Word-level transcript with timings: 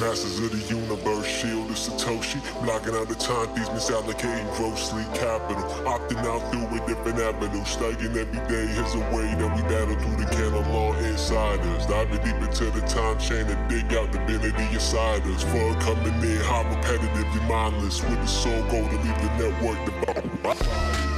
Masters 0.00 0.38
of 0.38 0.52
the 0.52 0.62
universe, 0.68 1.24
shield 1.24 1.70
is 1.70 1.88
Satoshi. 1.88 2.38
Blocking 2.62 2.94
out 2.94 3.08
the 3.08 3.14
time 3.14 3.48
thieves, 3.54 3.70
misallocating 3.70 4.54
grossly 4.56 5.02
capital. 5.14 5.64
Opting 5.88 6.22
out 6.26 6.42
through 6.52 6.66
a 6.76 6.78
different 6.86 7.20
avenue. 7.20 7.64
Staking 7.64 8.18
every 8.18 8.38
day 8.48 8.68
is 8.68 8.94
a 8.94 8.98
way 9.16 9.34
that 9.34 9.50
we 9.56 9.62
battle 9.62 9.96
through 9.96 10.16
the 10.22 10.28
canon 10.30 10.70
law 10.74 10.92
inside 10.92 11.60
us. 11.60 11.86
Diving 11.86 12.18
deep 12.18 12.36
into 12.36 12.70
the 12.70 12.82
time 12.86 13.18
chain 13.18 13.46
and 13.46 13.70
dig 13.70 13.94
out 13.94 14.12
divinity 14.12 14.74
inside 14.74 15.22
us. 15.28 15.42
For 15.42 15.74
coming 15.80 16.22
in, 16.22 16.36
how 16.42 16.64
repetitively 16.64 17.48
mindless. 17.48 18.02
With 18.02 18.20
the 18.20 18.26
soul 18.26 18.62
goal 18.64 18.86
to 18.86 18.96
leave 18.96 19.18
the 19.22 19.30
network 19.38 19.82
devout. 19.86 21.13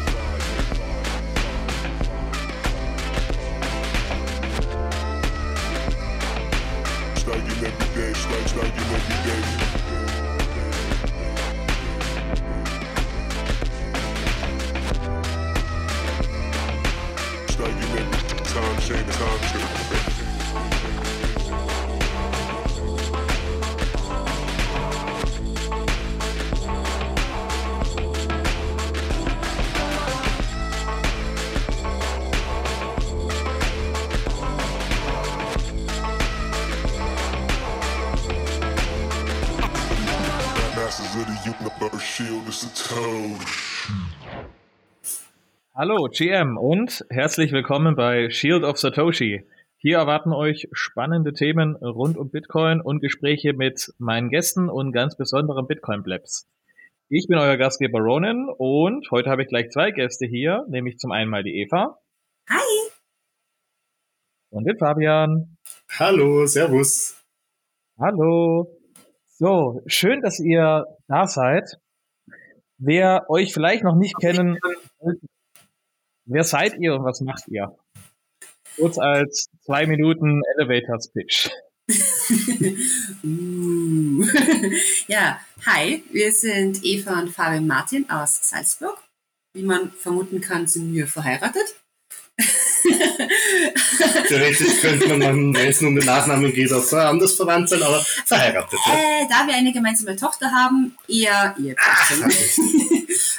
Hallo 45.88 46.08
GM 46.10 46.58
und 46.58 47.06
herzlich 47.10 47.52
willkommen 47.52 47.94
bei 47.94 48.28
Shield 48.28 48.64
of 48.64 48.76
Satoshi. 48.76 49.46
Hier 49.76 49.98
erwarten 49.98 50.32
euch 50.32 50.66
spannende 50.72 51.32
Themen 51.32 51.76
rund 51.76 52.16
um 52.18 52.28
Bitcoin 52.28 52.80
und 52.80 52.98
Gespräche 52.98 53.52
mit 53.52 53.94
meinen 53.98 54.28
Gästen 54.28 54.68
und 54.68 54.90
ganz 54.90 55.16
besonderen 55.16 55.68
Bitcoin-Blabs. 55.68 56.48
Ich 57.08 57.28
bin 57.28 57.38
euer 57.38 57.56
Gastgeber 57.56 58.00
Ronan 58.00 58.48
und 58.58 59.08
heute 59.12 59.30
habe 59.30 59.42
ich 59.42 59.48
gleich 59.48 59.70
zwei 59.70 59.92
Gäste 59.92 60.26
hier, 60.26 60.64
nämlich 60.68 60.98
zum 60.98 61.12
einen 61.12 61.30
mal 61.30 61.44
die 61.44 61.56
Eva. 61.60 62.00
Hi. 62.50 62.90
Und 64.50 64.64
den 64.64 64.78
Fabian. 64.78 65.56
Hallo, 66.00 66.46
Servus. 66.46 67.24
Hallo. 67.96 68.76
So, 69.38 69.82
schön, 69.86 70.20
dass 70.20 70.40
ihr 70.40 70.84
da 71.06 71.28
seid. 71.28 71.78
Wer 72.76 73.30
euch 73.30 73.54
vielleicht 73.54 73.84
noch 73.84 73.94
nicht 73.94 74.16
kennen, 74.20 74.58
wer 76.26 76.44
seid 76.44 76.78
ihr 76.78 76.94
und 76.94 77.04
was 77.04 77.20
macht 77.20 77.48
ihr? 77.48 77.74
Kurz 78.76 78.98
als 78.98 79.48
zwei 79.64 79.86
Minuten 79.86 80.42
Elevators 80.56 81.10
Pitch. 81.12 81.48
uh. 83.24 84.24
ja, 85.06 85.40
hi, 85.64 86.04
wir 86.10 86.32
sind 86.32 86.84
Eva 86.84 87.20
und 87.20 87.30
Fabian 87.30 87.66
Martin 87.66 88.10
aus 88.10 88.38
Salzburg. 88.42 88.98
Wie 89.54 89.62
man 89.62 89.90
vermuten 89.92 90.40
kann, 90.40 90.66
sind 90.66 90.92
wir 90.92 91.06
verheiratet. 91.06 91.76
Theoretisch 94.28 94.80
könnte 94.82 95.08
man, 95.08 95.54
wenn 95.54 95.68
es 95.68 95.80
nur 95.80 95.88
um 95.90 95.96
den 95.96 96.04
Nachnamen 96.04 96.52
geht, 96.52 96.70
auch 96.72 96.92
anders 96.92 97.32
verwandt 97.34 97.70
sein, 97.70 97.82
aber 97.82 98.04
verheiratet. 98.26 98.78
Ja? 98.86 98.92
Äh, 98.92 99.26
da 99.28 99.46
wir 99.46 99.54
eine 99.54 99.72
gemeinsame 99.72 100.16
Tochter 100.16 100.50
haben, 100.50 100.94
eher 101.08 101.54
ihr 101.58 101.74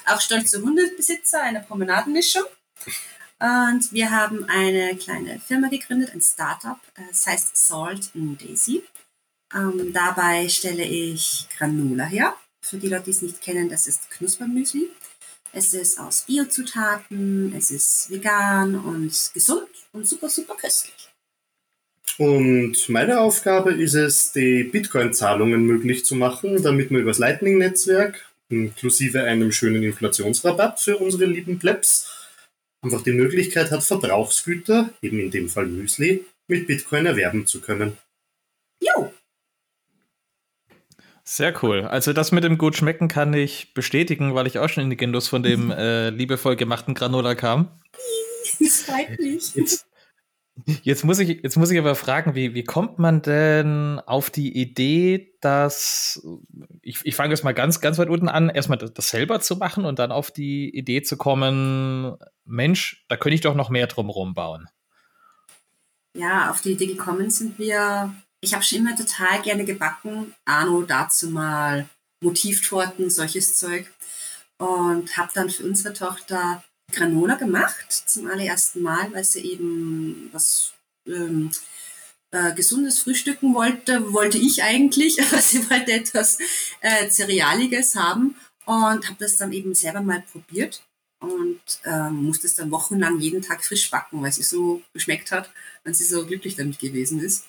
Auch 0.08 0.20
stolze 0.20 0.62
Hundebesitzer, 0.62 1.44
eine 1.44 1.60
Promenadenmischung. 1.60 2.46
Und 3.40 3.92
wir 3.92 4.10
haben 4.10 4.46
eine 4.46 4.96
kleine 4.96 5.40
Firma 5.40 5.68
gegründet, 5.68 6.12
ein 6.14 6.22
Startup, 6.22 6.80
äh, 6.96 7.14
heißt 7.14 7.56
Salt 7.56 8.12
Daisy. 8.16 8.84
Ähm, 9.54 9.94
dabei 9.94 10.50
stelle 10.50 10.84
ich 10.84 11.48
Granola 11.56 12.06
her. 12.06 12.36
Für 12.62 12.78
die 12.78 12.90
Leute, 12.90 13.06
die 13.06 13.12
es 13.12 13.22
nicht 13.22 13.42
kennen, 13.42 13.70
das 13.70 13.88
ist 13.88 14.10
Knuspermüsli. 14.10 14.90
Es 15.54 15.74
ist 15.74 16.00
aus 16.00 16.24
Biozutaten, 16.24 17.54
es 17.56 17.72
ist 17.72 18.10
vegan 18.10 18.76
und 18.76 19.32
gesund 19.34 19.70
und 19.94 20.08
super, 20.08 20.30
super 20.30 20.56
köstlich. 20.56 21.10
Und 22.18 22.90
meine 22.90 23.20
Aufgabe 23.20 23.72
ist 23.74 23.94
es, 23.94 24.32
die 24.32 24.64
Bitcoin-Zahlungen 24.64 25.64
möglich 25.66 26.04
zu 26.06 26.16
machen, 26.16 26.62
damit 26.64 26.90
man 26.90 27.02
übers 27.02 27.20
Lightning-Netzwerk, 27.20 28.26
inklusive 28.50 29.24
einem 29.24 29.52
schönen 29.52 29.84
Inflationsrabatt 29.84 30.80
für 30.80 30.98
unsere 30.98 31.26
lieben 31.26 31.60
Plebs, 31.60 32.17
einfach 32.88 33.04
die 33.04 33.14
Möglichkeit 33.14 33.72
hat, 33.72 33.84
Verbrauchsgüter, 33.84 34.90
eben 35.02 35.20
in 35.20 35.32
dem 35.32 35.50
Fall 35.50 35.68
Müsli, 35.68 36.26
mit 36.48 36.68
Bitcoin 36.68 37.06
erwerben 37.06 37.46
zu 37.46 37.62
können. 37.62 37.98
Jo, 38.82 39.12
sehr 41.30 41.54
cool. 41.62 41.82
Also 41.82 42.14
das 42.14 42.32
mit 42.32 42.46
dem 42.46 42.58
gut 42.58 42.78
schmecken 42.78 43.10
kann 43.10 43.34
ich 43.34 43.74
bestätigen, 43.74 44.34
weil 44.34 44.48
ich 44.48 44.60
auch 44.60 44.70
schon 44.70 44.86
in 44.86 44.90
die 44.90 44.96
Genuss 44.96 45.28
von 45.28 45.44
dem 45.44 45.72
äh, 45.72 46.10
liebevoll 46.10 46.56
gemachten 46.56 46.94
Granola 46.94 47.36
kam. 47.36 47.68
Das 48.62 48.84
freut 48.84 49.20
mich. 49.20 49.56
Jetzt, 49.56 49.87
jetzt, 50.84 51.04
muss 51.04 51.20
ich, 51.20 51.42
jetzt 51.44 51.58
muss 51.58 51.72
ich 51.72 51.80
aber 51.80 51.96
fragen, 51.96 52.36
wie, 52.36 52.54
wie 52.54 52.64
kommt 52.64 53.00
man 53.00 53.22
denn 53.22 54.00
auf 54.06 54.30
die 54.30 54.58
Idee, 54.58 55.34
dass 55.42 56.22
ich, 56.82 57.00
ich 57.04 57.16
fange 57.16 57.32
jetzt 57.34 57.44
mal 57.44 57.54
ganz, 57.54 57.82
ganz 57.82 57.98
weit 57.98 58.10
unten 58.10 58.30
an, 58.30 58.50
erstmal 58.50 58.78
das 58.78 59.10
selber 59.10 59.40
zu 59.40 59.56
machen 59.58 59.86
und 59.86 60.00
dann 60.00 60.12
auf 60.12 60.32
die 60.32 60.76
Idee 60.76 61.02
zu 61.02 61.18
kommen, 61.18 62.18
Mensch, 62.46 63.06
da 63.08 63.18
könnte 63.18 63.36
ich 63.36 63.42
doch 63.42 63.56
noch 63.56 63.70
mehr 63.70 63.88
drumherum 63.88 64.34
bauen. 64.34 64.68
Ja, 66.16 66.50
auf 66.50 66.62
die 66.62 66.72
Idee 66.72 66.88
gekommen 66.88 67.30
sind 67.30 67.60
wir 67.60 68.14
ich 68.42 68.54
habe 68.54 68.64
schon 68.64 68.80
immer 68.80 68.96
total 68.96 69.42
gerne 69.42 69.66
gebacken. 69.66 70.34
Arno 70.46 70.84
dazu 70.84 71.30
mal 71.30 71.88
Motivtorten, 72.22 73.10
solches 73.10 73.58
Zeug. 73.58 73.92
Und 74.58 75.18
habe 75.18 75.32
dann 75.34 75.50
für 75.50 75.64
unsere 75.64 75.94
Tochter 75.94 76.64
Granola 76.92 77.36
gemacht 77.36 77.92
zum 77.92 78.28
allerersten 78.28 78.82
Mal, 78.82 79.12
weil 79.14 79.24
sie 79.24 79.42
eben 79.42 80.30
was 80.32 80.74
ähm, 81.06 81.52
äh, 82.32 82.54
Gesundes 82.54 83.00
frühstücken 83.00 83.54
wollte, 83.54 84.14
wollte 84.14 84.38
ich 84.38 84.64
eigentlich, 84.64 85.22
aber 85.28 85.42
sie 85.42 85.70
wollte 85.70 85.92
etwas 85.92 86.40
äh, 86.82 87.10
Cerealiges 87.10 87.96
haben 87.96 88.36
und 88.66 89.08
habe 89.08 89.18
das 89.20 89.38
dann 89.38 89.52
eben 89.52 89.74
selber 89.74 90.02
mal 90.02 90.24
probiert 90.32 90.84
und 91.20 91.62
ähm, 91.86 92.24
musste 92.24 92.48
es 92.48 92.56
dann 92.56 92.72
wochenlang 92.72 93.20
jeden 93.20 93.42
Tag 93.42 93.64
frisch 93.64 93.90
backen, 93.90 94.22
weil 94.22 94.32
sie 94.32 94.44
so 94.44 94.82
geschmeckt 94.94 95.32
hat 95.32 95.52
und 95.84 95.96
sie 95.96 96.04
so 96.04 96.26
glücklich 96.26 96.56
damit 96.56 96.80
gewesen 96.80 97.20
ist. 97.20 97.46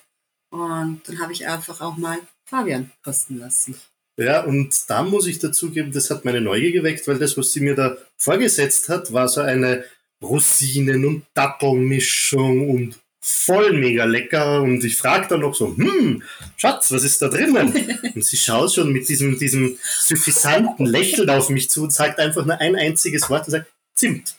Und 0.50 1.02
dann 1.06 1.18
habe 1.20 1.32
ich 1.32 1.46
einfach 1.46 1.80
auch 1.80 1.96
mal 1.96 2.18
Fabian 2.46 2.90
kosten 3.02 3.38
lassen. 3.38 3.78
Ja, 4.18 4.40
und 4.40 4.74
da 4.88 5.04
muss 5.04 5.28
ich 5.28 5.38
dazugeben, 5.38 5.92
das 5.92 6.10
hat 6.10 6.24
meine 6.24 6.40
Neugier 6.40 6.72
geweckt, 6.72 7.06
weil 7.06 7.18
das, 7.18 7.38
was 7.38 7.52
sie 7.52 7.60
mir 7.60 7.76
da 7.76 7.96
vorgesetzt 8.16 8.88
hat, 8.88 9.12
war 9.12 9.28
so 9.28 9.42
eine 9.42 9.84
Rosinen- 10.20 11.04
und 11.04 11.22
Dattelmischung 11.34 12.68
und 12.68 12.98
voll 13.20 13.74
mega 13.74 14.04
lecker. 14.04 14.62
Und 14.62 14.82
ich 14.82 14.96
frage 14.96 15.28
dann 15.28 15.40
noch 15.40 15.54
so, 15.54 15.76
hm, 15.76 16.20
Schatz, 16.56 16.90
was 16.90 17.04
ist 17.04 17.22
da 17.22 17.28
drinnen? 17.28 17.72
Und 18.14 18.24
sie 18.24 18.36
schaut 18.36 18.72
schon 18.72 18.92
mit 18.92 19.08
diesem, 19.08 19.38
diesem 19.38 19.78
suffisanten 20.00 20.86
Lächeln 20.86 21.30
auf 21.30 21.48
mich 21.50 21.70
zu 21.70 21.84
und 21.84 21.92
sagt 21.92 22.18
einfach 22.18 22.44
nur 22.44 22.60
ein 22.60 22.74
einziges 22.74 23.28
Wort 23.30 23.46
und 23.46 23.52
sagt, 23.52 23.70
Zimt. 23.94 24.34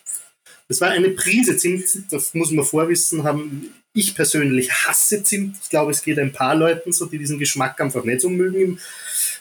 Das 0.67 0.81
war 0.81 0.89
eine 0.89 1.09
Prise 1.09 1.55
Zimt, 1.55 1.85
das 2.11 2.33
muss 2.33 2.51
man 2.51 2.65
vorwissen 2.65 3.23
haben. 3.23 3.73
Ich 3.93 4.15
persönlich 4.15 4.71
hasse 4.71 5.23
Zimt. 5.23 5.57
Ich 5.63 5.69
glaube, 5.69 5.91
es 5.91 6.01
geht 6.01 6.19
ein 6.19 6.33
paar 6.33 6.55
Leuten 6.55 6.91
so, 6.91 7.05
die 7.05 7.17
diesen 7.17 7.39
Geschmack 7.39 7.79
einfach 7.79 8.03
nicht 8.03 8.21
so 8.21 8.29
mögen 8.29 8.79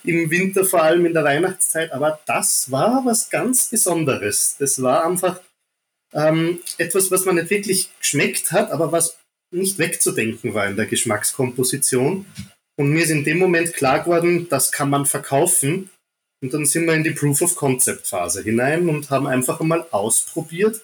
im, 0.08 0.31
Winter, 0.31 0.64
vor 0.64 0.82
allem 0.82 1.06
in 1.06 1.14
der 1.14 1.25
Weihnachtszeit. 1.25 1.93
Aber 1.93 2.20
das 2.26 2.70
war 2.70 3.05
was 3.05 3.31
ganz 3.31 3.69
Besonderes. 3.69 4.56
Das 4.58 4.82
war 4.82 5.05
einfach 5.05 5.40
ähm, 6.12 6.60
etwas, 6.78 7.10
was 7.10 7.25
man 7.25 7.37
nicht 7.37 7.50
wirklich 7.50 7.90
geschmeckt 7.99 8.52
hat, 8.52 8.70
aber 8.70 8.93
was 8.93 9.19
nicht 9.50 9.78
wegzudenken 9.78 10.55
war 10.55 10.66
in 10.66 10.76
der 10.76 10.87
Geschmackskomposition. 10.87 12.26
Und 12.76 12.90
mir 12.90 13.02
ist 13.02 13.10
in 13.10 13.25
dem 13.25 13.38
Moment 13.38 13.75
klar 13.75 14.00
geworden, 14.00 14.49
das 14.49 14.72
kann 14.72 14.90
man 14.90 15.06
verkaufen. 15.06 15.90
Und 16.40 16.54
dann 16.54 16.64
sind 16.64 16.87
wir 16.87 16.94
in 16.94 17.02
die 17.02 17.11
Proof 17.11 17.43
of 17.43 17.56
Concept 17.56 18.06
Phase 18.06 18.43
hinein 18.43 18.88
und 18.88 19.11
haben 19.11 19.26
einfach 19.26 19.61
einmal 19.61 19.87
ausprobiert, 19.90 20.81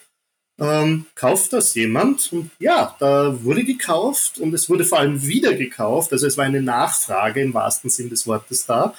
ähm, 0.61 1.07
kauft 1.15 1.53
das 1.53 1.75
jemand? 1.75 2.33
Und 2.33 2.51
ja, 2.59 2.97
da 3.01 3.43
wurde 3.43 3.65
gekauft 3.65 4.39
und 4.39 4.55
es 4.55 4.69
wurde 4.69 4.85
vor 4.85 5.01
allem 5.01 5.27
wieder 5.27 5.55
gekauft. 5.55 6.13
Also 6.13 6.27
es 6.27 6.37
war 6.37 6.45
eine 6.45 6.63
Nachfrage 6.63 7.41
im 7.41 7.55
wahrsten 7.55 7.91
Sinn 7.91 8.09
des 8.09 8.27
Wortes 8.27 8.67
da. 8.67 8.95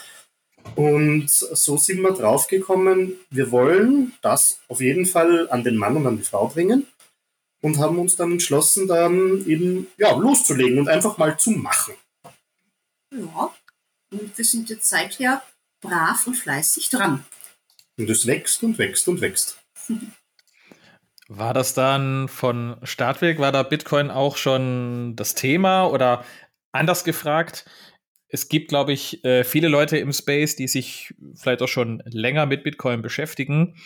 Und 0.75 1.29
so 1.29 1.77
sind 1.77 2.01
wir 2.01 2.11
draufgekommen, 2.11 3.13
wir 3.29 3.51
wollen 3.51 4.13
das 4.21 4.59
auf 4.67 4.81
jeden 4.81 5.05
Fall 5.05 5.47
an 5.49 5.63
den 5.63 5.77
Mann 5.77 5.95
und 5.95 6.07
an 6.07 6.17
die 6.17 6.23
Frau 6.23 6.47
bringen. 6.47 6.87
und 7.61 7.79
haben 7.79 7.97
uns 7.97 8.15
dann 8.15 8.33
entschlossen, 8.33 8.87
dann 8.87 9.43
eben 9.47 9.87
ja, 9.97 10.13
loszulegen 10.15 10.77
und 10.77 10.87
einfach 10.87 11.17
mal 11.17 11.37
zu 11.37 11.51
machen. 11.51 11.95
Ja, 13.11 13.51
und 14.11 14.37
wir 14.37 14.45
sind 14.45 14.69
jetzt 14.69 14.89
seither 14.89 15.41
brav 15.81 16.27
und 16.27 16.35
fleißig 16.35 16.89
dran. 16.89 17.25
Und 17.97 18.09
es 18.09 18.27
wächst 18.27 18.61
und 18.63 18.77
wächst 18.77 19.07
und 19.07 19.21
wächst. 19.21 19.57
War 21.27 21.55
das 21.55 21.73
dann 21.73 22.27
von 22.27 22.77
Startweg, 22.83 23.39
war 23.39 23.51
da 23.51 23.63
Bitcoin 23.63 24.11
auch 24.11 24.37
schon 24.37 25.15
das 25.15 25.33
Thema 25.33 25.87
oder 25.87 26.23
anders 26.71 27.03
gefragt? 27.03 27.65
Es 28.35 28.49
gibt, 28.49 28.67
glaube 28.67 28.91
ich, 28.91 29.23
äh, 29.23 29.45
viele 29.45 29.69
Leute 29.69 29.97
im 29.97 30.11
Space, 30.11 30.57
die 30.57 30.67
sich 30.67 31.13
vielleicht 31.35 31.61
auch 31.61 31.69
schon 31.69 32.03
länger 32.05 32.45
mit 32.45 32.65
Bitcoin 32.65 33.01
beschäftigen 33.01 33.77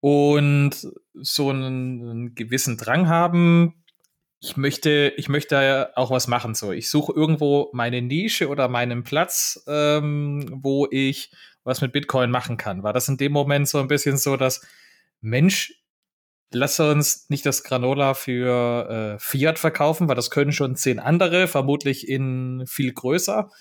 und 0.00 0.72
so 1.14 1.50
einen, 1.50 2.34
gewissen 2.34 2.76
Drang 2.76 3.08
haben. 3.08 3.84
Ich 4.40 4.56
möchte, 4.56 5.12
ich 5.16 5.28
möchte 5.28 5.96
auch 5.96 6.10
was 6.10 6.26
machen. 6.26 6.56
So, 6.56 6.72
ich 6.72 6.90
suche 6.90 7.12
irgendwo 7.12 7.70
meine 7.72 8.02
Nische 8.02 8.48
oder 8.48 8.66
meinen 8.66 9.04
Platz, 9.04 9.62
ähm, 9.68 10.44
wo 10.52 10.88
ich 10.90 11.30
was 11.62 11.80
mit 11.80 11.92
Bitcoin 11.92 12.32
machen 12.32 12.56
kann. 12.56 12.82
War 12.82 12.92
das 12.92 13.08
in 13.08 13.16
dem 13.16 13.30
Moment 13.30 13.68
so 13.68 13.78
ein 13.78 13.86
bisschen 13.86 14.16
so, 14.16 14.36
dass 14.36 14.66
Mensch, 15.20 15.84
lass 16.52 16.80
uns 16.80 17.30
nicht 17.30 17.46
das 17.46 17.62
Granola 17.62 18.14
für 18.14 19.14
äh, 19.14 19.18
Fiat 19.20 19.60
verkaufen, 19.60 20.08
weil 20.08 20.16
das 20.16 20.30
können 20.30 20.50
schon 20.50 20.74
zehn 20.74 20.98
andere, 20.98 21.46
vermutlich 21.46 22.08
in 22.08 22.64
viel 22.66 22.92
größer, 22.92 23.52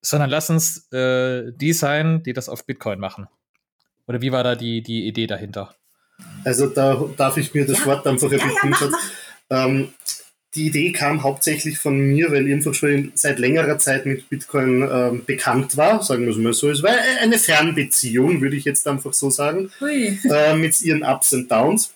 sondern 0.00 0.30
lass 0.30 0.50
uns 0.50 0.90
äh, 0.92 1.52
die 1.54 1.72
sein, 1.72 2.22
die 2.22 2.32
das 2.32 2.48
auf 2.48 2.64
Bitcoin 2.66 2.98
machen. 3.00 3.26
Oder 4.06 4.20
wie 4.22 4.32
war 4.32 4.42
da 4.44 4.54
die, 4.54 4.82
die 4.82 5.06
Idee 5.06 5.26
dahinter? 5.26 5.74
Also 6.44 6.66
da 6.68 7.04
darf 7.16 7.36
ich 7.36 7.52
mir 7.54 7.66
das 7.66 7.80
Ja. 7.80 7.86
Wort 7.86 8.06
einfach 8.06 8.30
ein 8.30 8.38
Ja, 8.38 8.46
ja, 8.46 8.52
bisschen 8.52 8.70
kurz- 8.72 8.92
mach. 9.50 9.66
ähm, 9.66 9.92
Die 10.54 10.66
Idee 10.68 10.92
kam 10.92 11.22
hauptsächlich 11.22 11.78
von 11.78 11.98
mir, 11.98 12.32
weil 12.32 12.46
ich 12.48 12.54
einfach 12.54 12.72
schon 12.72 13.12
seit 13.14 13.38
längerer 13.38 13.78
Zeit 13.78 14.06
mit 14.06 14.28
Bitcoin 14.30 14.82
ähm, 14.90 15.24
bekannt 15.26 15.76
war, 15.76 16.02
sagen 16.02 16.24
wir 16.24 16.30
es 16.32 16.38
mal 16.38 16.54
so. 16.54 16.70
Es 16.70 16.82
war 16.82 16.94
eine 17.20 17.38
Fernbeziehung, 17.38 18.40
würde 18.40 18.56
ich 18.56 18.64
jetzt 18.64 18.88
einfach 18.88 19.12
so 19.12 19.28
sagen. 19.28 19.70
Äh, 19.82 20.56
mit 20.56 20.80
ihren 20.80 21.02
Ups 21.04 21.34
und 21.34 21.50
Downs. 21.50 21.92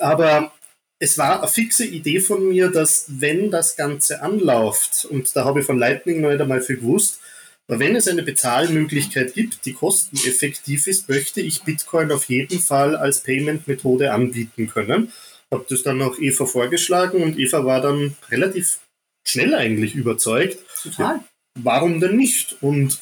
Aber 0.00 0.52
es 1.00 1.16
war 1.18 1.40
eine 1.40 1.48
fixe 1.48 1.84
Idee 1.84 2.20
von 2.20 2.48
mir, 2.48 2.70
dass 2.70 3.06
wenn 3.08 3.50
das 3.50 3.76
Ganze 3.76 4.22
anläuft, 4.22 5.04
und 5.04 5.34
da 5.36 5.44
habe 5.44 5.60
ich 5.60 5.66
von 5.66 5.78
Lightning 5.78 6.20
noch 6.20 6.30
nicht 6.30 6.40
einmal 6.40 6.60
viel 6.60 6.76
gewusst, 6.78 7.20
aber 7.68 7.80
wenn 7.80 7.96
es 7.96 8.08
eine 8.08 8.22
Bezahlmöglichkeit 8.22 9.34
gibt, 9.34 9.66
die 9.66 9.74
kosteneffektiv 9.74 10.86
ist, 10.86 11.08
möchte 11.08 11.40
ich 11.40 11.62
Bitcoin 11.62 12.10
auf 12.10 12.24
jeden 12.24 12.60
Fall 12.60 12.96
als 12.96 13.22
Payment-Methode 13.22 14.10
anbieten 14.12 14.68
können. 14.68 15.12
Habe 15.50 15.66
das 15.68 15.82
dann 15.82 16.00
auch 16.00 16.18
Eva 16.18 16.46
vorgeschlagen 16.46 17.22
und 17.22 17.38
Eva 17.38 17.64
war 17.64 17.80
dann 17.82 18.16
relativ 18.30 18.78
schnell 19.26 19.54
eigentlich 19.54 19.94
überzeugt 19.94 20.58
Total. 20.82 21.20
warum 21.58 22.00
denn 22.00 22.16
nicht? 22.16 22.56
Und 22.62 23.00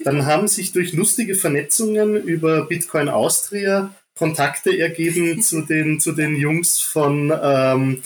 dann 0.00 0.26
haben 0.26 0.48
sich 0.48 0.72
durch 0.72 0.94
lustige 0.94 1.34
Vernetzungen 1.34 2.16
über 2.16 2.66
Bitcoin 2.66 3.08
Austria 3.08 3.94
Kontakte 4.16 4.78
ergeben 4.78 5.42
zu 5.42 5.62
den, 5.62 6.00
zu 6.00 6.12
den 6.12 6.36
Jungs 6.36 6.80
von 6.80 7.32
ähm, 7.42 8.02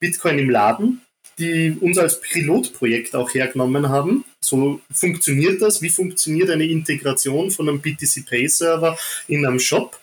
Bitcoin 0.00 0.38
im 0.38 0.50
Laden, 0.50 1.02
die 1.38 1.76
uns 1.80 1.98
als 1.98 2.20
Pilotprojekt 2.20 3.14
auch 3.14 3.32
hergenommen 3.32 3.88
haben. 3.88 4.24
So 4.40 4.80
funktioniert 4.92 5.62
das. 5.62 5.80
Wie 5.82 5.90
funktioniert 5.90 6.50
eine 6.50 6.66
Integration 6.66 7.50
von 7.50 7.68
einem 7.68 7.80
BTC 7.80 8.26
Pay 8.28 8.48
Server 8.48 8.98
in 9.28 9.46
einem 9.46 9.60
Shop? 9.60 9.98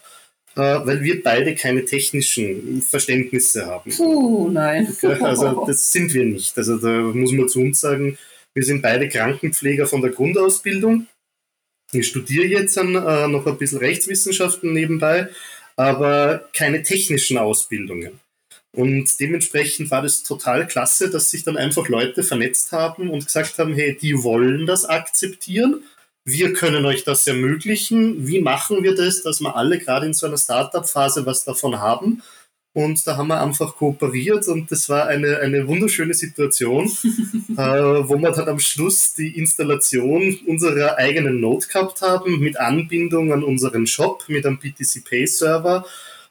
Äh, 0.56 0.84
weil 0.84 1.02
wir 1.02 1.22
beide 1.22 1.54
keine 1.54 1.84
technischen 1.84 2.82
Verständnisse 2.82 3.66
haben. 3.66 3.92
Puh, 3.92 4.50
nein. 4.50 4.94
Also 5.20 5.64
das 5.64 5.92
sind 5.92 6.12
wir 6.12 6.24
nicht. 6.24 6.58
Also 6.58 6.76
da 6.76 6.88
muss 6.88 7.30
man 7.30 7.48
zu 7.48 7.60
uns 7.60 7.80
sagen, 7.80 8.18
wir 8.52 8.64
sind 8.64 8.82
beide 8.82 9.08
Krankenpfleger 9.08 9.86
von 9.86 10.02
der 10.02 10.10
Grundausbildung. 10.10 11.06
Ich 11.92 12.06
studiere 12.06 12.46
jetzt 12.46 12.76
dann, 12.76 12.94
äh, 12.94 13.28
noch 13.28 13.46
ein 13.46 13.58
bisschen 13.58 13.78
Rechtswissenschaften 13.78 14.72
nebenbei, 14.72 15.28
aber 15.76 16.48
keine 16.52 16.82
technischen 16.82 17.38
Ausbildungen. 17.38 18.20
Und 18.72 19.18
dementsprechend 19.18 19.90
war 19.90 20.02
das 20.02 20.22
total 20.22 20.66
klasse, 20.66 21.10
dass 21.10 21.30
sich 21.30 21.42
dann 21.42 21.56
einfach 21.56 21.88
Leute 21.88 22.22
vernetzt 22.22 22.70
haben 22.70 23.10
und 23.10 23.26
gesagt 23.26 23.58
haben, 23.58 23.74
hey, 23.74 23.96
die 24.00 24.22
wollen 24.22 24.66
das 24.66 24.84
akzeptieren. 24.84 25.82
Wir 26.24 26.52
können 26.52 26.84
euch 26.84 27.02
das 27.02 27.26
ermöglichen. 27.26 28.28
Wie 28.28 28.40
machen 28.40 28.84
wir 28.84 28.94
das, 28.94 29.22
dass 29.22 29.40
wir 29.40 29.56
alle 29.56 29.78
gerade 29.78 30.06
in 30.06 30.14
so 30.14 30.26
einer 30.26 30.38
Startup-Phase 30.38 31.26
was 31.26 31.44
davon 31.44 31.80
haben? 31.80 32.22
Und 32.72 33.04
da 33.04 33.16
haben 33.16 33.28
wir 33.28 33.42
einfach 33.42 33.74
kooperiert 33.74 34.46
und 34.46 34.70
das 34.70 34.88
war 34.88 35.08
eine, 35.08 35.40
eine 35.40 35.66
wunderschöne 35.66 36.14
Situation, 36.14 36.86
äh, 37.56 37.56
wo 37.56 38.16
wir 38.16 38.30
dann 38.30 38.48
am 38.48 38.60
Schluss 38.60 39.14
die 39.14 39.36
Installation 39.36 40.38
unserer 40.46 40.96
eigenen 40.96 41.40
Node 41.40 41.66
gehabt 41.66 42.00
haben 42.00 42.38
mit 42.38 42.60
Anbindung 42.60 43.32
an 43.32 43.42
unseren 43.42 43.88
Shop, 43.88 44.24
mit 44.28 44.46
einem 44.46 44.58
BTC 44.58 45.04
Pay 45.04 45.26
Server. 45.26 45.84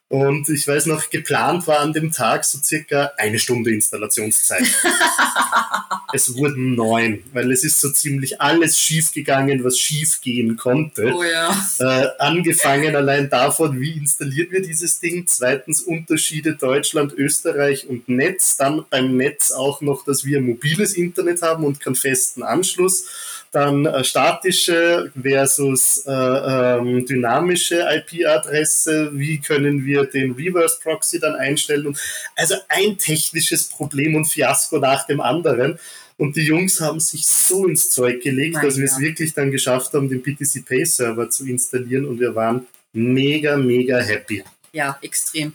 Und 0.07 0.50
ich 0.50 0.65
weiß 0.68 0.86
noch, 0.88 1.09
geplant 1.09 1.68
war 1.68 1.81
an 1.81 1.94
dem 1.94 2.12
Tag 2.12 2.45
so 2.45 2.57
circa 2.57 3.12
eine 3.18 3.38
Stunde 3.38 3.71
Installationszeit. 3.71 4.63
es 6.13 6.35
wurden 6.35 6.75
neun, 6.75 7.23
weil 7.33 7.51
es 7.51 7.63
ist 7.63 7.79
so 7.79 7.91
ziemlich 7.91 8.41
alles 8.41 8.79
schiefgegangen, 8.79 9.63
was 9.63 9.77
schief 9.77 10.21
gehen 10.21 10.57
konnte. 10.57 11.13
Oh 11.13 11.23
ja. 11.23 11.56
Äh, 11.79 12.07
angefangen 12.19 12.95
allein 12.95 13.29
davon, 13.29 13.79
wie 13.79 13.91
installieren 13.91 14.51
wir 14.51 14.61
dieses 14.61 15.00
Ding. 15.00 15.25
Zweitens 15.27 15.81
Unterschiede 15.81 16.56
Deutschland, 16.56 17.13
Österreich 17.13 17.88
und 17.88 18.09
Netz. 18.09 18.57
Dann 18.57 18.85
beim 18.89 19.17
Netz 19.17 19.51
auch 19.51 19.81
noch, 19.81 20.06
dass 20.06 20.25
wir 20.25 20.41
mobiles 20.41 20.94
Internet 20.94 21.41
haben 21.41 21.63
und 21.63 21.79
keinen 21.79 21.95
festen 21.95 22.44
Anschluss. 22.44 23.05
Dann 23.51 23.88
äh, 23.88 24.03
statische 24.03 25.12
versus 25.19 26.03
äh, 26.05 26.12
ähm, 26.12 27.05
dynamische 27.07 27.83
IP-Adresse. 27.89 29.09
Wie 29.13 29.39
können 29.39 29.85
wir 29.85 30.05
den 30.05 30.33
Reverse 30.33 30.77
Proxy 30.83 31.19
dann 31.19 31.33
einstellen? 31.33 31.97
Also 32.35 32.55
ein 32.67 33.00
technisches 33.00 33.67
Problem 33.67 34.15
und 34.15 34.25
Fiasko 34.25 34.77
nach 34.77 35.07
dem 35.07 35.19
anderen. 35.19 35.79
Und 36.19 36.36
die 36.36 36.42
Jungs 36.42 36.81
haben 36.81 37.00
sich 37.00 37.25
so 37.25 37.66
ins 37.66 37.89
Zeug 37.89 38.21
gelegt, 38.21 38.56
Mein 38.56 38.66
dass 38.66 38.77
wir 38.77 38.83
es 38.83 39.00
wirklich 39.00 39.33
dann 39.33 39.51
geschafft 39.51 39.94
haben, 39.94 40.10
den 40.10 40.21
PTC 40.21 40.66
Pay 40.66 40.86
Server 40.86 41.30
zu 41.30 41.48
installieren 41.48 42.06
und 42.06 42.19
wir 42.19 42.36
waren 42.36 42.68
mega, 42.94 43.56
mega 43.56 44.00
happy. 44.00 44.44
Ja, 44.74 45.00
extrem. 45.01 45.54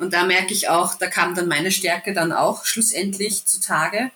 Und 0.00 0.14
da 0.14 0.24
merke 0.24 0.54
ich 0.54 0.70
auch, 0.70 0.94
da 0.94 1.08
kam 1.08 1.34
dann 1.34 1.46
meine 1.46 1.70
Stärke 1.70 2.14
dann 2.14 2.32
auch 2.32 2.64
schlussendlich 2.64 3.44
zutage. 3.44 4.10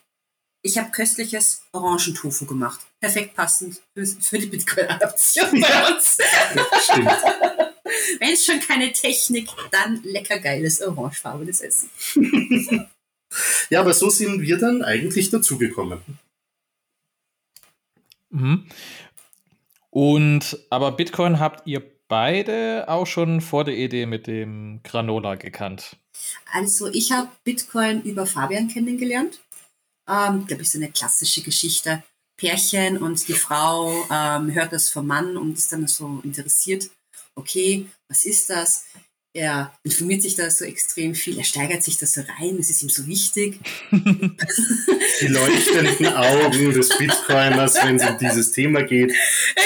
Ich 0.65 0.79
habe 0.79 0.91
köstliches 0.93 1.63
Orangentofu 1.73 2.47
gemacht. 2.47 2.81
Perfekt 3.01 3.35
passend 3.35 3.83
für, 3.95 4.07
für 4.07 4.39
die 4.39 4.47
Bitcoin-Adaption 4.47 5.57
Ja. 5.57 5.69
bei 5.69 5.95
uns. 5.95 6.17
Stimmt. 6.85 7.09
Wenn 8.21 8.33
es 8.33 8.47
schon 8.47 8.61
keine 8.61 8.93
Technik, 8.93 9.51
dann 9.71 10.03
lecker 10.05 10.39
geiles 10.39 10.81
orangefarbenes 10.81 11.61
Essen. 11.61 11.91
Ja, 13.71 13.81
aber 13.81 13.95
so 13.95 14.11
sind 14.11 14.43
wir 14.43 14.59
dann 14.59 14.83
eigentlich 14.83 15.31
dazugekommen. 15.31 16.01
Mhm. 18.31 18.67
Und 19.91 20.59
aber 20.71 20.93
Bitcoin 20.93 21.39
habt 21.39 21.67
ihr 21.67 21.83
beide 22.09 22.87
auch 22.89 23.07
schon 23.07 23.41
vor 23.41 23.65
der 23.65 23.77
Idee 23.77 24.07
mit 24.07 24.27
dem 24.27 24.81
Granola 24.83 25.35
gekannt. 25.35 25.97
Also 26.53 26.89
ich 26.89 27.13
habe 27.13 27.29
Bitcoin 27.45 28.03
über 28.03 28.27
Fabian 28.27 28.69
kennengelernt. 28.69 29.41
Ähm, 30.09 30.47
glaube 30.47 30.63
ich, 30.63 30.71
so 30.71 30.79
eine 30.79 30.91
klassische 30.91 31.43
Geschichte. 31.43 32.03
Pärchen 32.37 32.99
und 32.99 33.29
die 33.29 33.35
Frau 33.35 33.93
ähm, 34.11 34.53
hört 34.53 34.73
das 34.73 34.89
vom 34.89 35.07
Mann 35.07 35.37
und 35.37 35.57
ist 35.57 35.73
dann 35.73 35.87
so 35.87 36.21
interessiert. 36.25 36.91
Okay, 37.35 37.87
was 38.09 38.25
ist 38.27 38.51
das? 38.51 38.87
Er 39.35 39.73
informiert 39.83 40.21
sich 40.21 40.35
da 40.35 40.51
so 40.51 40.67
extrem 40.67 41.15
viel, 41.15 41.39
er 41.39 41.45
steigert 41.45 41.83
sich 41.83 41.97
da 41.97 42.05
so 42.05 42.21
rein, 42.21 42.59
es 42.61 42.69
ist 42.69 42.83
ihm 42.83 42.91
so 42.91 43.07
wichtig. 43.07 43.61
Die 43.91 45.27
leuchtenden 45.27 46.07
Augen 46.09 46.73
des 46.75 46.91
Bitcoiners, 46.99 47.77
wenn 47.77 47.97
es 47.97 48.07
um 48.07 48.19
dieses 48.19 48.53
Thema 48.53 48.83
geht, 48.83 49.15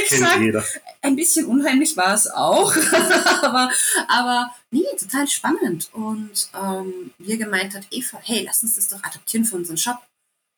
kennt 0.07 0.41
jeder. 0.41 0.65
ein 1.03 1.17
bisschen 1.17 1.47
unheimlich 1.47 1.97
war 1.97 2.15
es 2.15 2.29
auch, 2.31 2.77
aber, 3.43 3.73
aber 4.07 4.55
nee, 4.71 4.85
total 5.01 5.27
spannend. 5.27 5.89
Und 5.93 6.49
ähm, 6.55 7.11
wie 7.19 7.33
er 7.33 7.39
gemeint 7.39 7.75
hat, 7.75 7.89
Eva, 7.91 8.21
hey, 8.23 8.45
lass 8.45 8.63
uns 8.63 8.77
das 8.77 8.89
doch 8.89 9.03
adaptieren 9.03 9.45
für 9.45 9.57
unseren 9.57 9.79
Shop. 9.79 9.99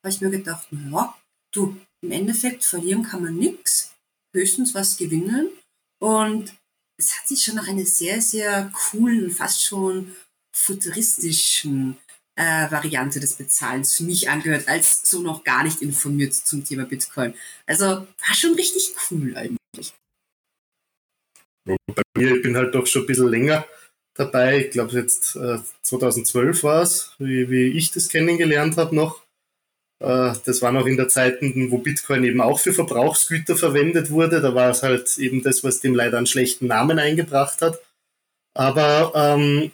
Habe 0.05 0.15
ich 0.15 0.21
mir 0.21 0.31
gedacht, 0.31 0.67
na, 0.71 1.15
du, 1.55 1.81
im 2.03 2.12
Endeffekt 2.12 2.62
verlieren 2.62 3.05
kann 3.05 3.23
man 3.23 3.37
nichts, 3.37 3.95
höchstens 4.35 4.75
was 4.75 4.99
gewinnen. 4.99 5.49
Und 5.99 6.53
es 6.99 7.17
hat 7.17 7.28
sich 7.28 7.43
schon 7.43 7.55
nach 7.55 7.69
einer 7.69 7.87
sehr, 7.87 8.21
sehr 8.21 8.71
coolen, 8.75 9.31
fast 9.31 9.64
schon 9.64 10.14
futuristischen 10.52 11.97
äh, 12.35 12.71
Variante 12.71 13.21
des 13.21 13.35
Bezahlens 13.35 13.97
für 13.97 14.02
mich 14.02 14.28
angehört, 14.28 14.69
als 14.69 15.09
so 15.09 15.21
noch 15.21 15.45
gar 15.45 15.62
nicht 15.62 15.81
informiert 15.81 16.35
zum 16.35 16.64
Thema 16.64 16.85
Bitcoin. 16.85 17.35
Also 17.67 17.85
war 17.85 18.35
schon 18.35 18.55
richtig 18.55 18.95
cool 19.11 19.37
eigentlich. 19.37 19.95
Bei 21.64 22.02
mir, 22.17 22.37
ich 22.37 22.43
bin 22.43 22.57
halt 22.57 22.75
doch 22.75 22.87
schon 22.87 23.02
ein 23.02 23.07
bisschen 23.07 23.28
länger 23.28 23.67
dabei. 24.14 24.64
Ich 24.64 24.71
glaube, 24.71 24.93
jetzt 24.93 25.37
äh, 25.37 25.59
2012 25.83 26.62
war 26.64 26.83
es, 26.83 27.14
wie, 27.19 27.49
wie 27.50 27.67
ich 27.67 27.93
das 27.93 28.09
kennengelernt 28.09 28.76
habe 28.76 28.95
noch. 28.95 29.23
Äh, 30.00 30.33
das 30.45 30.62
war 30.62 30.73
noch 30.73 30.87
in 30.87 30.97
der 30.97 31.09
Zeit, 31.09 31.38
wo 31.40 31.78
Bitcoin 31.78 32.25
eben 32.25 32.40
auch 32.40 32.61
für 32.61 32.73
Verbrauchsgüter 32.73 33.57
verwendet 33.57 34.11
wurde. 34.11 34.40
Da 34.40 34.55
war 34.55 34.71
es 34.71 34.83
halt 34.83 35.17
eben 35.19 35.43
das, 35.43 35.64
was 35.64 35.81
dem 35.81 35.95
leider 35.95 36.19
einen 36.19 36.26
schlechten 36.26 36.67
Namen 36.67 36.99
eingebracht 36.99 37.62
hat. 37.62 37.81
Aber 38.55 39.12
ähm, 39.14 39.71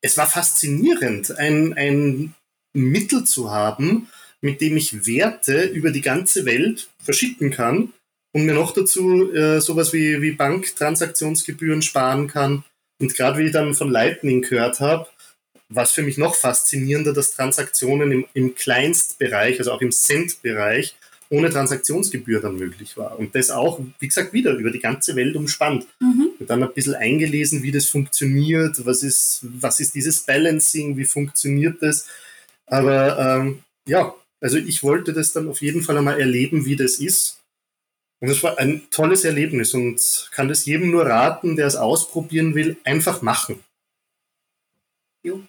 es 0.00 0.16
war 0.16 0.26
faszinierend, 0.26 1.36
ein, 1.38 1.74
ein 1.74 2.34
Mittel 2.72 3.24
zu 3.24 3.50
haben, 3.50 4.08
mit 4.40 4.60
dem 4.60 4.76
ich 4.76 5.06
Werte 5.06 5.64
über 5.64 5.90
die 5.90 6.00
ganze 6.00 6.46
Welt 6.46 6.88
verschicken 7.02 7.50
kann 7.50 7.92
und 8.32 8.46
mir 8.46 8.54
noch 8.54 8.72
dazu 8.72 9.32
äh, 9.32 9.60
sowas 9.60 9.92
wie, 9.92 10.22
wie 10.22 10.32
Banktransaktionsgebühren 10.32 11.82
sparen 11.82 12.28
kann. 12.28 12.64
Und 13.00 13.14
gerade 13.14 13.38
wie 13.38 13.46
ich 13.46 13.52
dann 13.52 13.74
von 13.74 13.90
Lightning 13.90 14.42
gehört 14.42 14.80
habe, 14.80 15.08
was 15.70 15.92
für 15.92 16.02
mich 16.02 16.18
noch 16.18 16.34
faszinierender, 16.34 17.12
dass 17.12 17.34
Transaktionen 17.34 18.12
im, 18.12 18.26
im 18.34 18.54
Kleinstbereich, 18.54 19.58
also 19.58 19.72
auch 19.72 19.80
im 19.80 19.92
Cent-Bereich, 19.92 20.96
ohne 21.30 21.48
Transaktionsgebühr 21.48 22.40
dann 22.40 22.56
möglich 22.56 22.96
war. 22.96 23.16
Und 23.18 23.36
das 23.36 23.52
auch, 23.52 23.80
wie 24.00 24.08
gesagt, 24.08 24.32
wieder 24.32 24.52
über 24.52 24.72
die 24.72 24.80
ganze 24.80 25.14
Welt 25.14 25.36
umspannt. 25.36 25.86
Mhm. 26.00 26.30
Und 26.40 26.50
dann 26.50 26.62
ein 26.62 26.74
bisschen 26.74 26.96
eingelesen, 26.96 27.62
wie 27.62 27.70
das 27.70 27.86
funktioniert, 27.86 28.84
was 28.84 29.04
ist, 29.04 29.40
was 29.42 29.78
ist 29.78 29.94
dieses 29.94 30.20
Balancing, 30.20 30.96
wie 30.96 31.04
funktioniert 31.04 31.80
das. 31.82 32.08
Aber 32.66 33.18
ähm, 33.18 33.62
ja, 33.86 34.12
also 34.40 34.58
ich 34.58 34.82
wollte 34.82 35.12
das 35.12 35.32
dann 35.32 35.48
auf 35.48 35.62
jeden 35.62 35.82
Fall 35.82 35.96
einmal 35.96 36.18
erleben, 36.18 36.66
wie 36.66 36.76
das 36.76 36.98
ist. 36.98 37.38
Und 38.20 38.28
es 38.28 38.42
war 38.42 38.58
ein 38.58 38.82
tolles 38.90 39.24
Erlebnis 39.24 39.72
und 39.72 40.28
kann 40.32 40.48
das 40.48 40.64
jedem 40.64 40.90
nur 40.90 41.06
raten, 41.06 41.54
der 41.56 41.66
es 41.66 41.76
ausprobieren 41.76 42.54
will, 42.56 42.76
einfach 42.84 43.22
machen. 43.22 43.60
Jo, 45.22 45.42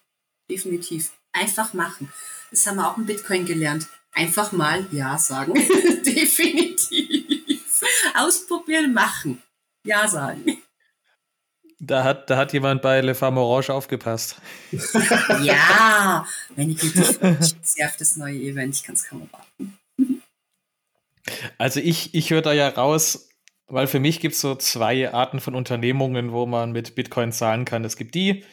definitiv. 0.51 1.11
Einfach 1.33 1.73
machen. 1.73 2.11
Das 2.51 2.67
haben 2.67 2.77
wir 2.77 2.89
auch 2.89 2.97
im 2.97 3.05
Bitcoin 3.05 3.45
gelernt. 3.45 3.87
Einfach 4.13 4.51
mal 4.51 4.85
Ja 4.91 5.17
sagen. 5.17 5.53
definitiv. 6.05 7.81
Ausprobieren, 8.13 8.93
machen. 8.93 9.41
Ja 9.85 10.07
sagen. 10.07 10.61
Da 11.79 12.03
hat, 12.03 12.29
da 12.29 12.37
hat 12.37 12.53
jemand 12.53 12.83
bei 12.83 13.01
Le 13.01 13.15
Femme 13.15 13.39
Orange 13.39 13.73
aufgepasst. 13.73 14.35
ja, 15.41 16.27
meine 16.55 16.75
Güte, 16.75 17.37
ich 17.41 17.55
sehr 17.63 17.87
auf 17.87 17.97
das 17.97 18.17
neue 18.17 18.35
Event. 18.35 18.75
Ich 18.75 18.83
kann 18.83 18.93
es 18.93 19.07
kaum 19.07 19.21
erwarten. 19.21 20.21
Also 21.57 21.79
ich, 21.79 22.13
ich 22.13 22.29
höre 22.29 22.43
da 22.43 22.53
ja 22.53 22.67
raus, 22.69 23.29
weil 23.65 23.87
für 23.87 23.99
mich 23.99 24.19
gibt 24.19 24.35
es 24.35 24.41
so 24.41 24.53
zwei 24.53 25.11
Arten 25.11 25.39
von 25.39 25.55
Unternehmungen, 25.55 26.31
wo 26.31 26.45
man 26.45 26.71
mit 26.71 26.93
Bitcoin 26.93 27.31
zahlen 27.31 27.65
kann. 27.65 27.83
Es 27.83 27.97
gibt 27.97 28.13
die, 28.13 28.43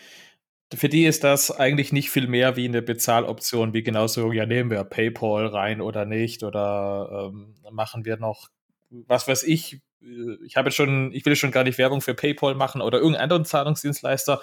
für 0.75 0.89
die 0.89 1.07
ist 1.07 1.25
das 1.25 1.51
eigentlich 1.51 1.93
nicht 1.93 2.11
viel 2.11 2.27
mehr 2.27 2.57
wie 2.57 2.67
eine 2.67 2.83
Bezahloption, 2.83 3.73
wie 3.73 3.83
genauso, 3.83 4.33
ja, 4.33 4.47
nehmen 4.47 4.71
wir 4.71 4.85
PayPal 4.85 5.47
rein 5.47 5.81
oder 5.81 6.05
nicht, 6.05 6.43
oder 6.43 7.31
ähm, 7.33 7.55
machen 7.71 8.05
wir 8.05 8.19
noch, 8.19 8.49
was 8.91 9.29
weiß 9.29 9.45
ich, 9.45 9.81
ich 10.45 10.57
habe 10.57 10.71
schon, 10.71 11.13
ich 11.13 11.25
will 11.27 11.37
schon 11.37 11.51
gar 11.51 11.65
nicht 11.65 11.79
Werbung 11.79 12.01
für 12.01 12.15
PayPal 12.15 12.55
machen 12.55 12.81
oder 12.81 12.99
irgendeinen 12.99 13.25
anderen 13.25 13.45
Zahlungsdienstleister. 13.45 14.41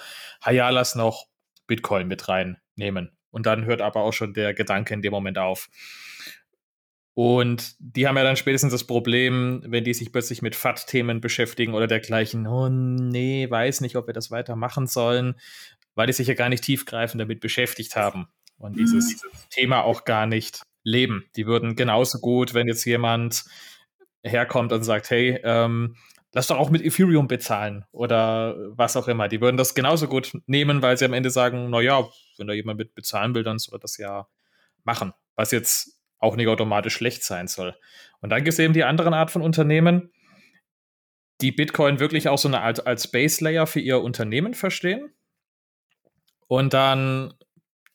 Ja, 0.50 0.70
lass 0.70 0.96
noch 0.96 1.28
Bitcoin 1.68 2.08
mit 2.08 2.28
reinnehmen. 2.28 3.12
Und 3.32 3.46
dann 3.46 3.66
hört 3.66 3.82
aber 3.82 4.02
auch 4.02 4.14
schon 4.14 4.34
der 4.34 4.54
Gedanke 4.54 4.94
in 4.94 5.02
dem 5.02 5.12
Moment 5.12 5.38
auf. 5.38 5.70
Und 7.14 7.76
die 7.80 8.08
haben 8.08 8.18
ja 8.18 8.24
dann 8.24 8.36
spätestens 8.36 8.74
das 8.74 8.84
Problem, 8.84 9.64
wenn 9.66 9.86
die 9.86 9.94
sich 9.94 10.12
plötzlich 10.12 10.42
mit 10.42 10.54
FAT-Themen 10.54 11.22
beschäftigen 11.22 11.74
oder 11.74 11.88
dergleichen, 11.88 12.46
oh 12.46 12.68
nee, 12.68 13.50
weiß 13.50 13.80
nicht, 13.80 13.96
ob 13.96 14.08
wir 14.08 14.14
das 14.14 14.32
weitermachen 14.32 14.86
sollen, 14.86 15.36
weil 15.96 16.08
die 16.08 16.14
sich 16.14 16.28
ja 16.28 16.34
gar 16.34 16.50
nicht 16.50 16.64
tiefgreifend 16.64 17.20
damit 17.20 17.40
beschäftigt 17.40 17.96
haben 17.96 18.28
und 18.58 18.78
dieses, 18.78 19.24
mhm. 19.24 19.30
Thema 19.50 19.84
auch 19.84 20.06
gar 20.06 20.26
nicht 20.26 20.62
leben. 20.84 21.30
Die 21.36 21.46
würden 21.46 21.76
genauso 21.76 22.20
gut, 22.20 22.54
wenn 22.54 22.68
jetzt 22.68 22.86
jemand 22.86 23.46
herkommt 24.24 24.72
und 24.72 24.84
sagt, 24.84 25.10
hey, 25.10 25.40
ähm, 25.44 25.96
lass 26.34 26.48
doch 26.48 26.58
auch 26.58 26.70
mit 26.70 26.84
Ethereum 26.84 27.28
bezahlen 27.28 27.86
oder 27.92 28.56
was 28.72 28.96
auch 28.98 29.08
immer. 29.08 29.28
Die 29.28 29.42
würden 29.42 29.58
das 29.58 29.76
genauso 29.76 30.08
gut 30.08 30.34
nehmen, 30.46 30.82
weil 30.82 30.98
sie 30.98 31.06
am 31.06 31.14
Ende 31.14 31.30
sagen, 31.30 31.70
naja, 31.70 32.08
wenn 32.38 32.48
da 32.48 32.54
jemand 32.54 32.80
mit 32.80 32.94
bezahlen 32.96 33.36
will, 33.36 33.44
dann 33.44 33.60
soll 33.60 33.80
das 33.80 33.98
ja 33.98 34.28
machen. 34.84 35.14
Was 35.36 35.52
jetzt 35.52 36.00
auch 36.18 36.36
nicht 36.36 36.48
automatisch 36.48 36.96
schlecht 36.96 37.24
sein 37.24 37.48
soll. 37.48 37.76
Und 38.22 38.30
dann 38.30 38.44
gibt 38.44 38.54
es 38.54 38.60
eben 38.60 38.74
die 38.74 38.84
anderen 38.84 39.14
Art 39.14 39.32
von 39.32 39.42
Unternehmen, 39.42 40.12
die 41.42 41.52
Bitcoin 41.52 42.00
wirklich 42.00 42.30
auch 42.30 42.38
so 42.38 42.48
eine 42.48 42.62
Art 42.62 42.88
als 42.88 43.12
Base 43.12 43.44
Layer 43.44 43.68
für 43.68 43.82
ihr 43.82 44.02
Unternehmen 44.02 44.54
verstehen 44.54 45.14
und 46.48 46.74
dann, 46.74 47.34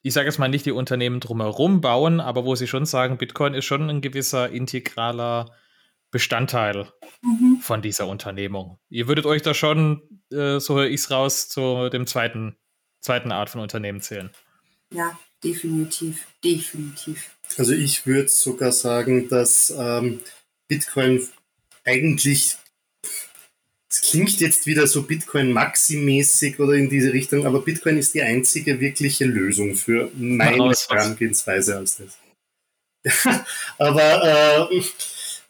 ich 0.02 0.14
sage 0.14 0.26
jetzt 0.26 0.38
mal 0.38 0.48
nicht 0.48 0.66
die 0.66 0.72
Unternehmen 0.72 1.20
drumherum 1.20 1.80
bauen, 1.80 2.20
aber 2.20 2.44
wo 2.44 2.54
sie 2.54 2.66
schon 2.66 2.86
sagen, 2.86 3.18
Bitcoin 3.18 3.54
ist 3.54 3.64
schon 3.64 3.88
ein 3.88 4.00
gewisser 4.00 4.50
integraler 4.50 5.54
Bestandteil 6.10 6.88
mhm. 7.22 7.58
von 7.62 7.82
dieser 7.82 8.08
Unternehmung. 8.08 8.78
Ihr 8.88 9.06
würdet 9.06 9.26
euch 9.26 9.42
da 9.42 9.54
schon, 9.54 10.02
äh, 10.32 10.58
so 10.58 10.76
höre 10.76 10.88
ich 10.88 11.02
es 11.02 11.10
raus, 11.10 11.48
zu 11.48 11.88
dem 11.88 12.06
zweiten, 12.06 12.56
zweiten 13.00 13.30
Art 13.30 13.50
von 13.50 13.60
Unternehmen 13.60 14.00
zählen. 14.00 14.30
Ja, 14.92 15.18
definitiv, 15.44 16.26
definitiv. 16.44 17.36
Also 17.56 17.72
ich 17.72 18.06
würde 18.06 18.28
sogar 18.28 18.72
sagen, 18.72 19.28
dass 19.28 19.70
ähm, 19.76 20.20
Bitcoin 20.66 21.26
eigentlich, 21.84 22.56
es 23.90 24.02
klingt 24.02 24.40
jetzt 24.40 24.66
wieder 24.66 24.86
so 24.86 25.02
Bitcoin-Maxi-mäßig 25.02 26.60
oder 26.60 26.74
in 26.74 26.88
diese 26.88 27.12
Richtung, 27.12 27.44
aber 27.44 27.60
Bitcoin 27.60 27.98
ist 27.98 28.14
die 28.14 28.22
einzige 28.22 28.78
wirkliche 28.78 29.24
Lösung 29.24 29.74
für 29.74 30.10
meine 30.16 30.72
Herangehensweise 30.88 31.76
als 31.76 31.96
das. 31.96 32.16
aber 33.78 34.68
äh, 34.70 34.80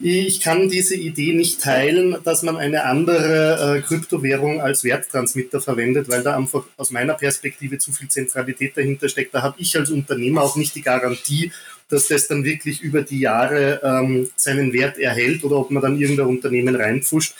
ich 0.03 0.41
kann 0.41 0.69
diese 0.69 0.95
Idee 0.95 1.33
nicht 1.33 1.61
teilen, 1.61 2.17
dass 2.23 2.41
man 2.41 2.57
eine 2.57 2.85
andere 2.85 3.77
äh, 3.77 3.81
Kryptowährung 3.81 4.59
als 4.59 4.83
Werttransmitter 4.83 5.61
verwendet, 5.61 6.09
weil 6.09 6.23
da 6.23 6.35
einfach 6.35 6.63
aus 6.77 6.89
meiner 6.89 7.13
Perspektive 7.13 7.77
zu 7.77 7.91
viel 7.91 8.07
Zentralität 8.07 8.75
dahinter 8.75 9.09
steckt. 9.09 9.35
Da 9.35 9.43
habe 9.43 9.57
ich 9.59 9.77
als 9.77 9.91
Unternehmer 9.91 10.41
auch 10.41 10.55
nicht 10.55 10.73
die 10.73 10.81
Garantie, 10.81 11.51
dass 11.89 12.07
das 12.07 12.27
dann 12.27 12.43
wirklich 12.43 12.81
über 12.81 13.03
die 13.03 13.19
Jahre 13.19 13.81
ähm, 13.83 14.29
seinen 14.35 14.73
Wert 14.73 14.97
erhält 14.97 15.43
oder 15.43 15.57
ob 15.57 15.69
man 15.69 15.83
dann 15.83 15.99
irgendein 15.99 16.27
Unternehmen 16.27 16.75
reinpfuscht. 16.75 17.35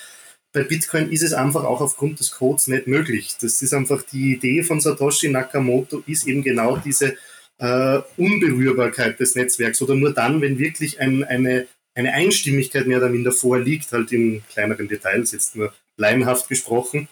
Bei 0.53 0.63
Bitcoin 0.63 1.11
ist 1.11 1.23
es 1.23 1.33
einfach 1.33 1.63
auch 1.63 1.81
aufgrund 1.81 2.19
des 2.19 2.31
Codes 2.31 2.67
nicht 2.67 2.87
möglich. 2.87 3.35
Das 3.39 3.61
ist 3.61 3.73
einfach 3.73 4.03
die 4.03 4.33
Idee 4.33 4.63
von 4.63 4.81
Satoshi 4.81 5.29
Nakamoto, 5.29 6.03
ist 6.07 6.27
eben 6.27 6.43
genau 6.43 6.77
diese 6.77 7.15
äh, 7.57 7.99
Unberührbarkeit 8.17 9.19
des 9.19 9.35
Netzwerks 9.35 9.81
oder 9.81 9.95
nur 9.95 10.13
dann, 10.13 10.41
wenn 10.41 10.59
wirklich 10.59 10.99
ein, 10.99 11.23
eine 11.23 11.67
eine 11.93 12.13
Einstimmigkeit 12.13 12.87
mehr 12.87 12.97
oder 12.97 13.09
minder 13.09 13.31
vorliegt, 13.31 13.91
halt 13.91 14.11
in 14.11 14.43
kleineren 14.51 14.87
Details, 14.87 15.31
jetzt 15.31 15.55
nur 15.55 15.73
laienhaft 15.97 16.47
gesprochen. 16.47 17.07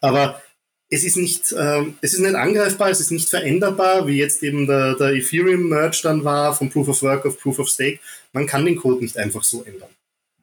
Aber 0.00 0.42
es 0.90 1.02
ist 1.02 1.16
nicht, 1.16 1.50
äh, 1.52 1.84
es 2.00 2.14
ist 2.14 2.20
nicht 2.20 2.34
angreifbar, 2.34 2.90
es 2.90 3.00
ist 3.00 3.10
nicht 3.10 3.28
veränderbar, 3.28 4.06
wie 4.06 4.18
jetzt 4.18 4.42
eben 4.42 4.66
der, 4.66 4.94
der 4.94 5.12
Ethereum-Merge 5.12 6.00
dann 6.02 6.24
war, 6.24 6.54
von 6.54 6.70
Proof 6.70 6.88
of 6.88 7.02
Work 7.02 7.26
auf 7.26 7.40
Proof 7.40 7.58
of 7.58 7.68
Stake. 7.68 7.98
Man 8.32 8.46
kann 8.46 8.64
den 8.64 8.76
Code 8.76 9.02
nicht 9.02 9.16
einfach 9.16 9.42
so 9.42 9.64
ändern. 9.64 9.90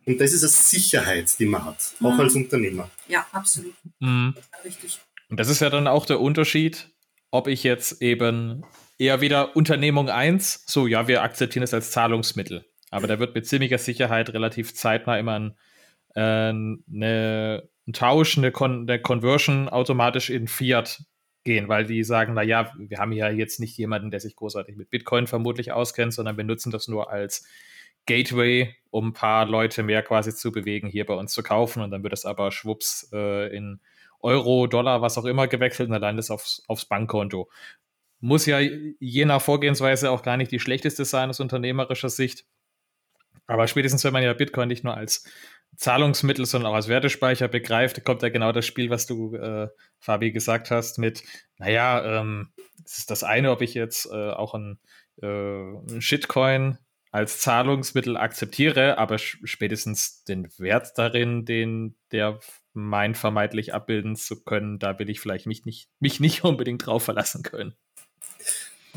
Und 0.05 0.19
das 0.19 0.33
ist 0.33 0.43
eine 0.43 0.49
Sicherheit, 0.49 1.37
die 1.39 1.45
man 1.45 1.63
hat, 1.65 1.93
auch 2.01 2.13
mhm. 2.13 2.19
als 2.19 2.35
Unternehmer. 2.35 2.89
Ja, 3.07 3.25
absolut. 3.31 3.75
Mhm. 3.99 4.35
Richtig. 4.65 4.99
Und 5.29 5.39
das 5.39 5.47
ist 5.47 5.61
ja 5.61 5.69
dann 5.69 5.87
auch 5.87 6.05
der 6.05 6.19
Unterschied, 6.19 6.89
ob 7.29 7.47
ich 7.47 7.63
jetzt 7.63 8.01
eben 8.01 8.63
eher 8.97 9.21
wieder 9.21 9.55
Unternehmung 9.55 10.09
1, 10.09 10.65
so 10.67 10.87
ja, 10.87 11.07
wir 11.07 11.23
akzeptieren 11.23 11.63
es 11.63 11.73
als 11.73 11.91
Zahlungsmittel. 11.91 12.65
Aber 12.89 13.07
da 13.07 13.19
wird 13.19 13.33
mit 13.33 13.47
ziemlicher 13.47 13.77
Sicherheit 13.77 14.33
relativ 14.33 14.73
zeitnah 14.75 15.17
immer 15.17 15.39
ein, 15.39 15.57
äh, 16.15 16.21
eine, 16.21 17.69
ein 17.87 17.93
Tausch, 17.93 18.37
eine, 18.37 18.51
Con 18.51 18.89
eine 18.89 19.01
Conversion 19.01 19.69
automatisch 19.69 20.29
in 20.29 20.47
Fiat 20.47 21.03
gehen, 21.43 21.67
weil 21.69 21.85
die 21.85 22.03
sagen, 22.03 22.33
na 22.33 22.43
ja, 22.43 22.71
wir 22.77 22.97
haben 22.99 23.13
ja 23.13 23.29
jetzt 23.29 23.59
nicht 23.59 23.77
jemanden, 23.77 24.11
der 24.11 24.19
sich 24.19 24.35
großartig 24.35 24.75
mit 24.75 24.89
Bitcoin 24.89 25.25
vermutlich 25.25 25.71
auskennt, 25.71 26.13
sondern 26.13 26.37
wir 26.37 26.43
nutzen 26.43 26.71
das 26.71 26.87
nur 26.87 27.09
als 27.09 27.47
Gateway, 28.05 28.75
um 28.89 29.09
ein 29.09 29.13
paar 29.13 29.45
Leute 29.45 29.83
mehr 29.83 30.03
quasi 30.03 30.33
zu 30.35 30.51
bewegen, 30.51 30.87
hier 30.87 31.05
bei 31.05 31.13
uns 31.13 31.33
zu 31.33 31.43
kaufen. 31.43 31.81
Und 31.81 31.91
dann 31.91 32.03
wird 32.03 32.13
es 32.13 32.25
aber 32.25 32.51
schwupps 32.51 33.09
äh, 33.13 33.55
in 33.55 33.79
Euro, 34.19 34.67
Dollar, 34.67 35.01
was 35.01 35.17
auch 35.17 35.25
immer 35.25 35.47
gewechselt 35.47 35.87
und 35.87 35.93
dann 35.93 36.01
landet 36.01 36.23
es 36.25 36.31
aufs, 36.31 36.63
aufs 36.67 36.85
Bankkonto. 36.85 37.49
Muss 38.19 38.45
ja 38.45 38.59
je 38.59 39.25
nach 39.25 39.41
Vorgehensweise 39.41 40.11
auch 40.11 40.21
gar 40.21 40.37
nicht 40.37 40.51
die 40.51 40.59
schlechteste 40.59 41.05
sein 41.05 41.29
aus 41.29 41.39
unternehmerischer 41.39 42.09
Sicht. 42.09 42.45
Aber 43.47 43.67
spätestens, 43.67 44.03
wenn 44.03 44.13
man 44.13 44.23
ja 44.23 44.33
Bitcoin 44.33 44.67
nicht 44.67 44.83
nur 44.83 44.95
als 44.95 45.25
Zahlungsmittel, 45.75 46.45
sondern 46.45 46.71
auch 46.71 46.75
als 46.75 46.87
Wertespeicher 46.87 47.47
begreift, 47.47 48.03
kommt 48.05 48.21
ja 48.21 48.29
genau 48.29 48.51
das 48.51 48.65
Spiel, 48.65 48.89
was 48.89 49.07
du, 49.07 49.35
äh, 49.35 49.69
Fabi, 49.99 50.31
gesagt 50.31 50.69
hast, 50.69 50.99
mit, 50.99 51.23
naja, 51.57 52.21
ähm, 52.21 52.51
es 52.85 52.99
ist 52.99 53.11
das 53.11 53.23
eine, 53.23 53.51
ob 53.51 53.61
ich 53.61 53.73
jetzt 53.73 54.05
äh, 54.11 54.31
auch 54.31 54.53
ein, 54.53 54.79
äh, 55.21 55.27
ein 55.27 56.01
Shitcoin 56.01 56.77
als 57.11 57.39
Zahlungsmittel 57.39 58.15
akzeptiere, 58.17 58.97
aber 58.97 59.17
spätestens 59.17 60.23
den 60.23 60.47
Wert 60.57 60.97
darin, 60.97 61.45
den 61.45 61.95
der 62.11 62.39
mein 62.73 63.15
vermeintlich 63.15 63.73
abbilden 63.73 64.15
zu 64.15 64.43
können, 64.43 64.79
da 64.79 64.97
will 64.97 65.09
ich 65.09 65.19
vielleicht 65.19 65.45
mich 65.45 65.65
nicht, 65.65 65.89
mich 65.99 66.19
nicht 66.19 66.43
unbedingt 66.45 66.85
drauf 66.85 67.03
verlassen 67.03 67.43
können. 67.43 67.75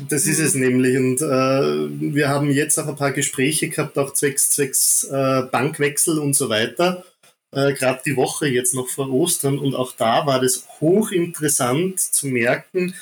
Das 0.09 0.25
ist 0.25 0.39
es 0.39 0.55
nämlich. 0.55 0.97
Und 0.97 1.21
äh, 1.21 2.13
wir 2.13 2.27
haben 2.27 2.51
jetzt 2.51 2.77
auch 2.77 2.87
ein 2.87 2.97
paar 2.97 3.13
Gespräche 3.13 3.69
gehabt, 3.69 3.97
auch 3.97 4.13
zwecks, 4.13 4.49
zwecks 4.49 5.05
äh, 5.05 5.43
Bankwechsel 5.43 6.19
und 6.19 6.33
so 6.33 6.49
weiter. 6.49 7.05
Äh, 7.51 7.73
Gerade 7.73 8.01
die 8.05 8.17
Woche 8.17 8.47
jetzt 8.47 8.73
noch 8.73 8.89
vor 8.89 9.09
Ostern. 9.09 9.57
Und 9.57 9.73
auch 9.73 9.93
da 9.93 10.25
war 10.25 10.41
das 10.41 10.67
hochinteressant 10.81 11.99
zu 11.99 12.27
merken, 12.27 12.93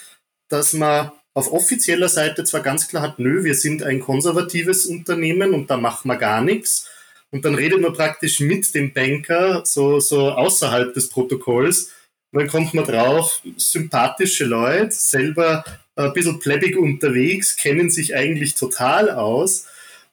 dass 0.49 0.73
man 0.73 1.11
auf 1.33 1.51
offizieller 1.51 2.09
Seite 2.09 2.43
zwar 2.43 2.61
ganz 2.61 2.87
klar 2.87 3.03
hat, 3.03 3.19
nö, 3.19 3.43
wir 3.43 3.55
sind 3.55 3.83
ein 3.83 3.99
konservatives 3.99 4.85
Unternehmen 4.85 5.53
und 5.53 5.69
da 5.69 5.77
machen 5.77 6.07
wir 6.07 6.17
gar 6.17 6.41
nichts. 6.41 6.87
Und 7.31 7.45
dann 7.45 7.55
redet 7.55 7.81
man 7.81 7.93
praktisch 7.93 8.39
mit 8.39 8.75
dem 8.75 8.93
Banker, 8.93 9.63
so, 9.65 9.99
so 9.99 10.29
außerhalb 10.31 10.93
des 10.93 11.09
Protokolls. 11.09 11.91
Und 12.31 12.41
dann 12.41 12.47
kommt 12.47 12.75
man 12.75 12.85
drauf, 12.85 13.41
sympathische 13.57 14.45
Leute, 14.45 14.91
selber 14.91 15.63
ein 15.95 16.13
bisschen 16.13 16.39
plebbig 16.39 16.77
unterwegs, 16.77 17.55
kennen 17.55 17.89
sich 17.89 18.15
eigentlich 18.15 18.55
total 18.55 19.09
aus. 19.09 19.65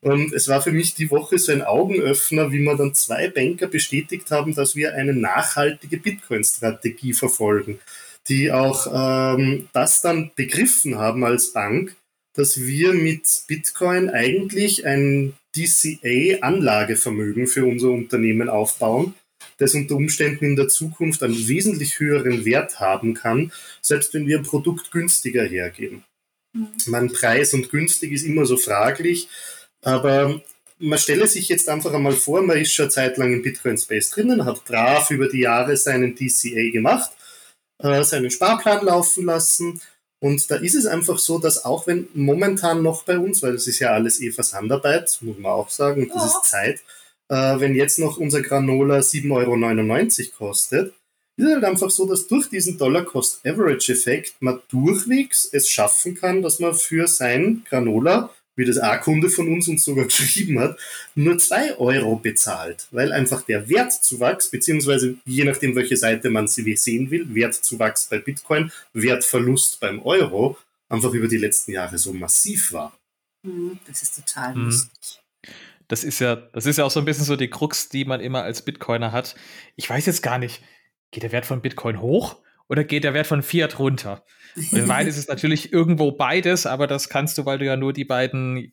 Und 0.02 0.32
es 0.32 0.48
war 0.48 0.62
für 0.62 0.72
mich 0.72 0.94
die 0.94 1.10
Woche 1.10 1.38
so 1.38 1.52
ein 1.52 1.62
Augenöffner, 1.62 2.52
wie 2.52 2.60
man 2.60 2.78
dann 2.78 2.94
zwei 2.94 3.28
Banker 3.28 3.66
bestätigt 3.66 4.30
haben, 4.30 4.54
dass 4.54 4.74
wir 4.74 4.94
eine 4.94 5.12
nachhaltige 5.12 5.98
Bitcoin-Strategie 5.98 7.12
verfolgen, 7.12 7.78
die 8.30 8.50
auch 8.52 8.86
ähm, 9.36 9.68
das 9.72 10.00
dann 10.00 10.30
begriffen 10.36 10.96
haben 10.96 11.24
als 11.24 11.52
Bank, 11.52 11.96
dass 12.34 12.60
wir 12.60 12.94
mit 12.94 13.26
Bitcoin 13.48 14.08
eigentlich 14.08 14.86
ein 14.86 15.34
DCA-Anlagevermögen 15.56 17.48
für 17.48 17.66
unser 17.66 17.90
Unternehmen 17.90 18.48
aufbauen, 18.48 19.14
das 19.58 19.74
unter 19.74 19.96
Umständen 19.96 20.44
in 20.44 20.56
der 20.56 20.68
Zukunft 20.68 21.24
einen 21.24 21.48
wesentlich 21.48 21.98
höheren 21.98 22.44
Wert 22.44 22.78
haben 22.78 23.14
kann, 23.14 23.52
selbst 23.82 24.14
wenn 24.14 24.28
wir 24.28 24.38
ein 24.38 24.44
Produkt 24.44 24.92
günstiger 24.92 25.44
hergeben. 25.44 26.04
Mhm. 26.54 26.68
Mein 26.86 27.12
Preis 27.12 27.52
und 27.52 27.68
günstig 27.70 28.12
ist 28.12 28.24
immer 28.24 28.46
so 28.46 28.56
fraglich, 28.56 29.28
aber 29.82 30.40
man 30.78 30.98
stelle 31.00 31.26
sich 31.26 31.48
jetzt 31.48 31.68
einfach 31.68 31.92
einmal 31.92 32.12
vor, 32.12 32.42
man 32.42 32.58
ist 32.58 32.72
schon 32.72 32.84
eine 32.84 32.92
Zeit 32.92 33.16
lang 33.18 33.32
im 33.32 33.42
Bitcoin 33.42 33.76
Space 33.76 34.10
drinnen, 34.10 34.44
hat 34.44 34.64
brav 34.64 35.10
über 35.10 35.28
die 35.28 35.40
Jahre 35.40 35.76
seinen 35.76 36.14
DCA 36.14 36.70
gemacht, 36.70 37.10
äh, 37.82 38.04
seinen 38.04 38.30
Sparplan 38.30 38.84
laufen 38.84 39.26
lassen. 39.26 39.80
Und 40.20 40.50
da 40.50 40.56
ist 40.56 40.74
es 40.74 40.86
einfach 40.86 41.18
so, 41.18 41.38
dass 41.38 41.64
auch 41.64 41.86
wenn 41.86 42.08
momentan 42.14 42.82
noch 42.82 43.04
bei 43.04 43.18
uns, 43.18 43.42
weil 43.42 43.52
das 43.52 43.66
ist 43.66 43.78
ja 43.78 43.90
alles 43.90 44.20
eh 44.20 44.30
Versandarbeit, 44.30 45.18
muss 45.22 45.38
man 45.38 45.52
auch 45.52 45.70
sagen, 45.70 46.02
und 46.02 46.14
das 46.14 46.22
ja. 46.22 46.26
ist 46.28 46.44
Zeit, 46.44 46.80
äh, 47.28 47.60
wenn 47.60 47.74
jetzt 47.74 47.98
noch 47.98 48.18
unser 48.18 48.42
Granola 48.42 48.98
7,99 48.98 50.20
Euro 50.20 50.30
kostet, 50.36 50.94
ist 51.36 51.46
es 51.46 51.54
halt 51.54 51.64
einfach 51.64 51.90
so, 51.90 52.06
dass 52.06 52.26
durch 52.26 52.50
diesen 52.50 52.76
Dollar-Cost-Average-Effekt 52.76 54.34
man 54.40 54.60
durchwegs 54.68 55.48
es 55.50 55.70
schaffen 55.70 56.14
kann, 56.14 56.42
dass 56.42 56.58
man 56.58 56.74
für 56.74 57.06
sein 57.06 57.64
Granola, 57.68 58.30
wie 58.60 58.64
das 58.64 58.78
A-Kunde 58.78 59.28
von 59.28 59.48
uns 59.48 59.66
uns 59.66 59.82
sogar 59.82 60.04
geschrieben 60.06 60.60
hat, 60.60 60.78
nur 61.16 61.38
2 61.38 61.78
Euro 61.78 62.14
bezahlt, 62.16 62.86
weil 62.92 63.12
einfach 63.12 63.42
der 63.42 63.68
Wertzuwachs, 63.68 64.48
beziehungsweise 64.50 65.16
je 65.24 65.44
nachdem, 65.44 65.74
welche 65.74 65.96
Seite 65.96 66.30
man 66.30 66.46
sie 66.46 66.76
sehen 66.76 67.10
will, 67.10 67.34
Wertzuwachs 67.34 68.06
bei 68.06 68.18
Bitcoin, 68.18 68.70
Wertverlust 68.92 69.80
beim 69.80 70.00
Euro, 70.02 70.56
einfach 70.88 71.12
über 71.12 71.26
die 71.26 71.38
letzten 71.38 71.72
Jahre 71.72 71.98
so 71.98 72.12
massiv 72.12 72.72
war. 72.72 72.96
Hm, 73.44 73.80
das 73.88 74.02
ist 74.02 74.14
total 74.14 74.54
mhm. 74.54 74.66
lustig 74.66 75.20
das 75.90 76.04
ist 76.04 76.20
ja, 76.20 76.36
das 76.36 76.66
ist 76.66 76.78
ja 76.78 76.84
auch 76.84 76.90
so 76.90 77.00
ein 77.00 77.04
bisschen 77.04 77.24
so 77.24 77.34
die 77.34 77.50
Krux, 77.50 77.88
die 77.88 78.04
man 78.04 78.20
immer 78.20 78.44
als 78.44 78.62
Bitcoiner 78.62 79.10
hat. 79.10 79.34
Ich 79.74 79.90
weiß 79.90 80.06
jetzt 80.06 80.22
gar 80.22 80.38
nicht, 80.38 80.62
geht 81.10 81.24
der 81.24 81.32
Wert 81.32 81.46
von 81.46 81.62
Bitcoin 81.62 82.00
hoch 82.00 82.36
oder 82.68 82.84
geht 82.84 83.02
der 83.02 83.12
Wert 83.12 83.26
von 83.26 83.42
Fiat 83.42 83.80
runter? 83.80 84.24
Und 84.56 84.78
in 84.78 84.88
Wahrheit 84.88 85.06
ist 85.06 85.16
es 85.16 85.28
natürlich 85.28 85.72
irgendwo 85.72 86.12
beides, 86.12 86.66
aber 86.66 86.86
das 86.86 87.08
kannst 87.08 87.38
du, 87.38 87.46
weil 87.46 87.58
du 87.58 87.64
ja 87.64 87.76
nur 87.76 87.92
die 87.92 88.04
beiden, 88.04 88.72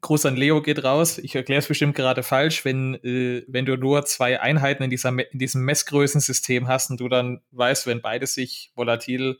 Gruß 0.00 0.26
an 0.26 0.36
Leo 0.36 0.62
geht 0.62 0.84
raus. 0.84 1.18
Ich 1.18 1.34
erkläre 1.34 1.60
es 1.60 1.68
bestimmt 1.68 1.94
gerade 1.94 2.22
falsch, 2.22 2.64
wenn, 2.64 2.94
äh, 3.02 3.44
wenn 3.48 3.66
du 3.66 3.76
nur 3.76 4.04
zwei 4.04 4.40
Einheiten 4.40 4.82
in, 4.82 4.90
dieser, 4.90 5.10
in 5.10 5.38
diesem 5.38 5.64
Messgrößensystem 5.64 6.68
hast 6.68 6.90
und 6.90 7.00
du 7.00 7.08
dann 7.08 7.40
weißt, 7.50 7.86
wenn 7.86 8.00
beides 8.00 8.34
sich 8.34 8.72
volatil 8.74 9.38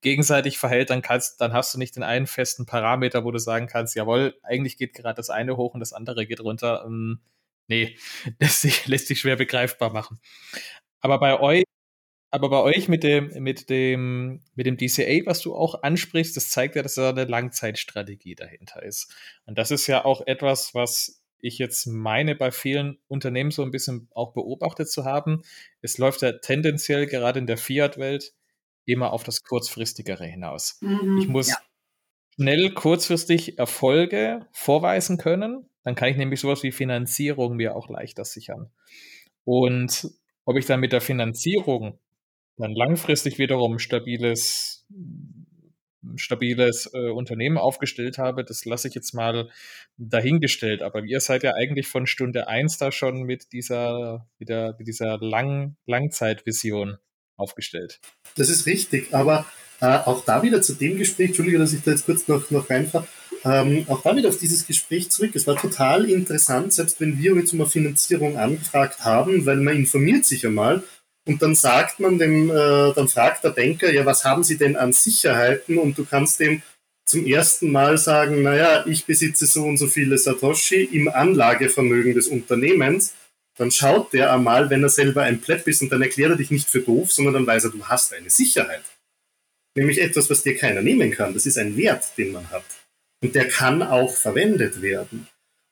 gegenseitig 0.00 0.58
verhält, 0.58 0.90
dann 0.90 1.02
kannst, 1.02 1.40
dann 1.40 1.52
hast 1.52 1.74
du 1.74 1.78
nicht 1.78 1.96
den 1.96 2.02
einen 2.02 2.26
festen 2.26 2.66
Parameter, 2.66 3.24
wo 3.24 3.30
du 3.30 3.38
sagen 3.38 3.66
kannst, 3.66 3.96
jawohl, 3.96 4.38
eigentlich 4.42 4.76
geht 4.76 4.94
gerade 4.94 5.16
das 5.16 5.30
eine 5.30 5.56
hoch 5.56 5.74
und 5.74 5.80
das 5.80 5.92
andere 5.92 6.26
geht 6.26 6.40
runter. 6.40 6.84
Ähm, 6.86 7.20
nee, 7.66 7.96
sich, 8.42 8.86
lässt 8.86 9.08
sich 9.08 9.20
schwer 9.20 9.36
begreifbar 9.36 9.92
machen. 9.92 10.20
Aber 11.00 11.18
bei 11.18 11.38
euch, 11.40 11.64
aber 12.30 12.50
bei 12.50 12.60
euch 12.60 12.88
mit 12.88 13.02
dem, 13.04 13.30
mit 13.42 13.70
dem, 13.70 14.42
mit 14.54 14.66
dem 14.66 14.76
DCA, 14.76 15.24
was 15.24 15.40
du 15.40 15.54
auch 15.54 15.82
ansprichst, 15.82 16.36
das 16.36 16.50
zeigt 16.50 16.76
ja, 16.76 16.82
dass 16.82 16.94
da 16.94 17.10
eine 17.10 17.24
Langzeitstrategie 17.24 18.34
dahinter 18.34 18.82
ist. 18.82 19.14
Und 19.46 19.56
das 19.58 19.70
ist 19.70 19.86
ja 19.86 20.04
auch 20.04 20.26
etwas, 20.26 20.74
was 20.74 21.22
ich 21.40 21.58
jetzt 21.58 21.86
meine, 21.86 22.34
bei 22.34 22.50
vielen 22.50 22.98
Unternehmen 23.06 23.50
so 23.50 23.62
ein 23.62 23.70
bisschen 23.70 24.08
auch 24.12 24.32
beobachtet 24.32 24.90
zu 24.90 25.04
haben. 25.04 25.42
Es 25.80 25.96
läuft 25.98 26.22
ja 26.22 26.32
tendenziell 26.32 27.06
gerade 27.06 27.38
in 27.38 27.46
der 27.46 27.56
Fiat-Welt 27.56 28.34
immer 28.84 29.12
auf 29.12 29.22
das 29.22 29.42
Kurzfristigere 29.42 30.24
hinaus. 30.24 30.78
Mhm, 30.80 31.18
ich 31.18 31.28
muss 31.28 31.48
ja. 31.48 31.56
schnell 32.34 32.72
kurzfristig 32.72 33.58
Erfolge 33.58 34.46
vorweisen 34.52 35.16
können. 35.16 35.68
Dann 35.84 35.94
kann 35.94 36.08
ich 36.08 36.16
nämlich 36.16 36.40
sowas 36.40 36.62
wie 36.62 36.72
Finanzierung 36.72 37.56
mir 37.56 37.76
auch 37.76 37.88
leichter 37.88 38.24
sichern. 38.24 38.70
Und 39.44 40.10
ob 40.44 40.56
ich 40.56 40.66
dann 40.66 40.80
mit 40.80 40.92
der 40.92 41.00
Finanzierung 41.00 41.98
dann 42.58 42.74
langfristig 42.74 43.38
wiederum 43.38 43.78
stabiles 43.78 44.86
stabiles 46.16 46.90
äh, 46.94 47.10
Unternehmen 47.10 47.58
aufgestellt 47.58 48.18
habe, 48.18 48.44
das 48.44 48.64
lasse 48.64 48.88
ich 48.88 48.94
jetzt 48.94 49.14
mal 49.14 49.50
dahingestellt. 49.96 50.82
Aber 50.82 51.02
ihr 51.02 51.20
seid 51.20 51.42
ja 51.42 51.54
eigentlich 51.54 51.88
von 51.88 52.06
Stunde 52.06 52.48
eins 52.48 52.78
da 52.78 52.92
schon 52.92 53.22
mit 53.22 53.52
dieser, 53.52 54.28
mit, 54.38 54.48
der, 54.48 54.76
mit 54.78 54.86
dieser 54.86 55.18
Lang 55.18 55.76
Langzeitvision 55.86 56.98
aufgestellt. 57.36 58.00
Das 58.36 58.48
ist 58.48 58.66
richtig, 58.66 59.12
aber 59.12 59.46
äh, 59.80 59.86
auch 59.86 60.24
da 60.24 60.42
wieder 60.42 60.62
zu 60.62 60.74
dem 60.74 60.98
Gespräch, 60.98 61.28
Entschuldige, 61.28 61.58
dass 61.58 61.72
ich 61.72 61.82
da 61.82 61.92
jetzt 61.92 62.06
kurz 62.06 62.26
noch, 62.26 62.50
noch 62.50 62.68
reinfahre, 62.68 63.06
ähm, 63.44 63.84
auch 63.88 64.02
da 64.02 64.16
wieder 64.16 64.28
auf 64.28 64.38
dieses 64.38 64.66
Gespräch 64.66 65.10
zurück. 65.10 65.30
Es 65.34 65.46
war 65.46 65.56
total 65.56 66.10
interessant, 66.10 66.72
selbst 66.72 67.00
wenn 67.00 67.18
wir 67.18 67.32
um 67.32 67.38
eine 67.38 67.66
Finanzierung 67.66 68.36
angefragt 68.36 69.04
haben, 69.04 69.46
weil 69.46 69.58
man 69.58 69.76
informiert 69.76 70.24
sich 70.24 70.44
einmal 70.44 70.82
und 71.28 71.40
dann 71.42 71.54
sagt 71.54 72.00
man 72.00 72.18
dem, 72.18 72.50
äh, 72.50 72.92
dann 72.94 73.06
fragt 73.06 73.44
der 73.44 73.50
Banker, 73.50 73.92
ja, 73.92 74.04
was 74.04 74.24
haben 74.24 74.42
Sie 74.42 74.58
denn 74.58 74.76
an 74.76 74.92
Sicherheiten? 74.92 75.78
Und 75.78 75.96
du 75.96 76.04
kannst 76.04 76.40
dem 76.40 76.62
zum 77.06 77.24
ersten 77.24 77.70
Mal 77.70 77.98
sagen, 77.98 78.42
naja, 78.42 78.84
ich 78.86 79.06
besitze 79.06 79.46
so 79.46 79.64
und 79.64 79.76
so 79.76 79.86
viele 79.86 80.18
Satoshi 80.18 80.82
im 80.84 81.08
Anlagevermögen 81.08 82.14
des 82.14 82.26
Unternehmens 82.26 83.14
dann 83.58 83.72
schaut 83.72 84.12
der 84.12 84.32
einmal, 84.32 84.70
wenn 84.70 84.84
er 84.84 84.88
selber 84.88 85.22
ein 85.22 85.40
Plepp 85.40 85.66
ist 85.66 85.82
und 85.82 85.90
dann 85.90 86.00
erklärt 86.00 86.30
er 86.30 86.36
dich 86.36 86.52
nicht 86.52 86.70
für 86.70 86.80
doof, 86.80 87.12
sondern 87.12 87.34
dann 87.34 87.46
weiß 87.46 87.64
er, 87.64 87.70
du 87.70 87.84
hast 87.84 88.14
eine 88.14 88.30
Sicherheit. 88.30 88.84
Nämlich 89.74 90.00
etwas, 90.00 90.30
was 90.30 90.44
dir 90.44 90.56
keiner 90.56 90.80
nehmen 90.80 91.10
kann. 91.10 91.34
Das 91.34 91.44
ist 91.44 91.58
ein 91.58 91.76
Wert, 91.76 92.04
den 92.16 92.32
man 92.32 92.48
hat. 92.50 92.64
Und 93.20 93.34
der 93.34 93.48
kann 93.48 93.82
auch 93.82 94.16
verwendet 94.16 94.80
werden. 94.80 95.26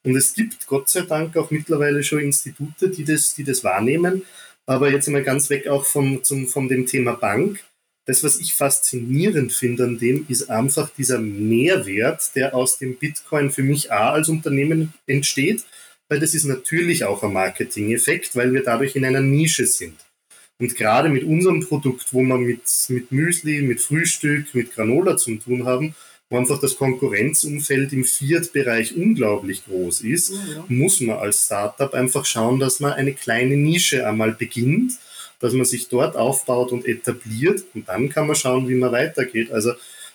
Und 0.04 0.16
es 0.16 0.34
gibt 0.34 0.66
Gott 0.66 0.88
sei 0.88 1.02
Dank 1.02 1.36
auch 1.36 1.50
mittlerweile 1.52 2.02
schon 2.02 2.20
Institute, 2.20 2.88
die 2.88 3.04
das, 3.04 3.34
die 3.34 3.44
das 3.44 3.62
wahrnehmen. 3.62 4.22
Aber 4.66 4.90
jetzt 4.90 5.06
einmal 5.06 5.22
ganz 5.22 5.48
weg 5.48 5.68
auch 5.68 5.84
vom, 5.84 6.22
zum, 6.24 6.48
von 6.48 6.68
dem 6.68 6.86
Thema 6.86 7.12
Bank. 7.12 7.64
Das, 8.04 8.22
was 8.22 8.38
ich 8.38 8.54
faszinierend 8.54 9.52
finde 9.52 9.84
an 9.84 9.98
dem, 9.98 10.26
ist 10.28 10.48
einfach 10.50 10.90
dieser 10.90 11.18
Mehrwert, 11.18 12.34
der 12.36 12.54
aus 12.54 12.78
dem 12.78 12.96
Bitcoin 12.96 13.50
für 13.50 13.62
mich 13.62 13.92
A 13.92 14.10
als 14.10 14.28
Unternehmen 14.28 14.94
entsteht 15.06 15.64
weil 16.08 16.20
das 16.20 16.34
ist 16.34 16.44
natürlich 16.44 17.04
auch 17.04 17.22
ein 17.22 17.32
Marketing-Effekt, 17.32 18.36
weil 18.36 18.52
wir 18.52 18.62
dadurch 18.62 18.96
in 18.96 19.04
einer 19.04 19.20
Nische 19.20 19.66
sind. 19.66 19.96
Und 20.58 20.74
gerade 20.74 21.08
mit 21.08 21.24
unserem 21.24 21.60
Produkt, 21.60 22.14
wo 22.14 22.22
wir 22.22 22.38
mit, 22.38 22.62
mit 22.88 23.12
Müsli, 23.12 23.60
mit 23.62 23.80
Frühstück, 23.80 24.54
mit 24.54 24.72
Granola 24.72 25.16
zu 25.16 25.34
tun 25.36 25.66
haben, 25.66 25.94
wo 26.28 26.38
einfach 26.38 26.60
das 26.60 26.76
Konkurrenzumfeld 26.76 27.92
im 27.92 28.04
Fiat-Bereich 28.04 28.96
unglaublich 28.96 29.64
groß 29.64 30.00
ist, 30.00 30.32
ja. 30.32 30.64
muss 30.68 31.00
man 31.00 31.18
als 31.18 31.44
Startup 31.44 31.92
einfach 31.94 32.24
schauen, 32.24 32.58
dass 32.58 32.80
man 32.80 32.92
eine 32.92 33.12
kleine 33.12 33.56
Nische 33.56 34.06
einmal 34.06 34.32
beginnt, 34.32 34.92
dass 35.38 35.52
man 35.52 35.64
sich 35.64 35.88
dort 35.88 36.16
aufbaut 36.16 36.72
und 36.72 36.86
etabliert 36.86 37.64
und 37.74 37.88
dann 37.88 38.08
kann 38.08 38.26
man 38.26 38.36
schauen, 38.36 38.68
wie 38.68 38.74
man 38.74 38.92
weitergeht. 38.92 39.52
Also 39.52 39.72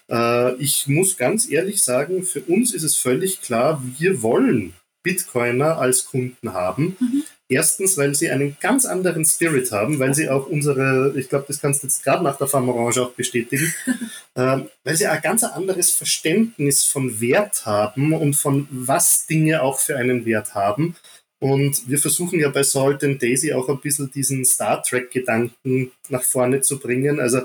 äh, 0.10 0.56
ich 0.56 0.88
muss 0.88 1.16
ganz 1.16 1.50
ehrlich 1.50 1.82
sagen, 1.82 2.24
für 2.24 2.42
uns 2.42 2.74
ist 2.74 2.84
es 2.84 2.96
völlig 2.96 3.42
klar, 3.42 3.82
wir 3.98 4.22
wollen 4.22 4.74
Bitcoiner 5.04 5.78
als 5.78 6.06
Kunden 6.06 6.54
haben. 6.54 6.98
Mhm. 7.00 7.24
Erstens, 7.52 7.98
weil 7.98 8.16
sie 8.16 8.30
einen 8.30 8.56
ganz 8.62 8.86
anderen 8.86 9.26
Spirit 9.26 9.74
haben, 9.74 10.00
weil 10.00 10.16
sie 10.16 10.30
auch 10.30 10.48
unsere, 10.48 11.14
ich 11.18 11.28
glaube, 11.28 11.44
das 11.50 11.60
kannst 11.60 11.84
du 11.84 11.88
jetzt 11.88 12.02
gerade 12.02 12.24
nach 12.24 12.38
der 12.38 12.48
Farmerange 12.48 13.02
auch 13.02 13.12
bestätigen, 13.12 13.74
äh, 14.36 14.60
weil 14.86 14.96
sie 14.96 15.06
ein 15.06 15.22
ganz 15.22 15.44
anderes 15.44 15.92
Verständnis 15.92 16.86
von 16.86 17.20
Wert 17.20 17.66
haben 17.66 18.14
und 18.14 18.36
von 18.36 18.70
was 18.72 19.26
Dinge 19.26 19.64
auch 19.64 19.82
für 19.82 19.98
einen 19.98 20.26
Wert 20.26 20.56
haben. 20.56 20.96
Und 21.42 21.90
wir 21.90 21.98
versuchen 21.98 22.40
ja 22.40 22.48
bei 22.48 22.64
Salt 22.64 23.04
and 23.04 23.22
Daisy 23.22 23.52
auch 23.52 23.68
ein 23.68 23.82
bisschen 23.82 24.10
diesen 24.10 24.46
Star 24.46 24.82
Trek-Gedanken 24.82 25.92
nach 26.08 26.24
vorne 26.24 26.62
zu 26.62 26.80
bringen. 26.80 27.20
Also 27.20 27.42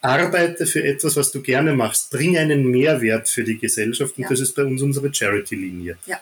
arbeite 0.00 0.64
für 0.64 0.84
etwas, 0.84 1.16
was 1.16 1.32
du 1.32 1.42
gerne 1.42 1.74
machst. 1.74 2.10
Bring 2.10 2.38
einen 2.38 2.70
Mehrwert 2.70 3.28
für 3.28 3.42
die 3.42 3.58
Gesellschaft. 3.58 4.16
Und 4.16 4.22
ja. 4.22 4.28
das 4.28 4.38
ist 4.38 4.54
bei 4.54 4.64
uns 4.64 4.80
unsere 4.80 5.12
Charity-Linie. 5.12 5.98
Ja, 6.06 6.20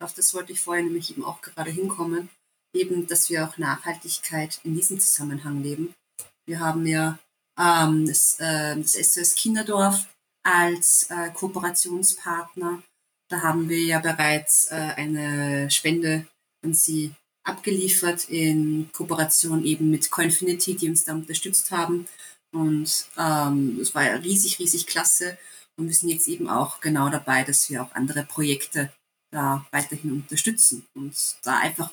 auf 0.00 0.14
das 0.14 0.34
wollte 0.34 0.52
ich 0.52 0.60
vorher 0.60 0.84
nämlich 0.84 1.10
eben 1.10 1.24
auch 1.24 1.40
gerade 1.40 1.70
hinkommen. 1.70 2.28
Eben, 2.74 3.06
dass 3.06 3.30
wir 3.30 3.44
auch 3.46 3.56
Nachhaltigkeit 3.56 4.60
in 4.64 4.74
diesem 4.74 4.98
Zusammenhang 4.98 5.62
leben. 5.62 5.94
Wir 6.46 6.60
haben 6.60 6.86
ja 6.86 7.18
ähm, 7.58 8.06
das, 8.06 8.38
äh, 8.40 8.76
das 8.76 8.92
SOS 8.92 9.34
Kinderdorf 9.36 10.08
als 10.42 11.08
äh, 11.10 11.30
Kooperationspartner. 11.30 12.82
Da 13.30 13.42
haben 13.42 13.68
wir 13.68 13.80
ja 13.80 14.00
bereits 14.00 14.70
äh, 14.70 14.74
eine 14.74 15.70
Spende 15.70 16.26
an 16.64 16.74
sie 16.74 17.14
abgeliefert 17.44 18.28
in 18.28 18.90
Kooperation 18.92 19.64
eben 19.64 19.90
mit 19.90 20.10
Coinfinity, 20.10 20.76
die 20.76 20.88
uns 20.88 21.04
da 21.04 21.14
unterstützt 21.14 21.70
haben. 21.70 22.06
Und 22.52 23.06
ähm, 23.16 23.80
war 23.92 24.04
ja 24.04 24.14
riesig, 24.16 24.58
riesig 24.58 24.86
klasse. 24.86 25.38
Und 25.76 25.88
wir 25.88 25.94
sind 25.94 26.10
jetzt 26.10 26.28
eben 26.28 26.48
auch 26.48 26.80
genau 26.80 27.08
dabei, 27.08 27.44
dass 27.44 27.68
wir 27.68 27.82
auch 27.82 27.92
andere 27.92 28.24
Projekte 28.24 28.92
da 29.32 29.66
weiterhin 29.72 30.12
unterstützen 30.12 30.86
und 30.94 31.14
da 31.42 31.58
einfach 31.58 31.92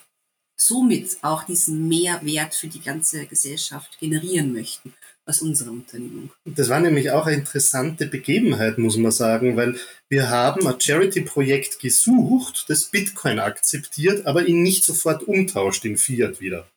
somit 0.62 1.18
auch 1.22 1.44
diesen 1.44 1.88
Mehrwert 1.88 2.54
für 2.54 2.68
die 2.68 2.82
ganze 2.82 3.26
Gesellschaft 3.26 4.00
generieren 4.00 4.54
möchten 4.54 4.94
aus 5.26 5.42
unserer 5.42 5.72
Unternehmung. 5.72 6.32
Das 6.46 6.70
war 6.70 6.80
nämlich 6.80 7.12
auch 7.12 7.26
eine 7.26 7.38
interessante 7.38 8.08
Begebenheit, 8.08 8.78
muss 8.78 8.98
man 8.98 9.12
sagen, 9.12 9.56
weil 9.56 9.76
wir 10.10 10.30
haben 10.30 10.68
ein 10.68 10.80
Charity-Projekt 10.80 11.80
gesucht, 11.80 12.66
das 12.68 12.86
Bitcoin 12.86 13.40
akzeptiert, 13.40 14.26
aber 14.26 14.46
ihn 14.46 14.62
nicht 14.62 14.84
sofort 14.84 15.24
umtauscht 15.24 15.86
in 15.86 15.98
Fiat 15.98 16.42
wieder. 16.42 16.68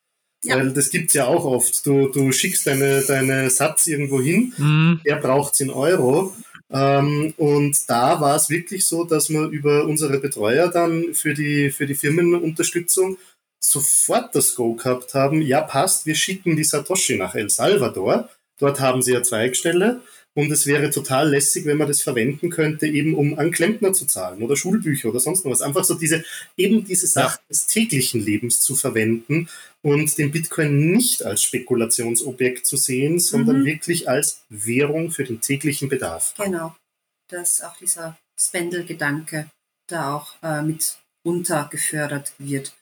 Ja. 0.44 0.56
Weil 0.56 0.72
das 0.72 0.90
gibt's 0.90 1.14
ja 1.14 1.26
auch 1.26 1.44
oft. 1.44 1.86
Du, 1.86 2.08
du 2.08 2.30
schickst 2.32 2.66
deine, 2.66 3.02
deine 3.02 3.48
Satz 3.50 3.86
irgendwo 3.86 4.20
hin, 4.20 4.52
mhm. 4.56 5.00
er 5.04 5.16
braucht's 5.16 5.60
in 5.60 5.70
Euro. 5.70 6.34
Ähm, 6.70 7.34
und 7.36 7.78
da 7.88 8.20
war 8.20 8.36
es 8.36 8.50
wirklich 8.50 8.86
so, 8.86 9.04
dass 9.04 9.30
wir 9.30 9.46
über 9.48 9.84
unsere 9.84 10.18
Betreuer 10.18 10.68
dann 10.68 11.14
für 11.14 11.34
die, 11.34 11.70
für 11.70 11.86
die 11.86 11.94
Firmenunterstützung 11.94 13.16
sofort 13.70 14.34
das 14.34 14.54
Go 14.54 14.74
gehabt 14.74 15.14
haben, 15.14 15.42
ja 15.42 15.60
passt, 15.60 16.06
wir 16.06 16.14
schicken 16.14 16.56
die 16.56 16.64
Satoshi 16.64 17.16
nach 17.16 17.34
El 17.34 17.50
Salvador. 17.50 18.28
Dort 18.58 18.80
haben 18.80 19.02
sie 19.02 19.14
eine 19.14 19.22
Zweigstelle 19.22 20.00
und 20.34 20.50
es 20.50 20.66
wäre 20.66 20.90
total 20.90 21.30
lässig, 21.30 21.64
wenn 21.64 21.76
man 21.76 21.88
das 21.88 22.02
verwenden 22.02 22.50
könnte, 22.50 22.86
eben 22.86 23.14
um 23.14 23.38
an 23.38 23.52
Klempner 23.52 23.92
zu 23.92 24.06
zahlen 24.06 24.42
oder 24.42 24.56
Schulbücher 24.56 25.08
oder 25.08 25.20
sonst 25.20 25.44
noch 25.44 25.52
was. 25.52 25.62
Einfach 25.62 25.84
so 25.84 25.94
diese, 25.94 26.24
eben 26.56 26.84
diese 26.84 27.06
Sachen 27.06 27.38
ja. 27.40 27.48
des 27.48 27.66
täglichen 27.66 28.20
Lebens 28.20 28.60
zu 28.60 28.74
verwenden 28.74 29.48
und 29.82 30.18
den 30.18 30.32
Bitcoin 30.32 30.90
nicht 30.90 31.24
als 31.24 31.42
Spekulationsobjekt 31.42 32.66
zu 32.66 32.76
sehen, 32.76 33.20
sondern 33.20 33.60
mhm. 33.60 33.66
wirklich 33.66 34.08
als 34.08 34.42
Währung 34.48 35.10
für 35.10 35.24
den 35.24 35.40
täglichen 35.40 35.88
Bedarf. 35.88 36.34
Genau. 36.36 36.74
Dass 37.30 37.60
auch 37.62 37.76
dieser 37.76 38.18
Spendel-Gedanke 38.38 39.48
da 39.88 40.14
auch 40.14 40.34
äh, 40.42 40.62
mit 40.62 40.98
untergefördert 41.24 42.32
wird. 42.38 42.74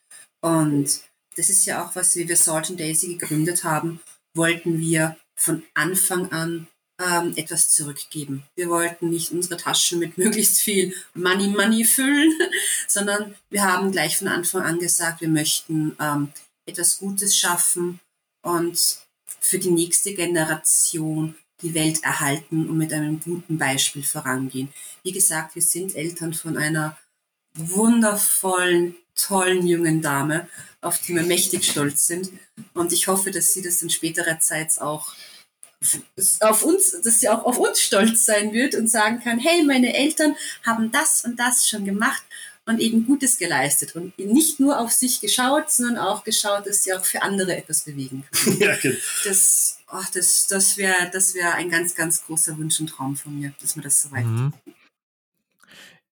Und 0.42 1.00
das 1.36 1.48
ist 1.48 1.64
ja 1.64 1.84
auch 1.84 1.96
was, 1.96 2.14
wie 2.16 2.28
wir 2.28 2.36
Salt 2.36 2.68
and 2.68 2.78
Daisy 2.78 3.14
gegründet 3.14 3.64
haben, 3.64 4.00
wollten 4.34 4.78
wir 4.78 5.16
von 5.34 5.62
Anfang 5.74 6.30
an 6.30 6.66
ähm, 7.00 7.32
etwas 7.36 7.70
zurückgeben. 7.70 8.44
Wir 8.54 8.68
wollten 8.68 9.10
nicht 9.10 9.32
unsere 9.32 9.56
Taschen 9.56 9.98
mit 9.98 10.18
möglichst 10.18 10.58
viel 10.58 10.94
Money 11.14 11.48
Money 11.48 11.84
füllen, 11.84 12.32
sondern 12.88 13.34
wir 13.50 13.62
haben 13.62 13.92
gleich 13.92 14.18
von 14.18 14.28
Anfang 14.28 14.62
an 14.62 14.78
gesagt, 14.78 15.20
wir 15.20 15.28
möchten 15.28 15.96
ähm, 16.00 16.32
etwas 16.66 16.98
Gutes 16.98 17.36
schaffen 17.36 18.00
und 18.42 18.98
für 19.40 19.58
die 19.58 19.70
nächste 19.70 20.14
Generation 20.14 21.34
die 21.62 21.74
Welt 21.74 22.02
erhalten 22.02 22.68
und 22.68 22.76
mit 22.76 22.92
einem 22.92 23.20
guten 23.20 23.56
Beispiel 23.56 24.02
vorangehen. 24.02 24.72
Wie 25.02 25.12
gesagt, 25.12 25.54
wir 25.54 25.62
sind 25.62 25.94
Eltern 25.94 26.34
von 26.34 26.56
einer 26.56 26.98
wundervollen, 27.54 28.94
tollen 29.14 29.66
jungen 29.66 30.02
Dame, 30.02 30.48
auf 30.80 30.98
die 30.98 31.14
wir 31.14 31.22
mächtig 31.22 31.64
stolz 31.64 32.06
sind. 32.06 32.30
Und 32.74 32.92
ich 32.92 33.08
hoffe, 33.08 33.30
dass 33.30 33.52
sie 33.52 33.62
das 33.62 33.82
in 33.82 33.90
späterer 33.90 34.40
Zeit 34.40 34.80
auch 34.80 35.14
auf 36.40 36.62
uns, 36.62 36.96
dass 37.02 37.20
sie 37.20 37.28
auch 37.28 37.44
auf 37.44 37.58
uns 37.58 37.80
stolz 37.80 38.24
sein 38.24 38.52
wird 38.52 38.74
und 38.74 38.88
sagen 38.88 39.20
kann, 39.22 39.38
hey, 39.38 39.64
meine 39.64 39.94
Eltern 39.94 40.36
haben 40.64 40.92
das 40.92 41.24
und 41.24 41.38
das 41.38 41.68
schon 41.68 41.84
gemacht 41.84 42.22
und 42.66 42.78
eben 42.78 43.04
Gutes 43.06 43.38
geleistet 43.38 43.96
und 43.96 44.16
nicht 44.18 44.60
nur 44.60 44.78
auf 44.78 44.92
sich 44.92 45.20
geschaut, 45.20 45.70
sondern 45.70 45.98
auch 45.98 46.22
geschaut, 46.22 46.66
dass 46.66 46.84
sie 46.84 46.94
auch 46.94 47.04
für 47.04 47.22
andere 47.22 47.56
etwas 47.56 47.82
bewegen. 47.82 48.24
Ja, 48.58 48.76
genau. 48.76 48.96
Das, 49.24 49.78
oh, 49.92 50.04
das, 50.14 50.46
das 50.46 50.76
wäre 50.76 51.10
das 51.12 51.34
wär 51.34 51.54
ein 51.54 51.70
ganz, 51.70 51.94
ganz 51.94 52.24
großer 52.24 52.56
Wunsch 52.58 52.78
und 52.78 52.88
Traum 52.88 53.16
von 53.16 53.38
mir, 53.38 53.52
dass 53.60 53.74
wir 53.74 53.82
das 53.82 54.02
so 54.02 54.12
weit 54.12 54.24
mhm. 54.24 54.52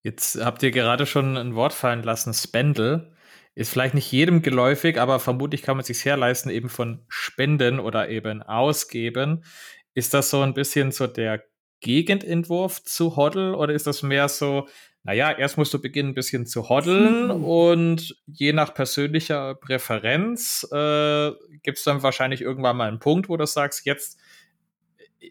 Jetzt 0.02 0.42
habt 0.42 0.62
ihr 0.62 0.70
gerade 0.70 1.06
schon 1.06 1.36
ein 1.36 1.54
Wort 1.54 1.72
fallen 1.72 2.02
lassen, 2.02 2.32
Spendel. 2.32 3.12
Ist 3.54 3.72
vielleicht 3.72 3.94
nicht 3.94 4.10
jedem 4.10 4.42
geläufig, 4.42 4.98
aber 4.98 5.18
vermutlich 5.18 5.62
kann 5.62 5.76
man 5.76 5.84
sich 5.84 6.04
herleisten, 6.04 6.50
eben 6.50 6.68
von 6.68 7.04
Spenden 7.08 7.80
oder 7.80 8.08
eben 8.08 8.42
Ausgeben. 8.42 9.44
Ist 9.92 10.14
das 10.14 10.30
so 10.30 10.40
ein 10.40 10.54
bisschen 10.54 10.92
so 10.92 11.06
der 11.06 11.42
Gegenentwurf 11.80 12.82
zu 12.84 13.16
Hoddle 13.16 13.56
oder 13.56 13.72
ist 13.72 13.86
das 13.86 14.02
mehr 14.02 14.28
so, 14.28 14.68
naja, 15.02 15.32
erst 15.32 15.56
musst 15.56 15.72
du 15.72 15.80
beginnen, 15.80 16.10
ein 16.10 16.14
bisschen 16.14 16.46
zu 16.46 16.68
hoddeln 16.68 17.38
mhm. 17.38 17.44
und 17.44 18.16
je 18.26 18.52
nach 18.52 18.74
persönlicher 18.74 19.54
Präferenz 19.54 20.66
äh, 20.72 21.30
gibt 21.62 21.78
es 21.78 21.84
dann 21.84 22.02
wahrscheinlich 22.02 22.42
irgendwann 22.42 22.76
mal 22.76 22.88
einen 22.88 22.98
Punkt, 22.98 23.28
wo 23.28 23.36
du 23.36 23.46
sagst, 23.46 23.86
jetzt 23.86 24.20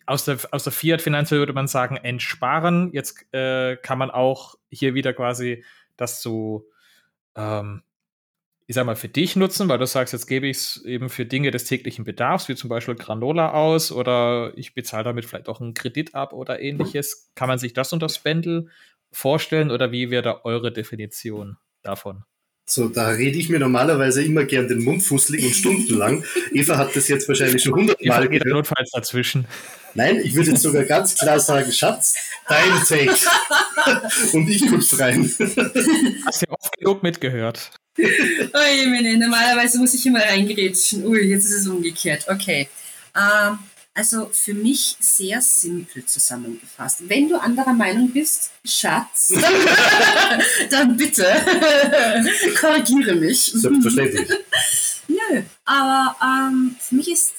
aus 0.06 0.26
der, 0.26 0.38
aus 0.52 0.64
der 0.64 0.74
Fiat-Finanz 0.74 1.32
würde 1.32 1.54
man 1.54 1.68
sagen, 1.68 1.98
entsparen. 1.98 2.92
Jetzt 2.94 3.32
äh, 3.34 3.78
kann 3.78 3.98
man 3.98 4.12
auch 4.12 4.56
hier 4.70 4.94
wieder 4.94 5.14
quasi 5.14 5.64
das 5.98 6.22
zu, 6.22 6.68
ähm, 7.36 7.84
ich 8.68 8.76
sag 8.76 8.86
mal, 8.86 8.96
für 8.96 9.10
dich 9.10 9.36
nutzen, 9.36 9.68
weil 9.68 9.80
du 9.80 9.88
sagst, 9.88 10.14
jetzt 10.14 10.28
gebe 10.28 10.48
ich 10.48 10.58
es 10.58 10.86
eben 10.86 11.10
für 11.10 11.26
Dinge 11.26 11.52
des 11.52 11.66
täglichen 11.66 12.06
Bedarfs, 12.06 12.50
wie 12.50 12.56
zum 12.56 12.70
Beispiel 12.70 12.96
Granola 12.96 13.54
aus 13.54 13.92
oder 13.92 14.54
ich 14.56 14.74
bezahle 14.74 15.04
damit 15.04 15.26
vielleicht 15.26 15.50
auch 15.50 15.60
einen 15.60 15.74
Kredit 15.74 16.16
ab 16.16 16.34
oder 16.34 16.60
ähnliches. 16.60 17.32
Kann 17.36 17.48
man 17.48 17.60
sich 17.60 17.74
das 17.74 17.92
unter 17.94 18.10
Spendel 18.10 18.70
vorstellen 19.12 19.72
oder 19.72 19.92
wie 19.92 20.12
wäre 20.12 20.24
da 20.24 20.42
eure 20.44 20.72
Definition 20.72 21.58
davon? 21.82 22.26
So, 22.70 22.88
da 22.88 23.08
rede 23.10 23.40
ich 23.40 23.50
mir 23.50 23.58
normalerweise 23.58 24.24
immer 24.24 24.44
gern 24.44 24.68
den 24.68 24.84
Mund 24.84 25.02
fusselig 25.02 25.44
und 25.44 25.56
stundenlang. 25.56 26.24
Eva 26.54 26.78
hat 26.78 26.96
das 26.96 27.08
jetzt 27.08 27.28
wahrscheinlich 27.28 27.64
schon 27.64 27.74
hundertmal 27.74 28.28
gehört. 28.28 28.46
notfalls 28.46 28.92
dazwischen. 28.92 29.48
Nein, 29.96 30.22
ich 30.24 30.36
würde 30.36 30.52
jetzt 30.52 30.62
sogar 30.62 30.84
ganz 30.84 31.16
klar 31.16 31.40
sagen, 31.40 31.72
Schatz, 31.72 32.14
dein 32.48 32.76
Take. 32.88 33.16
und 34.34 34.48
ich 34.48 34.68
guck's 34.68 35.00
rein. 35.00 35.26
Hast 36.26 36.42
ja 36.44 36.48
oft 36.50 36.78
genug 36.78 37.02
mitgehört. 37.02 37.72
Oje, 37.98 38.88
meine, 38.88 39.18
normalerweise 39.18 39.80
muss 39.80 39.96
ich 39.96 40.06
immer 40.06 40.22
reingerätschen. 40.22 41.08
Ui, 41.08 41.22
jetzt 41.22 41.46
ist 41.46 41.62
es 41.62 41.68
umgekehrt. 41.68 42.26
Okay. 42.28 42.70
Ähm, 43.16 43.58
also 44.00 44.30
für 44.32 44.54
mich 44.54 44.96
sehr 45.02 45.42
simpel 45.42 46.06
zusammengefasst. 46.06 47.10
Wenn 47.10 47.28
du 47.28 47.36
anderer 47.36 47.74
Meinung 47.74 48.10
bist, 48.12 48.52
Schatz, 48.64 49.34
dann 50.70 50.96
bitte 50.96 51.26
korrigiere 52.62 53.16
mich. 53.16 53.52
Selbstverständlich. 53.54 54.30
Nö, 55.10 55.42
aber 55.66 56.16
ähm, 56.24 56.78
für 56.80 56.96
mich 56.96 57.12
ist 57.12 57.34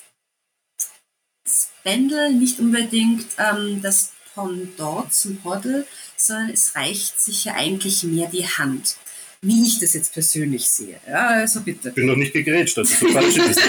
Spendel 1.49 2.35
nicht 2.35 2.59
unbedingt 2.59 3.27
ähm, 3.39 3.81
das 3.81 4.13
Pendant 4.35 5.15
zum 5.15 5.43
Hoddle, 5.43 5.87
sondern 6.15 6.51
es 6.51 6.77
reicht 6.77 7.19
sich 7.19 7.47
ja 7.47 7.55
eigentlich 7.55 8.03
mehr 8.05 8.29
die 8.29 8.47
Hand 8.47 8.97
wie 9.43 9.67
ich 9.67 9.79
das 9.79 9.95
jetzt 9.95 10.13
persönlich 10.13 10.69
sehe. 10.69 11.01
Ja, 11.09 11.29
also 11.29 11.61
bitte. 11.61 11.89
Ich 11.89 11.95
bin 11.95 12.07
noch 12.07 12.17
nicht 12.17 12.33
gegrätscht, 12.33 12.77
das 12.77 12.91
ist 12.91 13.01
so 13.01 13.09
falsch 13.09 13.37
ist. 13.37 13.61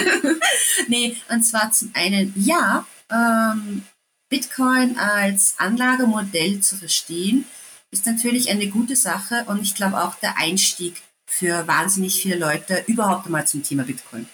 nee, 0.88 1.16
und 1.30 1.42
zwar 1.42 1.72
zum 1.72 1.90
einen, 1.94 2.32
ja, 2.36 2.86
ähm, 3.10 3.82
Bitcoin 4.28 4.98
als 4.98 5.54
Anlagemodell 5.58 6.60
zu 6.60 6.76
verstehen, 6.76 7.44
ist 7.90 8.06
natürlich 8.06 8.50
eine 8.50 8.68
gute 8.68 8.96
Sache 8.96 9.44
und 9.46 9.62
ich 9.62 9.74
glaube 9.74 10.02
auch 10.02 10.14
der 10.16 10.38
Einstieg 10.38 11.02
für 11.26 11.66
wahnsinnig 11.66 12.20
viele 12.20 12.36
Leute 12.36 12.84
überhaupt 12.86 13.26
einmal 13.26 13.46
zum 13.46 13.62
Thema 13.62 13.84
Bitcoin. 13.84 14.26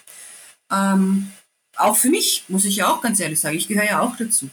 Ähm, 0.70 1.32
auch 1.76 1.96
für 1.96 2.10
mich, 2.10 2.44
muss 2.48 2.64
ich 2.64 2.76
ja 2.76 2.92
auch 2.92 3.00
ganz 3.00 3.20
ehrlich 3.20 3.40
sagen, 3.40 3.56
ich 3.56 3.68
gehöre 3.68 3.84
ja 3.84 4.00
auch 4.00 4.16
dazu. 4.16 4.50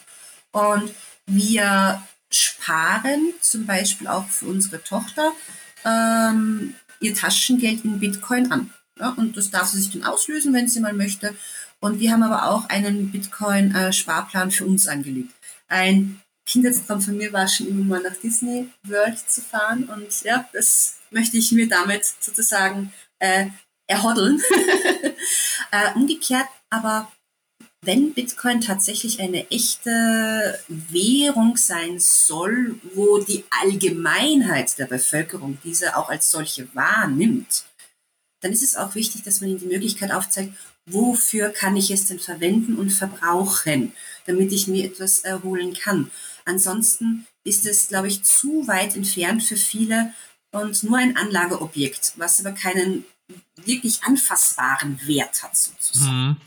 Und 0.51 0.93
wir 1.25 2.03
sparen 2.31 3.33
zum 3.41 3.65
Beispiel 3.65 4.07
auch 4.07 4.27
für 4.27 4.45
unsere 4.45 4.83
Tochter 4.83 5.31
ähm, 5.85 6.73
ihr 6.99 7.13
Taschengeld 7.13 7.85
in 7.85 7.99
Bitcoin 7.99 8.51
an. 8.51 8.71
Ja, 8.99 9.09
und 9.09 9.37
das 9.37 9.51
darf 9.51 9.67
sie 9.67 9.81
sich 9.81 9.91
dann 9.91 10.03
auslösen, 10.03 10.53
wenn 10.53 10.67
sie 10.67 10.79
mal 10.79 10.93
möchte. 10.93 11.35
Und 11.79 11.99
wir 11.99 12.11
haben 12.11 12.23
aber 12.23 12.49
auch 12.49 12.69
einen 12.69 13.11
Bitcoin-Sparplan 13.11 14.51
für 14.51 14.65
uns 14.65 14.87
angelegt. 14.87 15.33
Ein 15.67 16.21
Kindheitstraum 16.45 17.01
von 17.01 17.17
mir 17.17 17.33
war 17.33 17.47
schon 17.47 17.67
immer 17.67 17.83
mal 17.83 18.01
nach 18.01 18.15
Disney 18.17 18.69
World 18.83 19.17
zu 19.19 19.41
fahren 19.41 19.85
und 19.85 20.23
ja, 20.23 20.47
das 20.53 20.97
möchte 21.09 21.37
ich 21.37 21.51
mir 21.51 21.67
damit 21.67 22.05
sozusagen 22.19 22.93
äh, 23.19 23.47
erhoddeln. 23.87 24.41
äh, 25.71 25.93
umgekehrt 25.95 26.47
aber 26.69 27.11
wenn 27.85 28.13
Bitcoin 28.13 28.61
tatsächlich 28.61 29.19
eine 29.19 29.49
echte 29.51 30.59
Währung 30.67 31.57
sein 31.57 31.99
soll, 31.99 32.79
wo 32.93 33.19
die 33.19 33.43
Allgemeinheit 33.61 34.77
der 34.77 34.85
Bevölkerung 34.85 35.57
diese 35.63 35.95
auch 35.97 36.09
als 36.09 36.31
solche 36.31 36.73
wahrnimmt, 36.75 37.65
dann 38.41 38.51
ist 38.51 38.63
es 38.63 38.75
auch 38.75 38.95
wichtig, 38.95 39.23
dass 39.23 39.41
man 39.41 39.49
ihnen 39.49 39.59
die 39.59 39.65
Möglichkeit 39.65 40.11
aufzeigt, 40.11 40.53
wofür 40.85 41.49
kann 41.49 41.75
ich 41.75 41.89
es 41.91 42.05
denn 42.05 42.19
verwenden 42.19 42.75
und 42.77 42.91
verbrauchen, 42.91 43.93
damit 44.25 44.51
ich 44.51 44.67
mir 44.67 44.85
etwas 44.85 45.19
erholen 45.19 45.73
kann. 45.73 46.11
Ansonsten 46.45 47.25
ist 47.43 47.65
es, 47.65 47.87
glaube 47.87 48.07
ich, 48.07 48.23
zu 48.23 48.67
weit 48.67 48.95
entfernt 48.95 49.43
für 49.43 49.57
viele 49.57 50.13
und 50.51 50.83
nur 50.83 50.97
ein 50.97 51.17
Anlageobjekt, 51.17 52.13
was 52.17 52.39
aber 52.39 52.51
keinen 52.51 53.03
wirklich 53.55 54.03
anfassbaren 54.03 54.99
Wert 55.07 55.41
hat 55.41 55.57
sozusagen. 55.57 56.27
Mhm. 56.27 56.37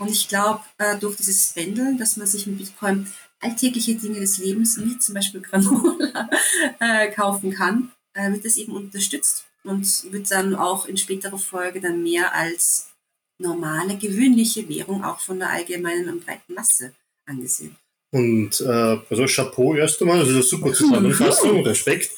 Und 0.00 0.10
ich 0.10 0.28
glaube, 0.28 0.62
äh, 0.78 0.98
durch 0.98 1.16
dieses 1.16 1.52
Pendeln, 1.52 1.98
dass 1.98 2.16
man 2.16 2.26
sich 2.26 2.46
mit 2.46 2.56
Bitcoin 2.56 3.06
alltägliche 3.38 3.94
Dinge 3.94 4.18
des 4.18 4.38
Lebens, 4.38 4.80
wie 4.82 4.98
zum 4.98 5.14
Beispiel 5.14 5.42
Granola, 5.42 6.28
äh, 6.80 7.10
kaufen 7.12 7.52
kann, 7.52 7.92
äh, 8.14 8.32
wird 8.32 8.44
das 8.44 8.56
eben 8.56 8.72
unterstützt 8.72 9.44
und 9.62 10.10
wird 10.10 10.30
dann 10.30 10.54
auch 10.54 10.86
in 10.86 10.96
späterer 10.96 11.38
Folge 11.38 11.82
dann 11.82 12.02
mehr 12.02 12.34
als 12.34 12.88
normale, 13.38 13.98
gewöhnliche 13.98 14.66
Währung 14.70 15.04
auch 15.04 15.20
von 15.20 15.38
der 15.38 15.50
allgemeinen 15.50 16.08
und 16.08 16.24
breiten 16.24 16.54
Masse 16.54 16.94
angesehen. 17.26 17.76
Und 18.12 18.60
äh, 18.60 18.98
also 19.08 19.26
Chapeau 19.26 19.76
erst 19.76 20.00
einmal, 20.00 20.18
also 20.18 20.42
super 20.42 20.72
Zusammenfassung, 20.72 21.64
Respekt. 21.64 22.10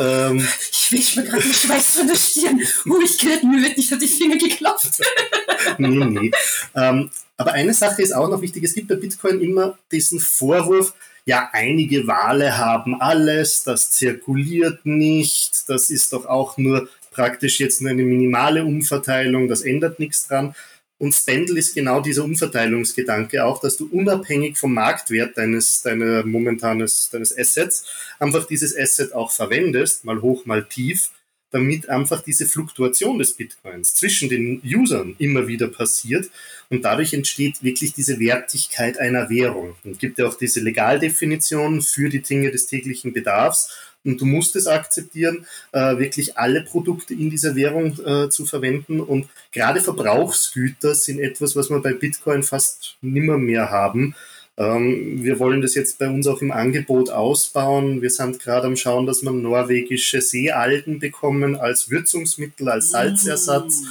Ähm, 0.00 0.46
ich 0.72 0.92
wisch 0.92 1.16
mir 1.16 1.24
gerade 1.24 1.42
den 1.42 1.52
Schweiß 1.52 1.98
von 1.98 2.06
der 2.06 2.14
Stirn. 2.14 2.60
Ruhigkeit, 2.86 3.44
mir 3.44 3.62
wird 3.62 3.76
nicht 3.76 3.92
auf 3.92 3.98
die 3.98 4.08
Finger 4.08 4.38
geklopft. 4.38 4.98
nee, 5.78 5.88
nee. 5.88 6.30
Ähm, 6.74 7.10
aber 7.36 7.52
eine 7.52 7.74
Sache 7.74 8.00
ist 8.00 8.14
auch 8.14 8.30
noch 8.30 8.40
wichtig, 8.40 8.64
es 8.64 8.74
gibt 8.74 8.88
bei 8.88 8.94
Bitcoin 8.94 9.40
immer 9.40 9.78
diesen 9.92 10.20
Vorwurf, 10.20 10.94
ja, 11.26 11.50
einige 11.52 12.06
Wale 12.06 12.56
haben 12.56 13.00
alles, 13.00 13.64
das 13.64 13.90
zirkuliert 13.90 14.86
nicht, 14.86 15.68
das 15.68 15.90
ist 15.90 16.12
doch 16.12 16.24
auch 16.24 16.56
nur 16.56 16.88
praktisch 17.10 17.60
jetzt 17.60 17.82
nur 17.82 17.90
eine 17.90 18.04
minimale 18.04 18.64
Umverteilung, 18.64 19.48
das 19.48 19.62
ändert 19.62 19.98
nichts 19.98 20.28
dran. 20.28 20.54
Und 20.98 21.14
Spendle 21.14 21.58
ist 21.58 21.74
genau 21.74 22.00
dieser 22.00 22.24
Umverteilungsgedanke 22.24 23.44
auch, 23.44 23.60
dass 23.60 23.76
du 23.76 23.86
unabhängig 23.90 24.56
vom 24.56 24.72
Marktwert 24.72 25.36
deines, 25.36 25.82
deiner 25.82 26.24
momentanes, 26.24 27.10
deines 27.10 27.36
Assets 27.36 27.84
einfach 28.18 28.46
dieses 28.46 28.76
Asset 28.76 29.12
auch 29.12 29.30
verwendest, 29.30 30.04
mal 30.04 30.22
hoch, 30.22 30.46
mal 30.46 30.64
tief, 30.64 31.10
damit 31.50 31.88
einfach 31.88 32.22
diese 32.22 32.46
Fluktuation 32.46 33.18
des 33.18 33.34
Bitcoins 33.34 33.94
zwischen 33.94 34.28
den 34.28 34.60
Usern 34.64 35.14
immer 35.18 35.46
wieder 35.46 35.68
passiert 35.68 36.30
und 36.70 36.84
dadurch 36.84 37.14
entsteht 37.14 37.62
wirklich 37.62 37.94
diese 37.94 38.18
Wertigkeit 38.18 38.98
einer 38.98 39.30
Währung. 39.30 39.76
Und 39.84 39.98
gibt 39.98 40.18
ja 40.18 40.26
auch 40.26 40.36
diese 40.36 40.60
Legaldefinition 40.60 41.82
für 41.82 42.08
die 42.08 42.22
Dinge 42.22 42.50
des 42.50 42.66
täglichen 42.66 43.12
Bedarfs 43.12 43.70
und 44.06 44.20
du 44.20 44.24
musst 44.24 44.56
es 44.56 44.66
akzeptieren, 44.66 45.46
äh, 45.72 45.98
wirklich 45.98 46.38
alle 46.38 46.62
Produkte 46.62 47.14
in 47.14 47.30
dieser 47.30 47.56
Währung 47.56 47.98
äh, 48.04 48.28
zu 48.30 48.46
verwenden. 48.46 49.00
Und 49.00 49.28
gerade 49.52 49.80
Verbrauchsgüter 49.80 50.94
sind 50.94 51.18
etwas, 51.18 51.56
was 51.56 51.70
wir 51.70 51.80
bei 51.80 51.92
Bitcoin 51.92 52.42
fast 52.42 52.96
nimmer 53.02 53.36
mehr 53.36 53.70
haben. 53.70 54.14
Ähm, 54.58 55.22
wir 55.22 55.38
wollen 55.38 55.60
das 55.60 55.74
jetzt 55.74 55.98
bei 55.98 56.08
uns 56.08 56.26
auch 56.26 56.40
im 56.40 56.50
Angebot 56.50 57.10
ausbauen. 57.10 58.00
Wir 58.00 58.10
sind 58.10 58.40
gerade 58.40 58.66
am 58.66 58.76
Schauen, 58.76 59.06
dass 59.06 59.22
wir 59.22 59.30
norwegische 59.30 60.22
Seealgen 60.22 60.98
bekommen 60.98 61.56
als 61.56 61.90
Würzungsmittel, 61.90 62.68
als 62.68 62.90
Salzersatz. 62.90 63.82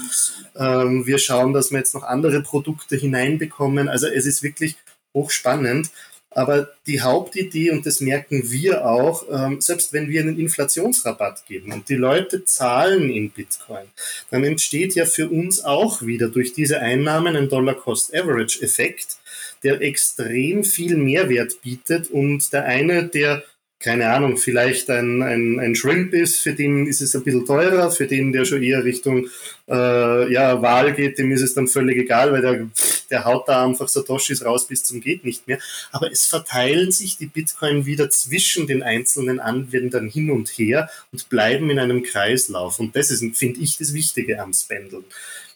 Ähm, 0.55 1.05
wir 1.05 1.19
schauen, 1.19 1.53
dass 1.53 1.71
wir 1.71 1.77
jetzt 1.77 1.93
noch 1.93 2.03
andere 2.03 2.41
Produkte 2.41 2.95
hineinbekommen. 2.95 3.89
Also 3.89 4.07
es 4.07 4.25
ist 4.25 4.41
wirklich 4.41 4.75
hochspannend. 5.13 5.91
Aber 6.35 6.69
die 6.85 6.99
Hauptidee, 6.99 7.71
und 7.71 7.85
das 7.85 8.01
merken 8.01 8.51
wir 8.51 8.85
auch, 8.85 9.23
ähm, 9.31 9.61
selbst 9.61 9.93
wenn 9.93 10.09
wir 10.09 10.21
einen 10.21 10.37
Inflationsrabatt 10.37 11.45
geben 11.47 11.71
und 11.71 11.87
die 11.87 11.95
Leute 11.95 12.43
zahlen 12.43 13.09
in 13.09 13.31
Bitcoin, 13.31 13.85
dann 14.31 14.43
entsteht 14.43 14.95
ja 14.95 15.05
für 15.05 15.29
uns 15.29 15.63
auch 15.63 16.01
wieder 16.01 16.27
durch 16.27 16.51
diese 16.51 16.79
Einnahmen 16.79 17.37
ein 17.37 17.47
Dollar-Cost-Average-Effekt, 17.47 19.15
der 19.63 19.79
extrem 19.81 20.65
viel 20.65 20.97
Mehrwert 20.97 21.61
bietet 21.61 22.11
und 22.11 22.51
der 22.51 22.65
eine, 22.65 23.05
der 23.07 23.41
keine 23.85 24.09
Ahnung, 24.09 24.37
vielleicht 24.37 24.89
ein, 24.89 25.21
ein, 25.21 25.59
ein 25.59 25.75
Shrimp 25.75 26.11
ist, 26.11 26.39
für 26.39 26.53
den 26.53 26.87
ist 26.87 27.01
es 27.01 27.15
ein 27.15 27.23
bisschen 27.23 27.45
teurer, 27.45 27.91
für 27.91 28.07
den, 28.07 28.31
der 28.31 28.43
schon 28.43 28.63
eher 28.63 28.83
Richtung 28.83 29.27
äh, 29.69 30.33
ja, 30.33 30.59
Wahl 30.63 30.93
geht, 30.93 31.19
dem 31.19 31.31
ist 31.31 31.43
es 31.43 31.53
dann 31.53 31.67
völlig 31.67 31.95
egal, 31.95 32.31
weil 32.31 32.41
der, 32.41 32.67
der 33.11 33.25
haut 33.25 33.47
da 33.47 33.63
einfach 33.63 33.87
Satoshis 33.87 34.43
raus 34.43 34.67
bis 34.67 34.83
zum 34.83 35.01
geht 35.01 35.23
nicht 35.23 35.47
mehr. 35.47 35.59
Aber 35.91 36.11
es 36.11 36.25
verteilen 36.25 36.91
sich 36.91 37.17
die 37.17 37.27
Bitcoin 37.27 37.85
wieder 37.85 38.09
zwischen 38.09 38.65
den 38.65 38.81
einzelnen 38.81 39.39
Anwendern 39.39 40.09
hin 40.09 40.31
und 40.31 40.49
her 40.49 40.89
und 41.11 41.29
bleiben 41.29 41.69
in 41.69 41.77
einem 41.77 42.01
Kreislauf. 42.01 42.79
Und 42.79 42.95
das 42.95 43.11
ist, 43.11 43.23
finde 43.37 43.59
ich, 43.59 43.77
das 43.77 43.93
Wichtige 43.93 44.41
am 44.41 44.51
Spendeln. 44.51 45.03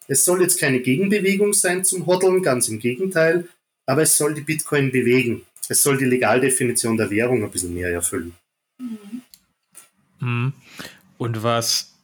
Es 0.08 0.24
soll 0.24 0.44
jetzt 0.44 0.60
keine 0.60 0.82
Gegenbewegung 0.82 1.54
sein 1.54 1.84
zum 1.84 2.06
Hodeln, 2.06 2.44
ganz 2.44 2.68
im 2.68 2.78
Gegenteil, 2.78 3.48
aber 3.88 4.04
es 4.04 4.16
soll 4.16 4.36
die 4.36 4.42
Bitcoin 4.42 4.92
bewegen 4.92 5.42
es 5.70 5.84
soll 5.84 5.98
die 5.98 6.06
Legaldefinition 6.06 6.98
der 6.98 7.10
Währung 7.10 7.44
ein 7.44 7.52
bisschen 7.52 7.74
mehr 7.74 7.92
erfüllen. 7.92 8.36
Mhm. 10.20 10.54
Und 11.18 11.44
was, 11.44 11.98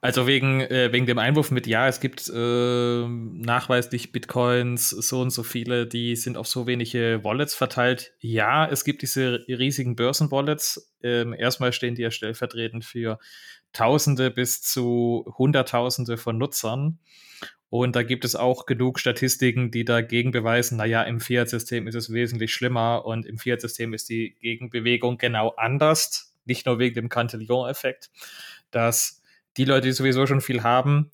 also 0.00 0.26
wegen, 0.26 0.60
äh, 0.60 0.92
wegen 0.92 1.06
dem 1.06 1.18
Einwurf 1.18 1.50
mit, 1.50 1.66
ja, 1.66 1.88
es 1.88 2.00
gibt 2.00 2.30
äh, 2.32 3.06
nachweislich 3.06 4.12
Bitcoins, 4.12 4.90
so 4.90 5.20
und 5.20 5.30
so 5.30 5.42
viele, 5.42 5.86
die 5.86 6.16
sind 6.16 6.36
auf 6.36 6.46
so 6.46 6.66
wenige 6.66 7.20
Wallets 7.24 7.54
verteilt. 7.54 8.12
Ja, 8.20 8.66
es 8.68 8.84
gibt 8.84 9.02
diese 9.02 9.44
riesigen 9.48 9.96
Börsenwallets. 9.96 10.92
Ähm, 11.02 11.34
erstmal 11.34 11.72
stehen 11.72 11.94
die 11.94 12.02
ja 12.02 12.10
stellvertretend 12.10 12.84
für 12.84 13.18
Tausende 13.72 14.30
bis 14.30 14.60
zu 14.60 15.24
Hunderttausende 15.38 16.18
von 16.18 16.36
Nutzern. 16.36 16.98
Und 17.72 17.96
da 17.96 18.02
gibt 18.02 18.26
es 18.26 18.36
auch 18.36 18.66
genug 18.66 19.00
Statistiken, 19.00 19.70
die 19.70 19.86
dagegen 19.86 20.30
beweisen, 20.30 20.76
naja, 20.76 21.04
im 21.04 21.20
Fiat-System 21.20 21.88
ist 21.88 21.94
es 21.94 22.12
wesentlich 22.12 22.52
schlimmer 22.52 23.06
und 23.06 23.24
im 23.24 23.38
Fiat-System 23.38 23.94
ist 23.94 24.10
die 24.10 24.36
Gegenbewegung 24.42 25.16
genau 25.16 25.54
anders. 25.56 26.36
Nicht 26.44 26.66
nur 26.66 26.78
wegen 26.78 26.96
dem 26.96 27.08
Cantillon-Effekt, 27.08 28.10
dass 28.72 29.22
die 29.56 29.64
Leute, 29.64 29.86
die 29.86 29.92
sowieso 29.92 30.26
schon 30.26 30.42
viel 30.42 30.62
haben, 30.62 31.12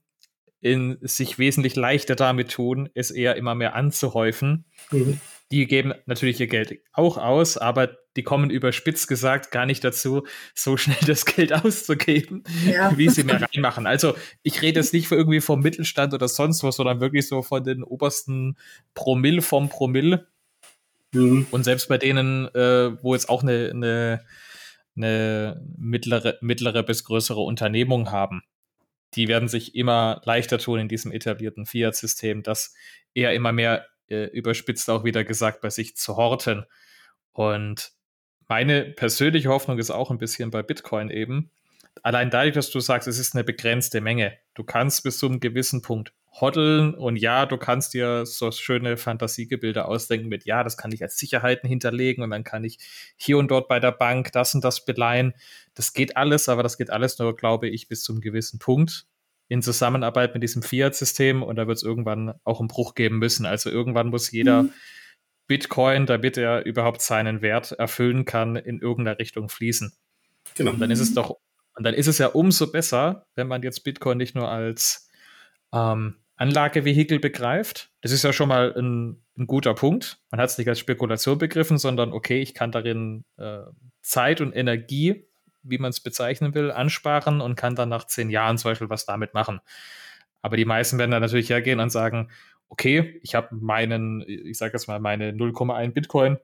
in 0.60 0.98
sich 1.00 1.38
wesentlich 1.38 1.76
leichter 1.76 2.16
damit 2.16 2.50
tun, 2.50 2.90
es 2.92 3.12
eher 3.12 3.36
immer 3.36 3.54
mehr 3.54 3.76
anzuhäufen. 3.76 4.64
Mhm 4.90 5.20
die 5.50 5.66
geben 5.66 5.94
natürlich 6.06 6.40
ihr 6.40 6.46
Geld 6.46 6.80
auch 6.92 7.16
aus, 7.16 7.56
aber 7.56 7.96
die 8.16 8.22
kommen 8.22 8.50
überspitzt 8.50 9.08
gesagt 9.08 9.50
gar 9.50 9.64
nicht 9.64 9.82
dazu, 9.84 10.26
so 10.54 10.76
schnell 10.76 10.98
das 11.06 11.24
Geld 11.24 11.52
auszugeben, 11.52 12.44
ja. 12.66 12.92
wie 12.98 13.08
sie 13.08 13.24
mehr 13.24 13.40
reinmachen. 13.40 13.86
Also 13.86 14.14
ich 14.42 14.60
rede 14.60 14.80
jetzt 14.80 14.92
nicht 14.92 15.08
für 15.08 15.14
irgendwie 15.14 15.40
vom 15.40 15.60
Mittelstand 15.60 16.12
oder 16.14 16.28
sonst 16.28 16.62
was, 16.64 16.76
sondern 16.76 17.00
wirklich 17.00 17.28
so 17.28 17.42
von 17.42 17.64
den 17.64 17.82
obersten 17.82 18.56
Promille 18.94 19.40
vom 19.40 19.68
Promille. 19.68 20.26
Mhm. 21.12 21.46
Und 21.50 21.64
selbst 21.64 21.88
bei 21.88 21.96
denen, 21.96 22.52
äh, 22.54 23.02
wo 23.02 23.14
jetzt 23.14 23.28
auch 23.28 23.42
eine, 23.42 23.70
eine, 23.72 24.24
eine 24.96 25.62
mittlere, 25.78 26.38
mittlere 26.40 26.82
bis 26.82 27.04
größere 27.04 27.40
Unternehmung 27.40 28.10
haben, 28.10 28.42
die 29.14 29.28
werden 29.28 29.48
sich 29.48 29.74
immer 29.74 30.20
leichter 30.24 30.58
tun 30.58 30.80
in 30.80 30.88
diesem 30.88 31.12
etablierten 31.12 31.64
Fiat-System, 31.64 32.42
dass 32.42 32.74
eher 33.14 33.32
immer 33.32 33.52
mehr 33.52 33.86
äh, 34.10 34.26
überspitzt 34.26 34.88
auch 34.90 35.04
wieder 35.04 35.24
gesagt, 35.24 35.60
bei 35.60 35.70
sich 35.70 35.96
zu 35.96 36.16
horten. 36.16 36.64
Und 37.32 37.92
meine 38.48 38.84
persönliche 38.84 39.48
Hoffnung 39.48 39.78
ist 39.78 39.90
auch 39.90 40.10
ein 40.10 40.18
bisschen 40.18 40.50
bei 40.50 40.62
Bitcoin 40.62 41.10
eben. 41.10 41.50
Allein 42.02 42.30
dadurch, 42.30 42.54
dass 42.54 42.70
du 42.70 42.80
sagst, 42.80 43.08
es 43.08 43.18
ist 43.18 43.34
eine 43.34 43.44
begrenzte 43.44 44.00
Menge. 44.00 44.38
Du 44.54 44.64
kannst 44.64 45.02
bis 45.02 45.18
zu 45.18 45.26
einem 45.26 45.40
gewissen 45.40 45.82
Punkt 45.82 46.12
hoddeln 46.40 46.94
und 46.94 47.16
ja, 47.16 47.46
du 47.46 47.56
kannst 47.56 47.94
dir 47.94 48.24
so 48.26 48.50
schöne 48.50 48.96
Fantasiegebilde 48.96 49.86
ausdenken 49.86 50.28
mit, 50.28 50.44
ja, 50.44 50.62
das 50.62 50.76
kann 50.76 50.92
ich 50.92 51.02
als 51.02 51.16
Sicherheiten 51.18 51.68
hinterlegen 51.68 52.22
und 52.22 52.30
dann 52.30 52.44
kann 52.44 52.64
ich 52.64 52.78
hier 53.16 53.38
und 53.38 53.50
dort 53.50 53.68
bei 53.68 53.80
der 53.80 53.92
Bank 53.92 54.32
das 54.32 54.54
und 54.54 54.62
das 54.62 54.84
beleihen. 54.84 55.34
Das 55.74 55.92
geht 55.92 56.16
alles, 56.16 56.48
aber 56.48 56.62
das 56.62 56.78
geht 56.78 56.90
alles 56.90 57.18
nur, 57.18 57.34
glaube 57.34 57.68
ich, 57.68 57.88
bis 57.88 58.02
zu 58.02 58.12
einem 58.12 58.20
gewissen 58.20 58.58
Punkt 58.58 59.06
in 59.48 59.62
Zusammenarbeit 59.62 60.34
mit 60.34 60.42
diesem 60.42 60.62
Fiat-System 60.62 61.42
und 61.42 61.56
da 61.56 61.66
wird 61.66 61.78
es 61.78 61.82
irgendwann 61.82 62.34
auch 62.44 62.60
einen 62.60 62.68
Bruch 62.68 62.94
geben 62.94 63.18
müssen. 63.18 63.46
Also 63.46 63.70
irgendwann 63.70 64.08
muss 64.08 64.30
jeder 64.30 64.64
mhm. 64.64 64.72
Bitcoin, 65.46 66.06
damit 66.06 66.36
er 66.36 66.66
überhaupt 66.66 67.00
seinen 67.00 67.40
Wert 67.40 67.72
erfüllen 67.72 68.24
kann, 68.24 68.56
in 68.56 68.80
irgendeiner 68.80 69.18
Richtung 69.18 69.48
fließen. 69.48 69.92
Genau. 70.54 70.72
Und 70.72 70.80
dann 70.80 70.90
ist 70.90 71.00
es 71.00 71.14
doch, 71.14 71.38
und 71.74 71.84
dann 71.84 71.94
ist 71.94 72.06
es 72.06 72.18
ja 72.18 72.26
umso 72.28 72.70
besser, 72.70 73.26
wenn 73.34 73.48
man 73.48 73.62
jetzt 73.62 73.84
Bitcoin 73.84 74.18
nicht 74.18 74.34
nur 74.34 74.50
als 74.50 75.08
ähm, 75.72 76.16
Anlagevehikel 76.36 77.18
begreift. 77.18 77.90
Das 78.02 78.12
ist 78.12 78.24
ja 78.24 78.32
schon 78.32 78.48
mal 78.48 78.74
ein 78.76 79.22
ein 79.38 79.46
guter 79.46 79.74
Punkt. 79.74 80.20
Man 80.30 80.40
hat 80.40 80.50
es 80.50 80.58
nicht 80.58 80.68
als 80.68 80.78
Spekulation 80.78 81.38
begriffen, 81.38 81.78
sondern 81.78 82.12
okay, 82.12 82.40
ich 82.40 82.54
kann 82.54 82.72
darin 82.72 83.24
äh, 83.36 83.62
Zeit 84.02 84.40
und 84.40 84.52
Energie, 84.52 85.27
wie 85.68 85.78
man 85.78 85.90
es 85.90 86.00
bezeichnen 86.00 86.54
will, 86.54 86.70
ansparen 86.70 87.40
und 87.40 87.56
kann 87.56 87.74
dann 87.74 87.88
nach 87.88 88.04
zehn 88.04 88.30
Jahren 88.30 88.58
zum 88.58 88.70
Beispiel 88.70 88.90
was 88.90 89.06
damit 89.06 89.34
machen. 89.34 89.60
Aber 90.42 90.56
die 90.56 90.64
meisten 90.64 90.98
werden 90.98 91.10
dann 91.10 91.22
natürlich 91.22 91.50
hergehen 91.50 91.80
und 91.80 91.90
sagen, 91.90 92.30
okay, 92.68 93.20
ich 93.22 93.34
habe 93.34 93.54
meinen, 93.54 94.22
ich 94.26 94.58
sage 94.58 94.74
jetzt 94.74 94.88
mal, 94.88 95.00
meine 95.00 95.32
0,1 95.32 95.92
Bitcoin 95.92 96.38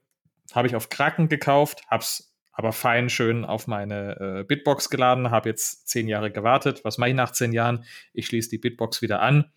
habe 0.53 0.69
ich 0.69 0.77
auf 0.77 0.89
Kraken 0.89 1.29
gekauft, 1.29 1.83
habe 1.89 2.03
es 2.03 2.35
aber 2.53 2.73
fein 2.73 3.09
schön 3.09 3.45
auf 3.45 3.67
meine 3.67 4.17
äh, 4.21 4.45
Bitbox 4.45 4.89
geladen, 4.89 5.31
habe 5.31 5.49
jetzt 5.49 5.89
zehn 5.89 6.07
Jahre 6.07 6.31
gewartet. 6.31 6.85
Was 6.85 6.99
mache 6.99 7.11
ich 7.11 7.17
nach 7.17 7.33
zehn 7.33 7.53
Jahren? 7.53 7.85
Ich 8.13 8.27
schließe 8.27 8.49
die 8.51 8.59
Bitbox 8.59 9.03
wieder 9.03 9.21
an 9.21 9.51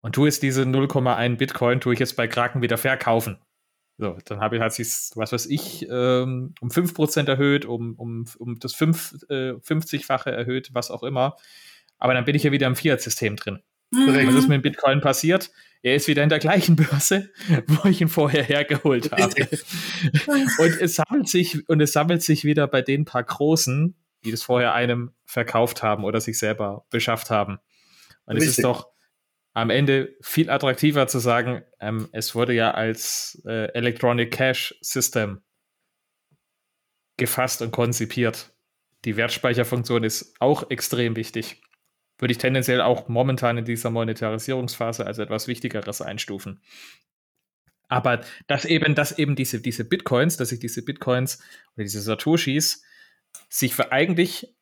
und 0.00 0.14
tue 0.14 0.28
jetzt 0.28 0.42
diese 0.42 0.62
0,1 0.62 1.36
Bitcoin, 1.36 1.80
tue 1.80 1.94
ich 1.94 1.98
jetzt 1.98 2.14
bei 2.14 2.28
Kraken 2.28 2.62
wieder 2.62 2.78
verkaufen. 2.78 3.38
So, 3.96 4.18
dann 4.24 4.40
habe 4.40 4.56
ich, 4.56 4.62
hat 4.62 4.74
sich, 4.74 4.88
was 5.14 5.32
weiß 5.32 5.46
ich, 5.46 5.86
ähm, 5.88 6.54
um 6.60 6.68
5% 6.68 7.28
erhöht, 7.28 7.64
um, 7.64 7.94
um, 7.94 8.24
um 8.38 8.58
das 8.58 8.74
5, 8.74 9.26
äh, 9.28 9.52
50-fache 9.52 10.30
erhöht, 10.30 10.70
was 10.72 10.90
auch 10.90 11.04
immer. 11.04 11.36
Aber 11.98 12.14
dann 12.14 12.24
bin 12.24 12.34
ich 12.34 12.42
ja 12.42 12.50
wieder 12.50 12.66
im 12.66 12.74
Fiat-System 12.74 13.36
drin. 13.36 13.60
Mhm. 13.92 14.26
Was 14.26 14.34
ist 14.34 14.48
mit 14.48 14.56
dem 14.56 14.62
Bitcoin 14.62 15.00
passiert? 15.00 15.50
Er 15.82 15.94
ist 15.94 16.08
wieder 16.08 16.22
in 16.22 16.28
der 16.28 16.40
gleichen 16.40 16.76
Börse, 16.76 17.30
wo 17.66 17.88
ich 17.88 18.00
ihn 18.00 18.08
vorher 18.08 18.42
hergeholt 18.42 19.12
habe. 19.12 19.48
und 20.58 20.80
es 20.80 20.96
sammelt 20.96 21.28
sich, 21.28 21.68
und 21.68 21.80
es 21.80 21.92
sammelt 21.92 22.22
sich 22.22 22.44
wieder 22.44 22.66
bei 22.66 22.82
den 22.82 23.04
paar 23.04 23.22
Großen, 23.22 23.94
die 24.24 24.30
das 24.30 24.42
vorher 24.42 24.74
einem 24.74 25.12
verkauft 25.24 25.82
haben 25.82 26.04
oder 26.04 26.20
sich 26.20 26.38
selber 26.38 26.84
beschafft 26.90 27.30
haben. 27.30 27.58
Und 28.26 28.36
Richtig. 28.36 28.50
es 28.50 28.58
ist 28.58 28.64
doch 28.64 28.88
am 29.54 29.70
Ende 29.70 30.16
viel 30.20 30.50
attraktiver 30.50 31.06
zu 31.06 31.18
sagen, 31.18 31.62
ähm, 31.80 32.08
es 32.12 32.34
wurde 32.34 32.52
ja 32.52 32.72
als 32.72 33.42
äh, 33.46 33.72
Electronic 33.72 34.32
Cash 34.32 34.76
System 34.80 35.42
gefasst 37.16 37.62
und 37.62 37.70
konzipiert. 37.70 38.52
Die 39.04 39.16
Wertspeicherfunktion 39.16 40.04
ist 40.04 40.34
auch 40.40 40.70
extrem 40.70 41.16
wichtig 41.16 41.62
würde 42.18 42.32
ich 42.32 42.38
tendenziell 42.38 42.80
auch 42.80 43.08
momentan 43.08 43.58
in 43.58 43.64
dieser 43.64 43.90
Monetarisierungsphase 43.90 45.06
als 45.06 45.18
etwas 45.18 45.48
Wichtigeres 45.48 46.00
einstufen. 46.00 46.60
Aber 47.88 48.20
dass 48.46 48.64
eben, 48.64 48.94
dass 48.94 49.18
eben 49.18 49.36
diese, 49.36 49.60
diese 49.60 49.84
Bitcoins, 49.84 50.36
dass 50.36 50.48
sich 50.48 50.60
diese 50.60 50.84
Bitcoins 50.84 51.38
oder 51.74 51.84
diese 51.84 52.00
Satoshis 52.00 52.82
sich 53.48 53.74
für 53.74 53.92
eigentlich 53.92 54.54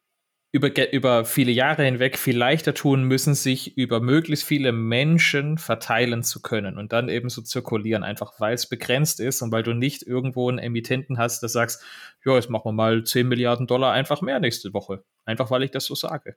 über, 0.53 0.93
über 0.93 1.25
viele 1.25 1.51
Jahre 1.51 1.83
hinweg 1.85 2.19
viel 2.19 2.37
leichter 2.37 2.75
tun 2.75 3.05
müssen, 3.05 3.35
sich 3.35 3.77
über 3.79 4.01
möglichst 4.01 4.45
viele 4.45 4.71
Menschen 4.71 5.57
verteilen 5.57 6.23
zu 6.23 6.43
können 6.43 6.77
und 6.77 6.93
dann 6.93 7.09
eben 7.09 7.31
so 7.31 7.41
zirkulieren, 7.41 8.05
einfach 8.05 8.38
weil 8.38 8.53
es 8.53 8.69
begrenzt 8.69 9.19
ist 9.19 9.41
und 9.41 9.51
weil 9.51 9.62
du 9.62 9.73
nicht 9.73 10.03
irgendwo 10.03 10.51
einen 10.51 10.59
Emittenten 10.59 11.17
hast, 11.17 11.41
der 11.41 11.49
sagst, 11.49 11.83
ja, 12.25 12.35
jetzt 12.35 12.51
machen 12.51 12.67
wir 12.67 12.73
mal 12.73 13.03
10 13.03 13.27
Milliarden 13.29 13.67
Dollar 13.67 13.93
einfach 13.93 14.21
mehr 14.21 14.41
nächste 14.41 14.75
Woche. 14.75 15.03
Einfach 15.25 15.51
weil 15.51 15.62
ich 15.62 15.71
das 15.71 15.87
so 15.87 15.95
sage. 15.95 16.37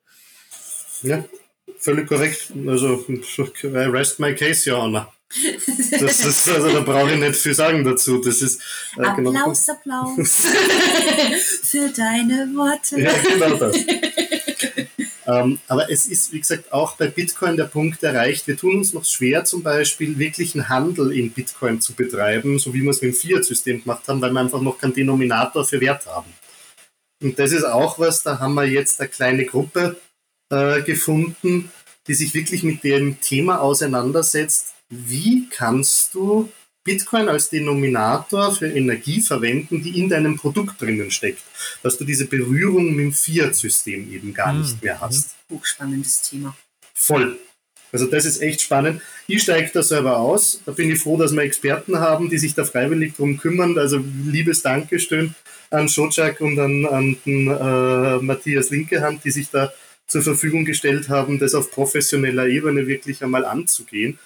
Ja, 1.01 1.25
völlig 1.77 2.07
korrekt. 2.07 2.53
Also, 2.67 3.03
rest 3.63 4.19
my 4.21 4.33
case, 4.33 4.71
Honor. 4.71 5.14
Das 5.99 6.23
ist, 6.23 6.49
also 6.49 6.71
da 6.71 6.81
brauche 6.81 7.13
ich 7.13 7.19
nicht 7.19 7.35
viel 7.35 7.53
sagen 7.53 7.83
dazu. 7.83 8.19
Das 8.19 8.41
ist, 8.41 8.61
äh, 8.97 9.03
Applaus, 9.03 9.65
genau. 9.65 10.03
Applaus 10.13 10.45
für 11.63 11.89
deine 11.89 12.49
Worte. 12.55 13.01
Ja, 13.01 13.11
genau 13.11 13.55
das. 13.57 13.75
ähm, 15.25 15.59
aber 15.67 15.89
es 15.91 16.05
ist, 16.05 16.31
wie 16.31 16.39
gesagt, 16.39 16.71
auch 16.71 16.95
bei 16.95 17.07
Bitcoin 17.07 17.57
der 17.57 17.65
Punkt 17.65 18.03
erreicht. 18.03 18.47
Wir 18.47 18.55
tun 18.55 18.77
uns 18.77 18.93
noch 18.93 19.05
schwer, 19.05 19.43
zum 19.43 19.63
Beispiel 19.63 20.17
wirklichen 20.17 20.69
Handel 20.69 21.11
in 21.11 21.31
Bitcoin 21.31 21.81
zu 21.81 21.93
betreiben, 21.93 22.59
so 22.59 22.73
wie 22.73 22.81
wir 22.81 22.91
es 22.91 23.01
mit 23.01 23.13
dem 23.13 23.17
Fiat-System 23.17 23.81
gemacht 23.81 24.07
haben, 24.07 24.21
weil 24.21 24.31
wir 24.31 24.39
einfach 24.39 24.61
noch 24.61 24.77
keinen 24.77 24.93
Denominator 24.93 25.65
für 25.65 25.81
Wert 25.81 26.05
haben. 26.05 26.31
Und 27.21 27.39
das 27.39 27.51
ist 27.51 27.63
auch 27.63 27.97
was, 27.97 28.23
da 28.23 28.39
haben 28.39 28.53
wir 28.53 28.65
jetzt 28.65 28.99
eine 28.99 29.09
kleine 29.09 29.45
Gruppe, 29.45 29.97
äh, 30.51 30.81
gefunden, 30.83 31.71
die 32.07 32.13
sich 32.13 32.33
wirklich 32.33 32.63
mit 32.63 32.83
dem 32.83 33.19
Thema 33.19 33.61
auseinandersetzt, 33.61 34.74
wie 34.89 35.47
kannst 35.49 36.13
du 36.13 36.49
Bitcoin 36.85 37.27
als 37.29 37.49
Denominator 37.49 38.53
für 38.53 38.67
Energie 38.67 39.19
verwenden, 39.19 39.81
die 39.81 39.99
in 39.99 40.07
deinem 40.07 40.37
Produkt 40.37 40.79
drinnen 40.79 41.09
steckt. 41.09 41.41
Dass 41.81 41.97
du 41.97 42.05
diese 42.05 42.25
Berührung 42.27 42.95
mit 42.95 43.05
dem 43.05 43.11
Fiat-System 43.11 44.13
eben 44.13 44.33
gar 44.33 44.53
mhm. 44.53 44.61
nicht 44.61 44.83
mehr 44.83 45.01
hast. 45.01 45.35
Hochspannendes 45.51 46.21
Thema. 46.21 46.55
Voll. 46.93 47.39
Also 47.91 48.05
das 48.05 48.25
ist 48.25 48.41
echt 48.41 48.61
spannend. 48.61 49.01
Ich 49.25 49.41
steige 49.41 49.71
da 49.73 49.81
selber 49.81 50.17
aus. 50.17 50.61
Da 50.65 50.73
bin 50.73 50.91
ich 50.91 50.99
froh, 50.99 51.17
dass 51.17 51.33
wir 51.33 51.41
Experten 51.41 51.99
haben, 51.99 52.29
die 52.29 52.37
sich 52.37 52.53
da 52.53 52.65
freiwillig 52.65 53.15
drum 53.15 53.37
kümmern. 53.37 53.77
Also 53.77 54.03
liebes 54.25 54.61
Dankeschön 54.61 55.33
an 55.71 55.89
Schotschak 55.89 56.39
und 56.41 56.59
an, 56.59 56.85
an 56.85 57.17
den, 57.25 57.47
äh, 57.47 58.17
Matthias 58.17 58.69
Linkehand, 58.69 59.23
die 59.23 59.31
sich 59.31 59.49
da 59.49 59.73
zur 60.07 60.21
Verfügung 60.21 60.65
gestellt 60.65 61.09
haben, 61.09 61.39
das 61.39 61.55
auf 61.55 61.71
professioneller 61.71 62.47
Ebene 62.47 62.85
wirklich 62.85 63.23
einmal 63.23 63.43
anzugehen. 63.43 64.19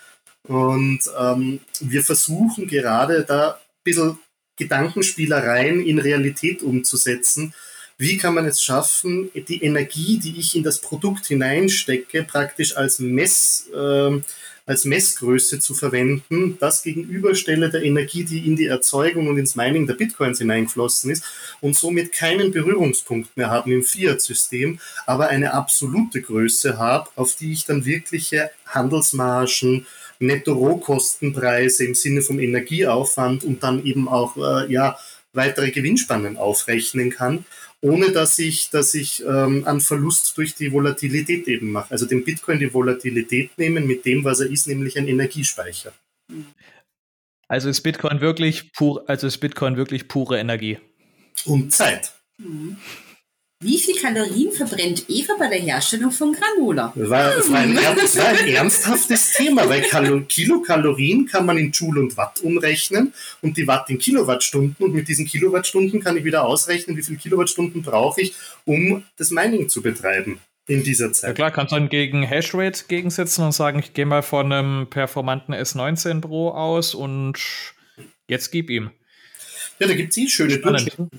Und 0.48 1.02
ähm, 1.20 1.60
wir 1.80 2.04
versuchen 2.04 2.68
gerade 2.68 3.24
da 3.24 3.52
ein 3.52 3.84
bisschen 3.84 4.18
Gedankenspielereien 4.58 5.82
in 5.82 6.00
Realität 6.00 6.62
umzusetzen. 6.62 7.54
Wie 7.98 8.18
kann 8.18 8.34
man 8.34 8.46
es 8.46 8.62
schaffen, 8.62 9.30
die 9.34 9.64
Energie, 9.64 10.20
die 10.20 10.40
ich 10.40 10.56
in 10.56 10.64
das 10.64 10.80
Produkt 10.80 11.26
hineinstecke, 11.26 12.24
praktisch 12.24 12.78
als 12.78 13.00
Mess, 13.00 13.70
äh, 13.76 14.22
als 14.66 14.86
Messgröße 14.86 15.60
zu 15.60 15.74
verwenden, 15.74 16.58
das 16.60 16.84
gegenüberstelle 16.84 17.70
der 17.70 17.84
Energie, 17.84 18.24
die 18.24 18.48
in 18.48 18.56
die 18.56 18.68
Erzeugung 18.68 19.28
und 19.28 19.38
ins 19.38 19.56
Mining 19.56 19.88
der 19.88 19.96
Bitcoins 19.96 20.38
hineingeflossen 20.38 21.10
ist 21.10 21.24
und 21.60 21.76
somit 21.76 22.14
keinen 22.14 22.52
Berührungspunkt 22.52 23.36
mehr 23.36 23.50
haben 23.50 23.72
im 23.72 23.84
Fiat-System, 23.84 24.80
aber 25.08 25.30
eine 25.30 25.54
absolute 25.54 26.22
Größe 26.22 26.78
habe, 26.78 27.10
auf 27.16 27.36
die 27.36 27.52
ich 27.52 27.66
dann 27.66 27.84
wirkliche 27.84 28.52
Handelsmargen, 28.66 29.88
Netto-Rohkostenpreise 30.20 31.86
im 31.86 31.96
Sinne 31.96 32.22
vom 32.22 32.40
Energieaufwand 32.40 33.44
und 33.44 33.64
dann 33.64 33.86
eben 33.86 34.08
auch 34.08 34.38
äh, 34.38 34.72
ja, 34.72 34.98
weitere 35.34 35.72
Gewinnspannen 35.72 36.38
aufrechnen 36.38 37.10
kann 37.10 37.46
ohne 37.82 38.12
dass 38.12 38.38
ich, 38.40 38.70
dass 38.70 38.94
ich 38.94 39.24
ähm, 39.24 39.66
einen 39.66 39.82
Verlust 39.82 40.38
durch 40.38 40.56
die 40.56 40.72
Volatilität 40.72 41.48
eben 41.48 41.72
mache. 41.72 41.92
Also 41.92 42.06
dem 42.06 42.24
Bitcoin 42.24 42.60
die 42.60 42.74
Volatilität 42.74 43.58
nehmen 43.58 43.88
mit 43.88 44.06
dem, 44.06 44.24
was 44.24 44.42
er 44.42 44.50
ist, 44.50 44.68
nämlich 44.68 44.98
ein 44.98 45.08
Energiespeicher. 45.08 45.94
Also 47.48 47.70
ist 47.70 47.82
Bitcoin 47.82 48.22
wirklich 48.22 48.74
pur, 48.74 49.04
also 49.08 49.28
ist 49.28 49.38
Bitcoin 49.38 49.78
wirklich 49.78 50.08
pure 50.08 50.40
Energie. 50.40 50.78
Und 51.46 51.72
Zeit. 51.72 52.14
Mhm. 52.38 52.78
Wie 53.62 53.78
viel 53.78 54.00
Kalorien 54.00 54.54
verbrennt 54.54 55.04
Eva 55.10 55.34
bei 55.38 55.50
der 55.50 55.60
Herstellung 55.60 56.12
von 56.12 56.32
Granola? 56.32 56.94
Das 56.96 57.10
war, 57.10 57.36
das 57.36 57.52
war, 57.52 57.60
ein, 57.60 57.76
das 57.76 58.18
war 58.18 58.28
ein, 58.30 58.48
ernsthaftes 58.48 59.34
Thema, 59.34 59.68
weil 59.68 59.82
Kalo 59.82 60.22
Kilokalorien 60.22 61.26
kann 61.26 61.46
man 61.46 61.58
in 61.58 61.70
Joule 61.72 62.00
und 62.00 62.16
Watt 62.16 62.40
umrechnen 62.40 63.14
und 63.42 63.58
die 63.58 63.68
Watt 63.68 63.90
in 63.90 64.00
Kilowattstunden 64.00 64.86
und 64.86 64.94
mit 64.94 65.10
diesen 65.10 65.26
Kilowattstunden 65.26 66.00
kann 66.00 66.16
ich 66.16 66.24
wieder 66.24 66.46
ausrechnen, 66.46 66.96
wie 66.96 67.04
viele 67.04 67.18
Kilowattstunden 67.18 67.82
brauche 67.82 68.22
ich, 68.22 68.34
um 68.64 69.04
das 69.18 69.30
Mining 69.30 69.68
zu 69.68 69.82
betreiben 69.82 70.40
in 70.68 70.82
dieser 70.86 71.12
Zeit. 71.12 71.32
Ja 71.32 71.34
klar, 71.34 71.52
kannst 71.52 71.74
du 71.74 71.76
dann 71.76 71.90
gegen 71.90 72.24
Hashrate 72.24 72.86
gegensetzen 72.88 73.44
und 73.44 73.52
sagen, 73.52 73.80
ich 73.80 73.94
gehe 73.94 74.06
mal 74.06 74.22
von 74.22 74.54
einem 74.54 74.88
performanten 74.90 75.54
S19 75.54 76.22
Pro 76.22 76.52
aus 76.52 76.96
und 76.96 77.38
jetzt 78.30 78.52
gib 78.52 78.70
ihm. 78.70 78.92
Ja, 79.80 79.88
da 79.88 79.96
gibt 79.96 80.12
es 80.12 80.18
eh 80.18 80.30
schöne 80.30 80.60
Durchschnitte 80.60 81.10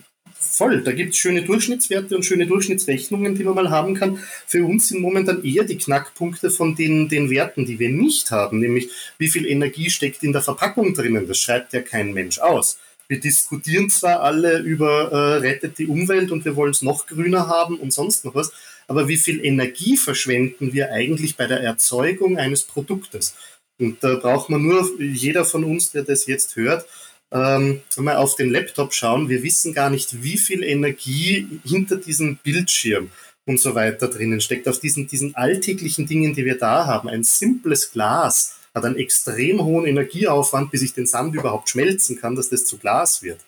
voll. 0.60 0.82
Da 0.82 0.92
gibt 0.92 1.14
es 1.14 1.18
schöne 1.18 1.40
Durchschnittswerte 1.40 2.14
und 2.14 2.22
schöne 2.22 2.46
Durchschnittsrechnungen, 2.46 3.34
die 3.34 3.44
man 3.44 3.54
mal 3.54 3.70
haben 3.70 3.94
kann. 3.94 4.18
Für 4.46 4.62
uns 4.66 4.88
sind 4.88 5.00
momentan 5.00 5.42
eher 5.42 5.64
die 5.64 5.78
Knackpunkte 5.78 6.50
von 6.50 6.74
den, 6.74 7.08
den 7.08 7.30
Werten, 7.30 7.64
die 7.64 7.78
wir 7.78 7.88
nicht 7.88 8.30
haben, 8.30 8.60
nämlich 8.60 8.90
wie 9.16 9.28
viel 9.28 9.46
Energie 9.46 9.88
steckt 9.88 10.22
in 10.22 10.34
der 10.34 10.42
Verpackung 10.42 10.92
drinnen. 10.92 11.26
Das 11.26 11.38
schreibt 11.38 11.72
ja 11.72 11.80
kein 11.80 12.12
Mensch 12.12 12.40
aus. 12.40 12.78
Wir 13.08 13.18
diskutieren 13.18 13.88
zwar 13.88 14.20
alle 14.20 14.58
über 14.58 15.10
äh, 15.10 15.38
rettet 15.38 15.78
die 15.78 15.86
Umwelt 15.86 16.30
und 16.30 16.44
wir 16.44 16.56
wollen 16.56 16.72
es 16.72 16.82
noch 16.82 17.06
grüner 17.06 17.48
haben 17.48 17.76
und 17.78 17.94
sonst 17.94 18.26
noch 18.26 18.34
was, 18.34 18.52
aber 18.86 19.08
wie 19.08 19.16
viel 19.16 19.42
Energie 19.42 19.96
verschwenden 19.96 20.74
wir 20.74 20.92
eigentlich 20.92 21.38
bei 21.38 21.46
der 21.46 21.60
Erzeugung 21.60 22.36
eines 22.36 22.64
Produktes? 22.64 23.34
Und 23.78 24.04
da 24.04 24.16
braucht 24.16 24.50
man 24.50 24.62
nur, 24.62 24.86
jeder 25.00 25.46
von 25.46 25.64
uns, 25.64 25.90
der 25.90 26.02
das 26.02 26.26
jetzt 26.26 26.54
hört, 26.56 26.84
ähm, 27.32 27.82
mal 27.96 28.16
auf 28.16 28.36
den 28.36 28.50
Laptop 28.50 28.92
schauen, 28.92 29.28
wir 29.28 29.42
wissen 29.42 29.72
gar 29.72 29.90
nicht, 29.90 30.22
wie 30.22 30.38
viel 30.38 30.62
Energie 30.62 31.60
hinter 31.64 31.96
diesem 31.96 32.36
Bildschirm 32.36 33.10
und 33.46 33.60
so 33.60 33.74
weiter 33.74 34.08
drinnen 34.08 34.40
steckt, 34.40 34.68
auf 34.68 34.80
diesen, 34.80 35.06
diesen 35.06 35.34
alltäglichen 35.34 36.06
Dingen, 36.06 36.34
die 36.34 36.44
wir 36.44 36.58
da 36.58 36.86
haben. 36.86 37.08
Ein 37.08 37.24
simples 37.24 37.92
Glas 37.92 38.58
hat 38.74 38.84
einen 38.84 38.96
extrem 38.96 39.62
hohen 39.62 39.86
Energieaufwand, 39.86 40.70
bis 40.70 40.82
ich 40.82 40.94
den 40.94 41.06
Sand 41.06 41.34
überhaupt 41.34 41.68
schmelzen 41.68 42.18
kann, 42.20 42.36
dass 42.36 42.48
das 42.48 42.64
zu 42.64 42.78
Glas 42.78 43.22
wird. 43.22 43.40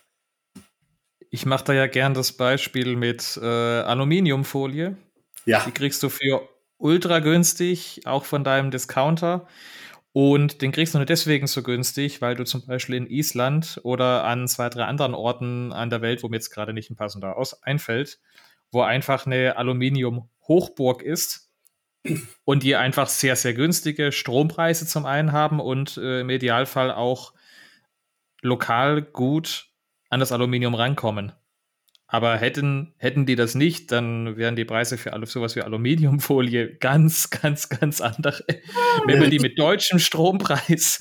Ich 1.30 1.46
mache 1.46 1.64
da 1.64 1.72
ja 1.72 1.86
gern 1.86 2.14
das 2.14 2.32
Beispiel 2.32 2.96
mit 2.96 3.38
äh, 3.40 3.46
Aluminiumfolie. 3.46 4.96
Ja. 5.46 5.64
Die 5.64 5.72
kriegst 5.72 6.02
du 6.02 6.08
für 6.08 6.48
ultra 6.78 7.20
günstig, 7.20 8.02
auch 8.04 8.24
von 8.24 8.44
deinem 8.44 8.70
Discounter. 8.70 9.46
Und 10.12 10.60
den 10.60 10.72
kriegst 10.72 10.92
du 10.92 10.98
nur 10.98 11.06
deswegen 11.06 11.46
so 11.46 11.62
günstig, 11.62 12.20
weil 12.20 12.34
du 12.34 12.44
zum 12.44 12.66
Beispiel 12.66 12.96
in 12.96 13.06
Island 13.06 13.80
oder 13.82 14.24
an 14.24 14.46
zwei, 14.46 14.68
drei 14.68 14.84
anderen 14.84 15.14
Orten 15.14 15.72
an 15.72 15.88
der 15.88 16.02
Welt, 16.02 16.22
wo 16.22 16.28
mir 16.28 16.36
jetzt 16.36 16.50
gerade 16.50 16.74
nicht 16.74 16.90
ein 16.90 16.96
passender 16.96 17.36
aus 17.36 17.62
einfällt, 17.62 18.18
wo 18.70 18.82
einfach 18.82 19.24
eine 19.24 19.56
Aluminium-Hochburg 19.56 21.02
ist 21.02 21.50
und 22.44 22.62
die 22.62 22.76
einfach 22.76 23.08
sehr, 23.08 23.36
sehr 23.36 23.54
günstige 23.54 24.12
Strompreise 24.12 24.86
zum 24.86 25.06
einen 25.06 25.32
haben 25.32 25.60
und 25.60 25.96
äh, 25.96 26.20
im 26.20 26.28
Idealfall 26.28 26.92
auch 26.92 27.32
lokal 28.42 29.00
gut 29.00 29.68
an 30.10 30.20
das 30.20 30.32
Aluminium 30.32 30.74
rankommen. 30.74 31.32
Aber 32.12 32.36
hätten, 32.36 32.92
hätten 32.98 33.24
die 33.24 33.36
das 33.36 33.54
nicht, 33.54 33.90
dann 33.90 34.36
wären 34.36 34.54
die 34.54 34.66
Preise 34.66 34.98
für 34.98 35.18
sowas 35.24 35.56
wie 35.56 35.62
Aluminiumfolie 35.62 36.74
ganz, 36.78 37.30
ganz, 37.30 37.70
ganz 37.70 38.02
andere. 38.02 38.44
Wenn 39.06 39.18
wir 39.18 39.30
die 39.30 39.38
mit 39.38 39.58
deutschem 39.58 39.98
Strompreis 39.98 41.00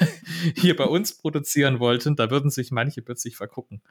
hier 0.56 0.74
bei 0.74 0.86
uns 0.86 1.16
produzieren 1.16 1.78
wollten, 1.78 2.16
da 2.16 2.32
würden 2.32 2.50
sich 2.50 2.72
manche 2.72 3.02
plötzlich 3.02 3.36
vergucken. 3.36 3.82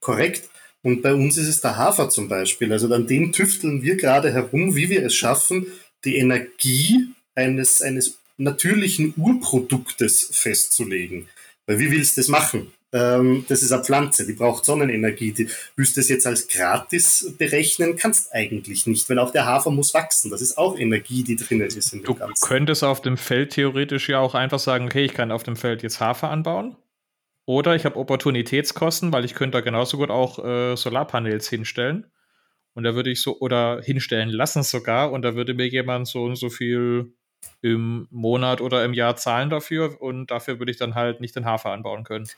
Korrekt. 0.00 0.48
Und 0.82 1.02
bei 1.02 1.12
uns 1.12 1.36
ist 1.36 1.46
es 1.46 1.60
der 1.60 1.76
Hafer 1.76 2.08
zum 2.08 2.26
Beispiel. 2.26 2.72
Also 2.72 2.90
an 2.94 3.06
dem 3.06 3.32
tüfteln 3.32 3.82
wir 3.82 3.96
gerade 3.96 4.32
herum, 4.32 4.74
wie 4.74 4.88
wir 4.88 5.04
es 5.04 5.14
schaffen, 5.14 5.66
die 6.06 6.16
Energie 6.16 7.08
eines, 7.34 7.82
eines 7.82 8.18
natürlichen 8.38 9.12
Urproduktes 9.18 10.30
festzulegen. 10.32 11.28
Weil 11.66 11.80
wie 11.80 11.90
willst 11.90 12.16
du 12.16 12.22
das 12.22 12.28
machen? 12.28 12.72
Ähm, 12.92 13.44
das 13.48 13.62
ist 13.62 13.72
eine 13.72 13.84
Pflanze, 13.84 14.26
die 14.26 14.32
braucht 14.32 14.64
Sonnenenergie. 14.64 15.32
Die 15.32 15.48
willst 15.76 15.96
du 15.96 16.00
es 16.00 16.08
jetzt 16.08 16.26
als 16.26 16.48
gratis 16.48 17.34
berechnen, 17.36 17.96
kannst 17.96 18.32
eigentlich 18.32 18.86
nicht, 18.86 19.08
weil 19.10 19.18
auch 19.18 19.30
der 19.30 19.44
Hafer 19.44 19.70
muss 19.70 19.92
wachsen. 19.92 20.30
Das 20.30 20.40
ist 20.40 20.56
auch 20.56 20.78
Energie, 20.78 21.22
die 21.22 21.36
drin 21.36 21.60
ist 21.60 21.92
in 21.92 22.00
dem 22.00 22.06
du 22.06 22.14
Ganzen. 22.14 22.46
Könntest 22.46 22.84
auf 22.84 23.02
dem 23.02 23.16
Feld 23.16 23.50
theoretisch 23.50 24.08
ja 24.08 24.20
auch 24.20 24.34
einfach 24.34 24.58
sagen, 24.58 24.86
okay, 24.86 25.04
ich 25.04 25.14
kann 25.14 25.32
auf 25.32 25.42
dem 25.42 25.56
Feld 25.56 25.82
jetzt 25.82 26.00
Hafer 26.00 26.30
anbauen. 26.30 26.76
Oder 27.44 27.74
ich 27.74 27.84
habe 27.84 27.96
Opportunitätskosten, 27.96 29.12
weil 29.12 29.24
ich 29.24 29.34
könnte 29.34 29.58
da 29.58 29.60
genauso 29.62 29.96
gut 29.96 30.10
auch 30.10 30.44
äh, 30.44 30.76
Solarpanels 30.76 31.48
hinstellen. 31.48 32.06
Und 32.74 32.84
da 32.84 32.94
würde 32.94 33.10
ich 33.10 33.22
so, 33.22 33.38
oder 33.40 33.80
hinstellen 33.82 34.28
lassen 34.28 34.62
sogar, 34.62 35.12
und 35.12 35.22
da 35.22 35.34
würde 35.34 35.54
mir 35.54 35.66
jemand 35.66 36.06
so 36.06 36.24
und 36.24 36.36
so 36.36 36.50
viel 36.50 37.12
im 37.62 38.06
Monat 38.10 38.60
oder 38.60 38.84
im 38.84 38.94
Jahr 38.94 39.16
zahlen 39.16 39.50
dafür 39.50 40.00
und 40.00 40.30
dafür 40.30 40.58
würde 40.58 40.70
ich 40.70 40.78
dann 40.78 40.94
halt 40.94 41.20
nicht 41.20 41.36
den 41.36 41.44
Hafer 41.44 41.70
anbauen 41.70 42.04
können. 42.04 42.28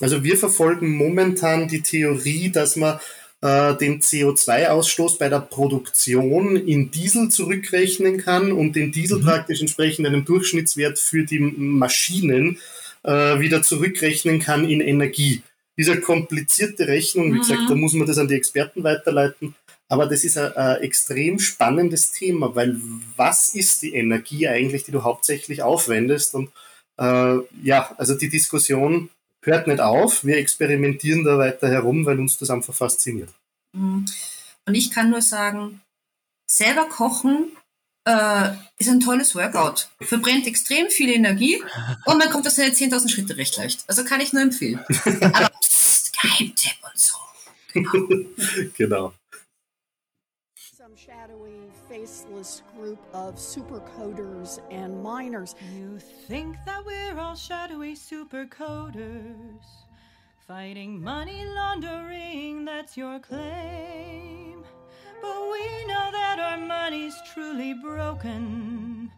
Also 0.00 0.22
wir 0.22 0.36
verfolgen 0.36 0.90
momentan 0.96 1.68
die 1.68 1.82
Theorie, 1.82 2.50
dass 2.50 2.76
man 2.76 2.98
äh, 3.40 3.76
den 3.76 4.00
CO2-Ausstoß 4.00 5.18
bei 5.18 5.28
der 5.28 5.40
Produktion 5.40 6.56
in 6.56 6.90
Diesel 6.90 7.28
zurückrechnen 7.28 8.18
kann 8.18 8.52
und 8.52 8.74
den 8.74 8.92
Diesel 8.92 9.18
mhm. 9.18 9.24
praktisch 9.24 9.60
entsprechend 9.60 10.06
einem 10.06 10.24
Durchschnittswert 10.24 10.98
für 10.98 11.24
die 11.24 11.40
Maschinen 11.40 12.58
äh, 13.04 13.38
wieder 13.38 13.62
zurückrechnen 13.62 14.40
kann 14.40 14.68
in 14.68 14.80
Energie. 14.80 15.42
Diese 15.76 16.00
komplizierte 16.00 16.88
Rechnung, 16.88 17.26
wie 17.26 17.36
mhm. 17.36 17.40
gesagt, 17.40 17.62
da 17.68 17.74
muss 17.74 17.92
man 17.92 18.06
das 18.06 18.18
an 18.18 18.28
die 18.28 18.34
Experten 18.34 18.82
weiterleiten. 18.82 19.54
Aber 19.88 20.06
das 20.06 20.24
ist 20.24 20.36
ein, 20.36 20.52
ein, 20.56 20.82
extrem 20.82 21.38
spannendes 21.38 22.12
Thema, 22.12 22.54
weil 22.54 22.76
was 23.16 23.54
ist 23.54 23.82
die 23.82 23.94
Energie 23.94 24.48
eigentlich, 24.48 24.84
die 24.84 24.92
du 24.92 25.02
hauptsächlich 25.02 25.62
aufwendest? 25.62 26.34
Und 26.34 26.50
äh, 26.98 27.36
ja, 27.62 27.94
also 27.96 28.14
die 28.14 28.28
Diskussion 28.28 29.08
hört 29.48 29.66
nicht 29.66 29.80
auf. 29.80 30.24
Wir 30.24 30.36
experimentieren 30.36 31.24
da 31.24 31.38
weiter 31.38 31.68
herum, 31.68 32.06
weil 32.06 32.18
uns 32.18 32.38
das 32.38 32.50
einfach 32.50 32.74
fasziniert. 32.74 33.30
Mhm. 33.76 34.06
Und 34.66 34.74
ich 34.74 34.90
kann 34.90 35.10
nur 35.10 35.22
sagen, 35.22 35.80
selber 36.50 36.86
kochen 36.88 37.52
äh, 38.04 38.50
ist 38.78 38.88
ein 38.88 39.00
tolles 39.00 39.34
Workout. 39.34 39.88
Verbrennt 40.00 40.46
extrem 40.46 40.88
viel 40.88 41.10
Energie 41.10 41.62
und 42.04 42.18
man 42.18 42.30
kommt 42.30 42.46
auf 42.46 42.52
seine 42.52 42.72
10.000 42.72 43.10
Schritte 43.10 43.36
recht 43.36 43.56
leicht. 43.56 43.84
Also 43.86 44.04
kann 44.04 44.20
ich 44.20 44.32
nur 44.32 44.42
empfehlen. 44.42 44.80
Aber 45.20 45.50
pst, 45.60 46.12
Geheimtipp 46.20 46.76
und 46.82 46.98
so. 46.98 47.16
Genau. 47.72 47.92
genau. 48.76 49.14
Faceless 52.38 52.62
group 52.76 52.98
of 53.12 53.34
supercoders 53.34 54.60
and 54.70 55.02
miners. 55.02 55.54
You 55.74 55.98
think 55.98 56.56
that 56.66 56.84
we're 56.84 57.18
all 57.18 57.34
shadowy 57.34 57.94
supercoders, 57.94 59.64
fighting 60.46 61.02
money 61.02 61.44
laundering, 61.46 62.64
that's 62.64 62.96
your 62.96 63.18
claim. 63.18 64.62
But 65.20 65.50
we 65.50 65.86
know 65.86 66.08
that 66.12 66.38
our 66.38 66.58
money's 66.58 67.14
truly 67.32 67.74
broken, 67.74 69.10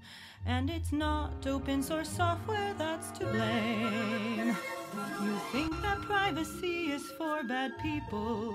and 0.47 0.71
it's 0.71 0.93
not 0.93 1.47
open 1.47 1.83
source 1.83 2.09
software 2.09 2.75
that's 2.79 3.11
to 3.19 3.27
blame. 3.27 4.57
You 5.23 5.37
think 5.53 5.71
that 5.83 6.01
privacy 6.03 6.93
is 6.93 7.03
for 7.19 7.43
bad 7.43 7.73
people. 7.83 8.55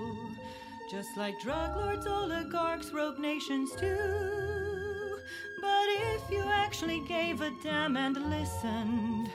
Just 0.88 1.16
like 1.16 1.40
drug 1.40 1.74
lords, 1.74 2.06
oligarchs, 2.06 2.92
rogue 2.92 3.18
nations 3.18 3.72
too. 3.72 5.18
But 5.60 5.86
if 5.88 6.30
you 6.30 6.44
actually 6.44 7.00
gave 7.00 7.40
a 7.40 7.50
damn 7.60 7.96
and 7.96 8.30
listened, 8.30 9.28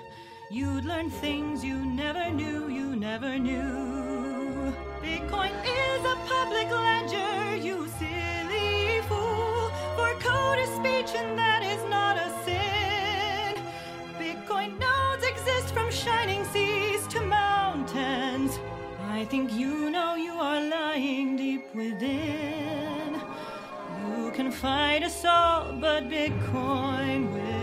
you'd 0.50 0.86
learn 0.86 1.10
things 1.10 1.62
you 1.62 1.76
never 1.76 2.30
knew, 2.30 2.70
you 2.70 2.96
never 2.96 3.38
knew. 3.38 4.74
Bitcoin 5.02 5.52
is 5.66 6.06
a 6.06 6.16
public 6.26 6.72
ledger, 6.72 7.58
you 7.58 7.86
silly 8.00 9.02
fool. 9.10 9.70
For 9.98 10.14
code 10.20 10.58
is 10.58 10.70
speech, 10.70 11.14
and 11.20 11.38
that 11.38 11.64
is 11.64 11.84
not 11.90 12.16
a 12.16 12.30
sin. 12.46 13.62
Bitcoin 14.18 14.80
nodes 14.80 15.26
exist 15.26 15.74
from 15.74 15.92
shining. 15.92 16.46
I 19.12 19.26
think 19.26 19.52
you 19.52 19.90
know 19.90 20.16
you 20.16 20.34
are 20.34 20.62
lying 20.62 21.36
deep 21.36 21.76
within. 21.76 23.20
You 24.08 24.32
can 24.32 24.52
fight 24.52 25.04
us 25.04 25.26
all, 25.26 25.74
but 25.74 26.10
Bitcoin 26.10 27.32
will 27.34 27.61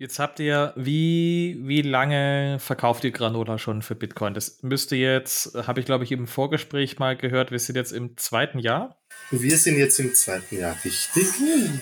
Jetzt 0.00 0.18
habt 0.18 0.40
ihr, 0.40 0.72
wie, 0.76 1.58
wie 1.60 1.82
lange 1.82 2.56
verkauft 2.58 3.04
ihr 3.04 3.10
Granola 3.10 3.58
schon 3.58 3.82
für 3.82 3.94
Bitcoin? 3.94 4.32
Das 4.32 4.62
müsste 4.62 4.96
jetzt, 4.96 5.54
habe 5.66 5.80
ich 5.80 5.84
glaube 5.84 6.04
ich 6.04 6.12
im 6.12 6.26
Vorgespräch 6.26 6.98
mal 6.98 7.18
gehört, 7.18 7.50
wir 7.50 7.58
sind 7.58 7.76
jetzt 7.76 7.92
im 7.92 8.16
zweiten 8.16 8.60
Jahr. 8.60 8.96
Wir 9.30 9.58
sind 9.58 9.76
jetzt 9.76 10.00
im 10.00 10.14
zweiten 10.14 10.58
Jahr, 10.58 10.74
richtig. 10.86 11.26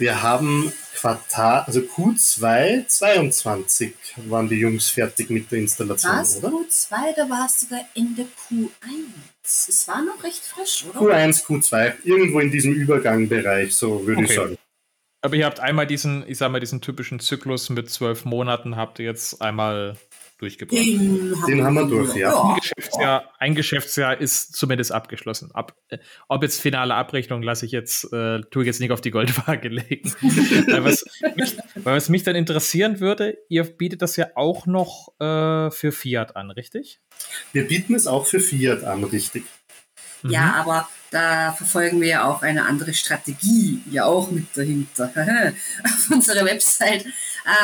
Wir 0.01 0.21
haben 0.21 0.73
Quartal, 0.97 1.61
also 1.61 1.79
Q2 1.79 2.89
22 2.89 3.95
waren 4.27 4.49
die 4.49 4.57
Jungs 4.57 4.89
fertig 4.89 5.31
mit 5.31 5.53
der 5.53 5.61
Installation, 5.61 6.17
Was? 6.17 6.39
oder? 6.39 6.49
Q2, 6.49 6.91
da 7.15 7.31
war 7.31 7.47
es 7.47 7.61
sogar 7.61 7.87
Ende 7.95 8.23
Q1. 8.51 8.69
Es 9.45 9.87
war 9.87 10.03
noch 10.05 10.25
recht 10.25 10.43
frisch, 10.45 10.85
oder? 10.91 10.99
Q1, 10.99 11.45
Q2, 11.45 11.93
irgendwo 12.03 12.41
in 12.41 12.51
diesem 12.51 12.73
Übergangbereich, 12.73 13.73
so 13.73 14.05
würde 14.05 14.23
okay. 14.23 14.31
ich 14.33 14.37
sagen. 14.37 14.59
Aber 15.21 15.35
ihr 15.35 15.47
habt 15.47 15.61
einmal 15.61 15.87
diesen, 15.87 16.25
ich 16.29 16.39
sag 16.39 16.51
mal, 16.53 16.61
diesen 16.61 16.81
typischen 16.81 17.19
Zyklus 17.19 17.71
mit 17.71 17.91
zwölf 17.91 18.25
Monaten 18.25 18.77
habt 18.77 18.99
ihr 19.01 19.07
jetzt 19.07 19.43
einmal 19.43 19.97
durchgebracht. 20.39 20.81
Den, 20.81 21.35
Den 21.49 21.65
haben 21.65 21.75
wir 21.75 21.87
durch, 21.87 22.15
ja. 22.15 22.33
Ein 22.41 22.61
Geschäftsjahr, 22.61 23.35
ein 23.39 23.55
Geschäftsjahr 23.57 24.21
ist 24.21 24.55
zumindest 24.55 24.93
abgeschlossen. 24.93 25.51
Ab, 25.53 25.77
äh, 25.89 25.99
ob 26.29 26.43
jetzt 26.45 26.61
finale 26.61 26.95
Abrechnung 26.95 27.43
lasse 27.43 27.67
ich 27.67 27.73
jetzt, 27.73 28.05
äh, 28.13 28.41
tue 28.51 28.63
ich 28.63 28.67
jetzt 28.67 28.81
nicht 28.81 28.93
auf 28.93 29.01
die 29.01 29.11
Goldwaage 29.11 29.69
legen. 29.69 30.15
weil, 30.69 30.85
was 30.85 31.05
mich, 31.35 31.57
weil 31.75 31.97
was 31.97 32.09
mich 32.09 32.23
dann 32.23 32.37
interessieren 32.37 33.01
würde, 33.01 33.37
ihr 33.49 33.65
bietet 33.65 34.03
das 34.03 34.15
ja 34.15 34.29
auch 34.37 34.67
noch 34.67 35.09
äh, 35.19 35.71
für 35.73 35.91
Fiat 35.91 36.37
an, 36.37 36.53
richtig? 36.53 37.01
Wir 37.53 37.67
bieten 37.67 37.97
es 37.97 38.07
auch 38.07 38.27
für 38.27 38.39
Fiat 38.39 38.85
an, 38.85 39.03
richtig. 39.03 39.45
Ja, 40.23 40.47
mhm. 40.47 40.55
aber 40.55 40.89
da 41.11 41.53
verfolgen 41.53 42.01
wir 42.01 42.09
ja 42.09 42.25
auch 42.25 42.43
eine 42.43 42.67
andere 42.67 42.93
Strategie 42.93 43.81
ja 43.91 44.05
auch 44.05 44.31
mit 44.31 44.47
dahinter. 44.55 45.11
Auf 45.85 46.11
unserer 46.11 46.45
Website 46.45 47.07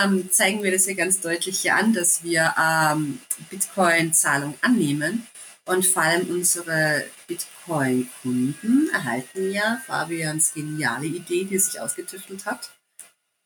ähm, 0.02 0.30
zeigen 0.30 0.62
wir 0.62 0.72
das 0.72 0.86
ja 0.86 0.94
ganz 0.94 1.20
deutlich 1.20 1.60
hier 1.60 1.76
an, 1.76 1.92
dass 1.92 2.24
wir 2.24 2.54
ähm, 2.58 3.20
Bitcoin-Zahlung 3.50 4.54
annehmen 4.62 5.26
und 5.66 5.86
vor 5.86 6.02
allem 6.02 6.28
unsere 6.28 7.04
Bitcoin-Kunden 7.26 8.90
erhalten 8.92 9.52
ja 9.52 9.80
Fabians 9.86 10.52
geniale 10.54 11.06
Idee, 11.06 11.44
die 11.44 11.54
er 11.54 11.60
sich 11.60 11.80
ausgetüftelt 11.80 12.46
hat. 12.46 12.70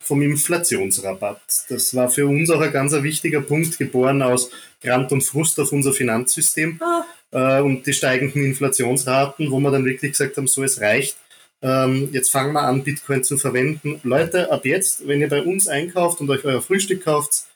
Vom 0.01 0.22
Inflationsrabatt. 0.22 1.42
Das 1.68 1.94
war 1.94 2.09
für 2.09 2.26
uns 2.26 2.51
auch 2.51 2.61
ein 2.61 2.72
ganz 2.72 2.92
wichtiger 2.92 3.40
Punkt, 3.40 3.78
geboren 3.78 4.22
aus 4.22 4.51
Grant 4.80 5.11
und 5.11 5.22
Frust 5.22 5.59
auf 5.59 5.72
unser 5.72 5.92
Finanzsystem. 5.92 6.80
Ah 6.80 7.05
äh, 7.32 7.60
und 7.60 7.86
die 7.86 7.92
steigenden 7.92 8.44
Inflationsraten, 8.44 9.50
wo 9.50 9.60
wir 9.60 9.70
dann 9.70 9.84
wirklich 9.84 10.12
gesagt 10.12 10.36
haben, 10.36 10.46
so 10.46 10.62
es 10.62 10.80
reicht. 10.80 11.16
Ähm, 11.60 12.08
jetzt 12.12 12.30
fangen 12.30 12.52
wir 12.52 12.62
an, 12.62 12.84
Bitcoin 12.84 13.24
zu 13.24 13.36
verwenden. 13.36 14.00
Leute, 14.04 14.52
ab 14.52 14.64
jetzt, 14.64 15.08
wenn 15.08 15.20
ihr 15.20 15.28
bei 15.28 15.42
uns 15.42 15.66
einkauft 15.66 16.20
und 16.20 16.30
euch 16.30 16.44
euer 16.44 16.62
Frühstück 16.62 17.04
kauft, 17.04 17.48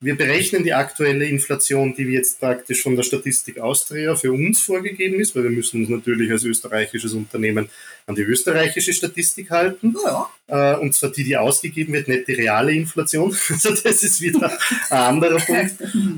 wir 0.00 0.16
berechnen 0.16 0.64
die 0.64 0.74
aktuelle 0.74 1.24
Inflation, 1.24 1.94
die 1.94 2.02
jetzt 2.02 2.38
praktisch 2.40 2.82
von 2.82 2.94
der 2.94 3.04
Statistik 3.04 3.58
Austria 3.58 4.14
für 4.16 4.32
uns 4.32 4.60
vorgegeben 4.60 5.18
ist, 5.18 5.34
weil 5.34 5.44
wir 5.44 5.50
müssen 5.50 5.80
uns 5.80 5.88
natürlich 5.88 6.30
als 6.30 6.44
österreichisches 6.44 7.14
Unternehmen 7.14 7.70
an 8.06 8.14
die 8.14 8.22
österreichische 8.22 8.92
Statistik 8.92 9.50
halten. 9.50 9.96
Ja. 10.04 10.28
Äh, 10.46 10.76
und 10.78 10.94
zwar 10.94 11.10
die, 11.10 11.24
die 11.24 11.36
ausgegeben 11.36 11.94
wird, 11.94 12.08
nicht 12.08 12.28
die 12.28 12.34
reale 12.34 12.72
Inflation. 12.72 13.34
Also 13.50 13.70
das 13.70 14.02
ist 14.02 14.20
wieder 14.20 14.52
ein 14.90 14.98
anderer 14.98 15.38
Punkt. 15.38 15.74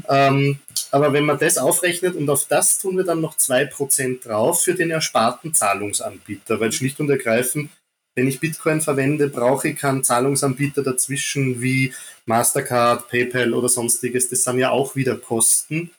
Aber 0.90 1.12
wenn 1.12 1.24
man 1.24 1.38
das 1.38 1.58
aufrechnet 1.58 2.14
und 2.14 2.28
auf 2.30 2.46
das 2.46 2.78
tun 2.78 2.96
wir 2.96 3.04
dann 3.04 3.20
noch 3.20 3.36
zwei 3.36 3.64
Prozent 3.64 4.24
drauf 4.24 4.62
für 4.62 4.74
den 4.74 4.90
ersparten 4.90 5.54
Zahlungsanbieter, 5.54 6.60
weil 6.60 6.72
schlicht 6.72 7.00
und 7.00 7.10
ergreifend 7.10 7.70
wenn 8.16 8.26
ich 8.26 8.40
Bitcoin 8.40 8.80
verwende, 8.80 9.28
brauche 9.28 9.68
ich 9.68 9.78
keinen 9.78 10.02
Zahlungsanbieter 10.02 10.82
dazwischen 10.82 11.60
wie 11.60 11.92
Mastercard, 12.24 13.08
PayPal 13.08 13.52
oder 13.52 13.68
sonstiges. 13.68 14.30
Das 14.30 14.42
sind 14.42 14.58
ja 14.58 14.70
auch 14.70 14.96
wieder 14.96 15.16
Kosten. 15.16 15.90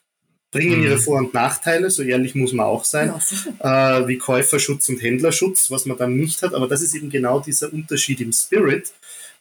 Bringen 0.50 0.80
mhm. 0.80 0.86
ihre 0.86 0.98
Vor- 0.98 1.20
und 1.20 1.34
Nachteile, 1.34 1.92
so 1.92 2.02
ehrlich 2.02 2.34
muss 2.34 2.54
man 2.54 2.66
auch 2.66 2.86
sein, 2.86 3.14
ja, 3.62 4.00
äh, 4.00 4.08
wie 4.08 4.18
Käuferschutz 4.18 4.90
und 4.90 5.02
Händlerschutz, 5.02 5.70
was 5.70 5.86
man 5.86 5.98
dann 5.98 6.16
nicht 6.16 6.42
hat. 6.42 6.54
Aber 6.54 6.68
das 6.68 6.82
ist 6.82 6.96
eben 6.96 7.10
genau 7.10 7.40
dieser 7.40 7.72
Unterschied 7.72 8.20
im 8.22 8.32
Spirit. 8.32 8.94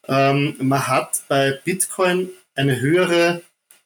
Ähm, 0.09 0.57
man 0.59 0.87
hat 0.87 1.23
bei 1.29 1.59
Bitcoin 1.65 2.29
eine 2.55 2.81
höhere 2.81 3.41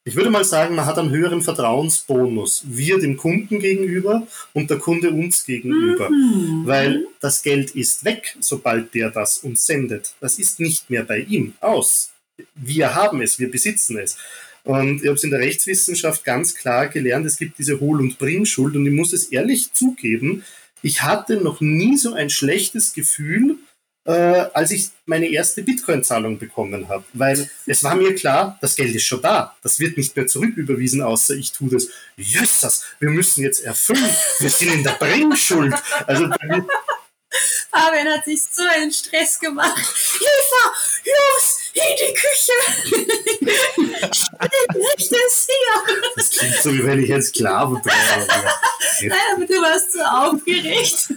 ich 0.05 0.17
würde 0.17 0.31
mal 0.31 0.45
sagen, 0.45 0.75
man 0.75 0.87
hat 0.87 0.99
einen 0.99 1.11
höheren 1.11 1.43
Vertrauensbonus. 1.43 2.63
Wir 2.67 2.99
dem 2.99 3.17
Kunden 3.19 3.59
gegenüber 3.59 4.27
und 4.55 4.71
der 4.71 4.79
Kunde 4.79 5.11
uns 5.11 5.45
gegenüber. 5.45 6.09
Mhm. 6.09 6.63
Weil 6.65 7.07
das 7.21 7.43
Geld 7.43 7.73
ist 7.73 8.05
weg, 8.05 8.37
sobald 8.41 8.95
der 8.95 9.11
das 9.11 9.39
uns 9.39 9.67
sendet. 9.67 10.15
Das 10.21 10.39
ist 10.39 10.59
nicht 10.59 10.89
mehr 10.89 11.05
bei 11.05 11.19
ihm 11.21 11.53
aus. 11.61 12.13
Wir 12.55 12.95
haben 12.95 13.21
es, 13.21 13.39
wir 13.39 13.51
besitzen 13.51 13.99
es. 13.99 14.17
Und 14.65 15.03
ich 15.03 15.07
habe 15.07 15.17
es 15.17 15.25
in 15.25 15.31
der 15.31 15.41
Rechtswissenschaft 15.41 16.25
ganz 16.25 16.55
klar 16.55 16.89
gelernt, 16.89 17.27
es 17.27 17.39
gibt 17.39 17.59
diese 17.59 17.81
Hohl- 17.81 18.01
und 18.01 18.19
Bringschuld. 18.19 18.77
Und 18.77 18.87
ich 18.87 18.93
muss 18.93 19.13
es 19.13 19.25
ehrlich 19.25 19.73
zugeben, 19.73 20.45
ich 20.83 21.03
hatte 21.03 21.37
noch 21.37 21.61
nie 21.61 21.99
so 21.99 22.15
ein 22.15 22.31
schlechtes 22.31 22.95
Gefühl, 22.95 23.59
äh, 24.05 24.13
als 24.13 24.71
ich 24.71 24.91
meine 25.07 25.29
erste 25.29 25.63
Bitcoin-Zahlung 25.63 26.39
bekommen 26.39 26.89
habe. 26.89 27.05
Weil 27.13 27.51
es 27.67 27.85
war 27.85 27.95
mir 27.95 28.15
klar, 28.15 28.59
das 28.61 28.77
Geld 28.77 28.95
ist 28.95 29.05
schon 29.05 29.23
da. 29.23 29.57
Das 29.63 29.79
wird 29.79 29.97
nicht 29.97 30.17
mehr 30.17 30.27
zurücküberwiesen, 30.27 31.03
außer 31.03 31.35
ich 31.35 31.53
tue 31.53 31.71
das. 31.71 31.89
Jössas, 32.17 32.85
wir 32.99 33.11
müssen 33.11 33.43
jetzt 33.43 33.61
erfüllen. 33.61 34.11
Wir 34.39 34.51
sind 34.51 34.73
in 34.73 34.85
der 34.85 34.93
Bringschuld. 34.93 35.75
Also 36.07 36.29
Fabian 37.71 38.09
hat 38.09 38.25
sich 38.25 38.43
so 38.43 38.63
einen 38.63 38.91
Stress 38.91 39.39
gemacht. 39.39 39.77
Hilfe! 40.19 40.71
Los! 41.05 41.60
In 41.73 41.83
die 41.99 42.15
Küche! 42.15 42.53
Schnell, 44.13 44.51
nicht 44.75 45.13
das 45.13 45.47
hier! 45.47 45.97
Das 46.17 46.31
klingt 46.31 46.57
so, 46.57 46.73
wie 46.73 46.85
wenn 46.85 47.03
ich 47.03 47.13
ein 47.13 47.23
Sklave 47.23 47.77
wäre. 47.85 48.27
Nein, 49.09 49.19
aber 49.35 49.47
du 49.47 49.55
warst 49.55 49.93
so 49.93 50.01
aufgeregt. 50.01 51.15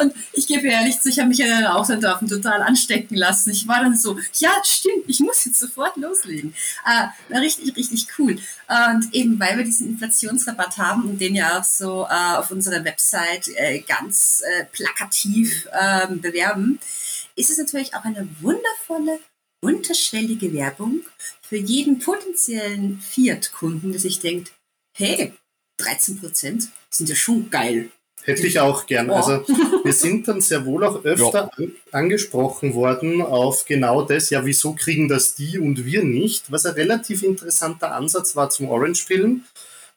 Und 0.00 0.14
ich 0.32 0.46
gebe 0.46 0.68
ehrlich 0.68 1.00
zu, 1.00 1.08
ich 1.08 1.18
habe 1.18 1.28
mich 1.28 1.38
ja 1.38 1.46
dann 1.46 1.66
auch 1.66 1.86
davon 1.86 2.28
total 2.28 2.62
anstecken 2.62 3.16
lassen. 3.16 3.50
Ich 3.50 3.66
war 3.66 3.82
dann 3.82 3.96
so, 3.96 4.18
ja, 4.34 4.52
stimmt, 4.62 5.04
ich 5.06 5.20
muss 5.20 5.44
jetzt 5.44 5.58
sofort 5.58 5.96
loslegen. 5.96 6.54
Äh, 6.84 7.38
richtig, 7.38 7.74
richtig 7.76 8.06
cool. 8.18 8.36
Und 8.68 9.14
eben, 9.14 9.40
weil 9.40 9.56
wir 9.56 9.64
diesen 9.64 9.88
Inflationsrabatt 9.88 10.78
haben 10.78 11.04
und 11.04 11.20
den 11.20 11.34
ja 11.34 11.58
auch 11.58 11.64
so 11.64 12.06
äh, 12.10 12.36
auf 12.36 12.50
unserer 12.50 12.84
Website 12.84 13.48
äh, 13.56 13.80
ganz 13.80 14.42
äh, 14.42 14.64
plakativ 14.64 15.66
ähm, 15.72 16.20
bewerben, 16.20 16.78
ist 17.36 17.50
es 17.50 17.58
natürlich 17.58 17.94
auch 17.94 18.04
eine 18.04 18.28
wundervolle, 18.40 19.18
unterschwellige 19.64 20.52
Werbung 20.52 21.00
für 21.42 21.56
jeden 21.56 21.98
potenziellen 21.98 23.00
Fiat-Kunden, 23.00 23.92
der 23.92 24.00
sich 24.00 24.20
denkt, 24.20 24.52
hey, 24.96 25.32
13 25.78 26.20
Prozent 26.20 26.68
sind 26.90 27.08
ja 27.08 27.16
schon 27.16 27.50
geil. 27.50 27.90
Hätte 28.22 28.46
ich 28.46 28.58
auch 28.60 28.86
gern. 28.86 29.10
Oh. 29.10 29.14
Also 29.14 29.44
wir 29.84 29.92
sind 29.92 30.28
dann 30.28 30.40
sehr 30.40 30.64
wohl 30.64 30.84
auch 30.84 31.04
öfter 31.04 31.50
ja. 31.58 31.66
angesprochen 31.92 32.74
worden 32.74 33.20
auf 33.20 33.66
genau 33.66 34.02
das, 34.02 34.30
ja, 34.30 34.44
wieso 34.46 34.74
kriegen 34.74 35.08
das 35.08 35.34
die 35.34 35.58
und 35.58 35.84
wir 35.84 36.04
nicht, 36.04 36.50
was 36.50 36.64
ein 36.64 36.74
relativ 36.74 37.22
interessanter 37.22 37.94
Ansatz 37.94 38.36
war 38.36 38.50
zum 38.50 38.68
Orange-Pillen, 38.68 39.44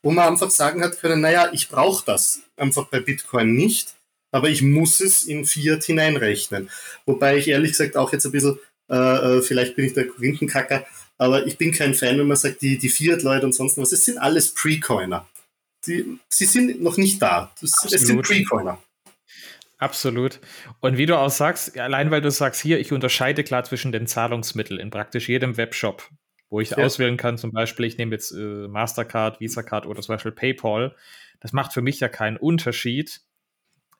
wo 0.02 0.10
man 0.10 0.28
einfach 0.28 0.50
sagen 0.50 0.82
hat 0.82 1.00
können, 1.00 1.20
naja, 1.20 1.50
ich 1.52 1.68
brauche 1.68 2.04
das 2.04 2.40
einfach 2.56 2.88
bei 2.88 3.00
Bitcoin 3.00 3.54
nicht 3.54 3.94
aber 4.30 4.48
ich 4.48 4.62
muss 4.62 5.00
es 5.00 5.24
in 5.24 5.44
Fiat 5.44 5.84
hineinrechnen. 5.84 6.70
Wobei 7.06 7.38
ich 7.38 7.48
ehrlich 7.48 7.72
gesagt 7.72 7.96
auch 7.96 8.12
jetzt 8.12 8.26
ein 8.26 8.32
bisschen, 8.32 8.58
äh, 8.88 9.38
äh, 9.38 9.42
vielleicht 9.42 9.76
bin 9.76 9.84
ich 9.84 9.94
der 9.94 10.08
Korinthenkacker, 10.08 10.86
aber 11.18 11.46
ich 11.46 11.58
bin 11.58 11.72
kein 11.72 11.94
Fan, 11.94 12.18
wenn 12.18 12.26
man 12.26 12.36
sagt, 12.36 12.62
die, 12.62 12.78
die 12.78 12.88
Fiat-Leute 12.88 13.46
und 13.46 13.54
sonst 13.54 13.76
was, 13.76 13.92
es 13.92 14.04
sind 14.04 14.18
alles 14.18 14.54
Pre-Coiner. 14.54 15.26
Sie, 15.84 16.18
sie 16.28 16.44
sind 16.44 16.82
noch 16.82 16.96
nicht 16.96 17.20
da. 17.20 17.52
Das, 17.60 17.72
es 17.90 18.02
sind 18.02 18.22
Pre-Coiner. 18.22 18.82
Absolut. 19.78 20.40
Und 20.80 20.98
wie 20.98 21.06
du 21.06 21.16
auch 21.16 21.30
sagst, 21.30 21.78
allein 21.78 22.10
weil 22.10 22.20
du 22.20 22.30
sagst, 22.30 22.60
hier, 22.60 22.80
ich 22.80 22.92
unterscheide 22.92 23.44
klar 23.44 23.62
zwischen 23.62 23.92
den 23.92 24.08
Zahlungsmitteln 24.08 24.80
in 24.80 24.90
praktisch 24.90 25.28
jedem 25.28 25.56
Webshop, 25.56 26.08
wo 26.50 26.60
ich 26.60 26.70
ja. 26.70 26.78
auswählen 26.78 27.16
kann, 27.16 27.38
zum 27.38 27.52
Beispiel, 27.52 27.86
ich 27.86 27.96
nehme 27.96 28.14
jetzt 28.14 28.32
äh, 28.32 28.66
Mastercard, 28.68 29.38
Visa 29.40 29.62
Card 29.62 29.86
oder 29.86 30.02
zum 30.02 30.14
Beispiel 30.14 30.32
PayPal. 30.32 30.96
Das 31.40 31.52
macht 31.52 31.72
für 31.72 31.82
mich 31.82 32.00
ja 32.00 32.08
keinen 32.08 32.36
Unterschied, 32.36 33.20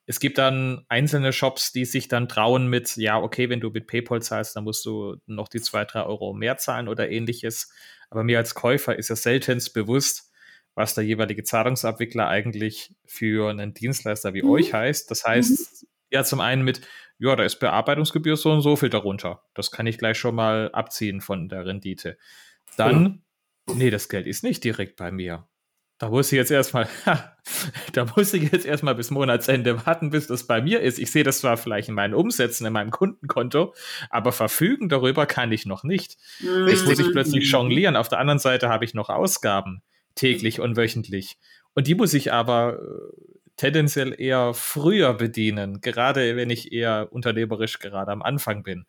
es 0.08 0.20
gibt 0.20 0.38
dann 0.38 0.86
einzelne 0.88 1.34
Shops, 1.34 1.70
die 1.70 1.84
sich 1.84 2.08
dann 2.08 2.30
trauen 2.30 2.66
mit, 2.68 2.96
ja, 2.96 3.18
okay, 3.18 3.50
wenn 3.50 3.60
du 3.60 3.68
mit 3.68 3.86
PayPal 3.86 4.22
zahlst, 4.22 4.56
dann 4.56 4.64
musst 4.64 4.86
du 4.86 5.16
noch 5.26 5.48
die 5.48 5.60
zwei, 5.60 5.84
drei 5.84 6.02
Euro 6.02 6.32
mehr 6.32 6.56
zahlen 6.56 6.88
oder 6.88 7.10
ähnliches. 7.10 7.70
Aber 8.08 8.24
mir 8.24 8.38
als 8.38 8.54
Käufer 8.54 8.98
ist 8.98 9.10
ja 9.10 9.16
seltenst 9.16 9.74
bewusst, 9.74 10.32
was 10.74 10.94
der 10.94 11.04
jeweilige 11.04 11.44
Zahlungsabwickler 11.44 12.26
eigentlich 12.26 12.94
für 13.04 13.50
einen 13.50 13.74
Dienstleister 13.74 14.32
wie 14.32 14.42
mhm. 14.42 14.48
euch 14.48 14.72
heißt. 14.72 15.10
Das 15.10 15.24
heißt, 15.24 15.82
mhm. 15.82 15.88
ja, 16.08 16.24
zum 16.24 16.40
einen 16.40 16.62
mit, 16.62 16.80
ja, 17.18 17.36
da 17.36 17.44
ist 17.44 17.60
Bearbeitungsgebühr 17.60 18.38
so 18.38 18.50
und 18.50 18.62
so 18.62 18.76
viel 18.76 18.88
darunter. 18.88 19.42
Das 19.52 19.70
kann 19.70 19.86
ich 19.86 19.98
gleich 19.98 20.16
schon 20.16 20.34
mal 20.34 20.70
abziehen 20.72 21.20
von 21.20 21.50
der 21.50 21.66
Rendite. 21.66 22.16
Dann, 22.78 23.24
ja. 23.68 23.74
nee, 23.74 23.90
das 23.90 24.08
Geld 24.08 24.26
ist 24.26 24.42
nicht 24.42 24.64
direkt 24.64 24.96
bei 24.96 25.12
mir. 25.12 25.46
Da 25.98 26.10
muss 26.10 26.30
ich 26.30 26.36
jetzt 26.36 26.52
erstmal, 26.52 26.88
da 27.92 28.06
muss 28.16 28.32
ich 28.32 28.52
jetzt 28.52 28.64
erstmal 28.64 28.94
bis 28.94 29.10
Monatsende 29.10 29.84
warten, 29.84 30.10
bis 30.10 30.28
das 30.28 30.46
bei 30.46 30.62
mir 30.62 30.80
ist. 30.80 30.98
Ich 30.98 31.10
sehe 31.10 31.24
das 31.24 31.40
zwar 31.40 31.56
vielleicht 31.56 31.88
in 31.88 31.94
meinen 31.94 32.14
Umsätzen, 32.14 32.66
in 32.66 32.72
meinem 32.72 32.90
Kundenkonto, 32.90 33.74
aber 34.08 34.30
verfügen 34.30 34.88
darüber 34.88 35.26
kann 35.26 35.50
ich 35.50 35.66
noch 35.66 35.82
nicht. 35.82 36.16
Mhm. 36.40 36.68
Jetzt 36.68 36.86
muss 36.86 37.00
ich 37.00 37.10
plötzlich 37.10 37.50
jonglieren. 37.50 37.96
Auf 37.96 38.08
der 38.08 38.20
anderen 38.20 38.38
Seite 38.38 38.68
habe 38.68 38.84
ich 38.84 38.94
noch 38.94 39.08
Ausgaben, 39.08 39.82
täglich 40.14 40.60
und 40.60 40.76
wöchentlich. 40.76 41.36
Und 41.74 41.88
die 41.88 41.96
muss 41.96 42.14
ich 42.14 42.32
aber 42.32 42.78
äh, 42.80 43.38
tendenziell 43.56 44.14
eher 44.16 44.54
früher 44.54 45.14
bedienen, 45.14 45.80
gerade 45.80 46.36
wenn 46.36 46.50
ich 46.50 46.72
eher 46.72 47.08
unternehmerisch 47.10 47.80
gerade 47.80 48.12
am 48.12 48.22
Anfang 48.22 48.62
bin. 48.62 48.86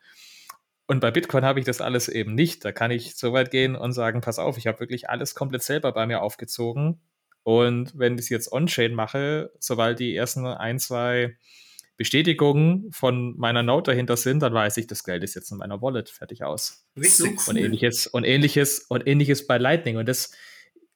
Und 0.89 1.01
bei 1.01 1.11
Bitcoin 1.11 1.45
habe 1.45 1.59
ich 1.59 1.67
das 1.67 1.81
alles 1.81 2.07
eben 2.07 2.33
nicht. 2.33 2.65
Da 2.65 2.71
kann 2.71 2.89
ich 2.89 3.15
so 3.15 3.31
weit 3.31 3.51
gehen 3.51 3.75
und 3.75 3.91
sagen, 3.91 4.21
pass 4.21 4.39
auf, 4.39 4.57
ich 4.57 4.65
habe 4.65 4.79
wirklich 4.79 5.07
alles 5.07 5.35
komplett 5.35 5.61
selber 5.61 5.91
bei 5.91 6.07
mir 6.07 6.23
aufgezogen. 6.23 6.99
Und 7.43 7.95
wenn 7.95 8.15
ich 8.15 8.21
es 8.21 8.29
jetzt 8.29 8.51
on-chain 8.51 8.95
mache, 8.95 9.51
sobald 9.59 9.99
die 9.99 10.15
ersten 10.15 10.47
ein, 10.47 10.79
zwei 10.79 11.37
Bestätigungen 11.95 12.91
von 12.91 13.37
meiner 13.37 13.61
Note 13.61 13.91
dahinter 13.91 14.17
sind, 14.17 14.39
dann 14.39 14.55
weiß 14.55 14.77
ich, 14.77 14.87
das 14.87 15.03
Geld 15.03 15.23
ist 15.23 15.35
jetzt 15.35 15.51
in 15.51 15.59
meiner 15.59 15.79
Wallet 15.79 16.09
fertig 16.09 16.43
aus. 16.43 16.87
Richtig. 16.99 17.47
Und 17.47 17.55
ähnliches 17.55 18.07
und 18.07 18.23
ähnliches 18.23 18.79
und 18.79 19.05
ähnliches 19.05 19.45
bei 19.45 19.59
Lightning. 19.59 19.97
Und 19.97 20.09
das, 20.09 20.31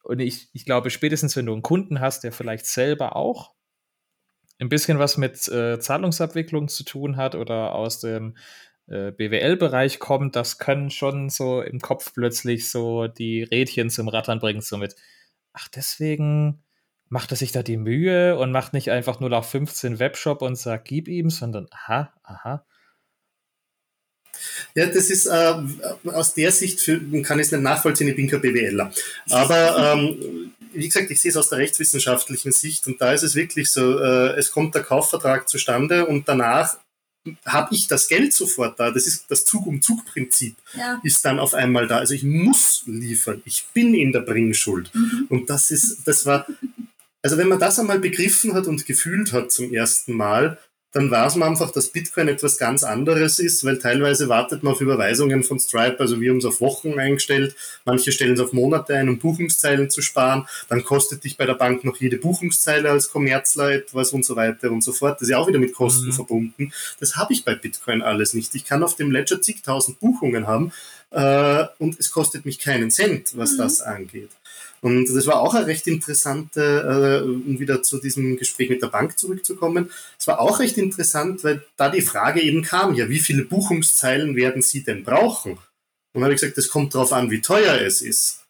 und 0.01 0.17
ich, 0.21 0.49
ich 0.53 0.65
glaube, 0.65 0.89
spätestens 0.89 1.35
wenn 1.35 1.45
du 1.45 1.53
einen 1.53 1.61
Kunden 1.61 1.99
hast, 1.99 2.23
der 2.23 2.31
vielleicht 2.31 2.65
selber 2.65 3.15
auch 3.15 3.53
ein 4.57 4.69
bisschen 4.69 4.97
was 4.97 5.17
mit 5.17 5.47
äh, 5.49 5.79
Zahlungsabwicklung 5.79 6.67
zu 6.67 6.83
tun 6.83 7.15
hat 7.15 7.35
oder 7.35 7.75
aus 7.75 7.99
dem 7.99 8.35
BWL-Bereich 8.87 9.99
kommt, 9.99 10.35
das 10.35 10.57
können 10.57 10.89
schon 10.89 11.29
so 11.29 11.61
im 11.61 11.79
Kopf 11.79 12.13
plötzlich 12.13 12.69
so 12.69 13.07
die 13.07 13.43
Rädchen 13.43 13.89
zum 13.89 14.09
Rattern 14.09 14.39
bringen, 14.39 14.61
so 14.61 14.77
mit, 14.77 14.95
ach, 15.53 15.67
deswegen 15.69 16.63
macht 17.09 17.31
er 17.31 17.37
sich 17.37 17.51
da 17.51 17.63
die 17.63 17.77
Mühe 17.77 18.37
und 18.37 18.51
macht 18.51 18.73
nicht 18.73 18.91
einfach 18.91 19.19
nur 19.19 19.29
nach 19.29 19.45
15 19.45 19.99
Webshop 19.99 20.41
und 20.41 20.55
sagt, 20.57 20.85
gib 20.85 21.07
ihm, 21.07 21.29
sondern, 21.29 21.67
aha, 21.71 22.13
aha. 22.23 22.65
Ja, 24.75 24.87
das 24.87 25.09
ist 25.09 25.27
äh, 25.27 25.53
aus 26.05 26.33
der 26.33 26.51
Sicht, 26.51 26.81
für, 26.81 26.99
kann 27.21 27.39
ich 27.39 27.45
es 27.45 27.51
nicht 27.51 27.61
nachvollziehen, 27.61 28.07
ich 28.07 28.15
bin 28.15 28.27
kein 28.27 28.41
BWLer. 28.41 28.91
Aber 29.29 29.93
ähm, 29.93 30.51
wie 30.73 30.87
gesagt, 30.87 31.11
ich 31.11 31.21
sehe 31.21 31.29
es 31.29 31.37
aus 31.37 31.49
der 31.49 31.59
rechtswissenschaftlichen 31.59 32.51
Sicht 32.51 32.87
und 32.87 32.99
da 32.99 33.13
ist 33.13 33.23
es 33.23 33.35
wirklich 33.35 33.71
so, 33.71 33.99
äh, 33.99 34.35
es 34.35 34.51
kommt 34.51 34.75
der 34.75 34.83
Kaufvertrag 34.83 35.47
zustande 35.47 36.07
und 36.07 36.27
danach 36.27 36.77
habe 37.45 37.73
ich 37.73 37.87
das 37.87 38.07
Geld 38.07 38.33
sofort 38.33 38.79
da. 38.79 38.91
Das 38.91 39.07
ist 39.07 39.25
das 39.29 39.45
Zug-um-Zug-Prinzip 39.45 40.55
ja. 40.77 40.99
ist 41.03 41.23
dann 41.25 41.39
auf 41.39 41.53
einmal 41.53 41.87
da. 41.87 41.97
Also 41.97 42.13
ich 42.13 42.23
muss 42.23 42.83
liefern. 42.85 43.41
Ich 43.45 43.65
bin 43.73 43.93
in 43.93 44.11
der 44.11 44.21
Bringschuld. 44.21 44.93
Mhm. 44.93 45.27
Und 45.29 45.49
das 45.49 45.71
ist, 45.71 46.05
das 46.05 46.25
war, 46.25 46.45
also 47.21 47.37
wenn 47.37 47.47
man 47.47 47.59
das 47.59 47.79
einmal 47.79 47.99
begriffen 47.99 48.53
hat 48.53 48.67
und 48.67 48.85
gefühlt 48.85 49.31
hat 49.31 49.51
zum 49.51 49.73
ersten 49.73 50.13
Mal, 50.13 50.57
dann 50.93 51.09
weiß 51.09 51.35
man 51.35 51.49
einfach, 51.49 51.71
dass 51.71 51.89
Bitcoin 51.89 52.27
etwas 52.27 52.57
ganz 52.57 52.83
anderes 52.83 53.39
ist, 53.39 53.63
weil 53.65 53.79
teilweise 53.79 54.29
wartet 54.29 54.61
man 54.63 54.73
auf 54.73 54.81
Überweisungen 54.81 55.43
von 55.43 55.59
Stripe, 55.59 55.99
also 55.99 56.21
wir 56.21 56.29
haben 56.29 56.37
es 56.37 56.45
auf 56.45 56.61
Wochen 56.61 56.99
eingestellt, 56.99 57.55
manche 57.83 58.11
stellen 58.11 58.35
es 58.35 58.39
auf 58.39 58.53
Monate 58.53 58.95
ein, 58.95 59.09
um 59.09 59.17
Buchungszeilen 59.17 59.89
zu 59.89 60.03
sparen, 60.03 60.47
dann 60.69 60.83
kostet 60.83 61.23
dich 61.23 61.35
bei 61.35 61.47
der 61.47 61.55
Bank 61.55 61.83
noch 61.83 61.97
jede 61.97 62.17
Buchungszeile 62.17 62.91
als 62.91 63.09
Kommerzler 63.09 63.71
etwas 63.71 64.11
und 64.11 64.23
so 64.23 64.35
weiter 64.35 64.71
und 64.71 64.83
so 64.83 64.93
fort. 64.93 65.15
Das 65.15 65.23
ist 65.23 65.29
ja 65.29 65.39
auch 65.39 65.47
wieder 65.47 65.59
mit 65.59 65.73
Kosten 65.73 66.07
mhm. 66.07 66.13
verbunden. 66.13 66.73
Das 66.99 67.15
habe 67.15 67.33
ich 67.33 67.43
bei 67.43 67.55
Bitcoin 67.55 68.03
alles 68.03 68.33
nicht. 68.35 68.53
Ich 68.53 68.63
kann 68.63 68.83
auf 68.83 68.95
dem 68.95 69.11
Ledger 69.11 69.41
zigtausend 69.41 69.99
Buchungen 69.99 70.45
haben 70.45 70.71
äh, 71.09 71.65
und 71.79 71.99
es 71.99 72.11
kostet 72.11 72.45
mich 72.45 72.59
keinen 72.59 72.91
Cent, 72.91 73.35
was 73.35 73.53
mhm. 73.53 73.57
das 73.57 73.81
angeht. 73.81 74.29
Und 74.83 75.05
das 75.05 75.27
war 75.27 75.39
auch 75.39 75.53
eine 75.53 75.65
recht 75.65 75.87
interessante, 75.87 77.23
äh, 77.23 77.25
um 77.25 77.57
wieder 77.57 77.83
zu 77.83 78.01
diesem 78.01 78.35
Gespräch 78.35 78.69
mit 78.69 78.81
der 78.81 78.87
Bank 78.87 79.17
zurückzukommen. 79.17 79.89
Es 80.19 80.27
war 80.27 80.41
auch 80.41 80.59
recht 80.59 80.77
interessant, 80.77 81.41
weil 81.45 81.65
da 81.77 81.87
die 81.87 82.01
Frage 82.01 82.41
eben 82.41 82.63
kam, 82.63 82.93
ja, 82.93 83.07
wie 83.07 83.19
viele 83.19 83.45
Buchungszeilen 83.45 84.35
werden 84.35 84.61
Sie 84.61 84.83
denn 84.83 85.05
brauchen? 85.05 85.53
Und 85.53 85.59
dann 86.15 86.23
habe 86.23 86.33
ich 86.33 86.41
gesagt, 86.41 86.57
das 86.57 86.67
kommt 86.67 86.93
darauf 86.93 87.13
an, 87.13 87.31
wie 87.31 87.39
teuer 87.39 87.79
es 87.79 88.01
ist. 88.01 88.41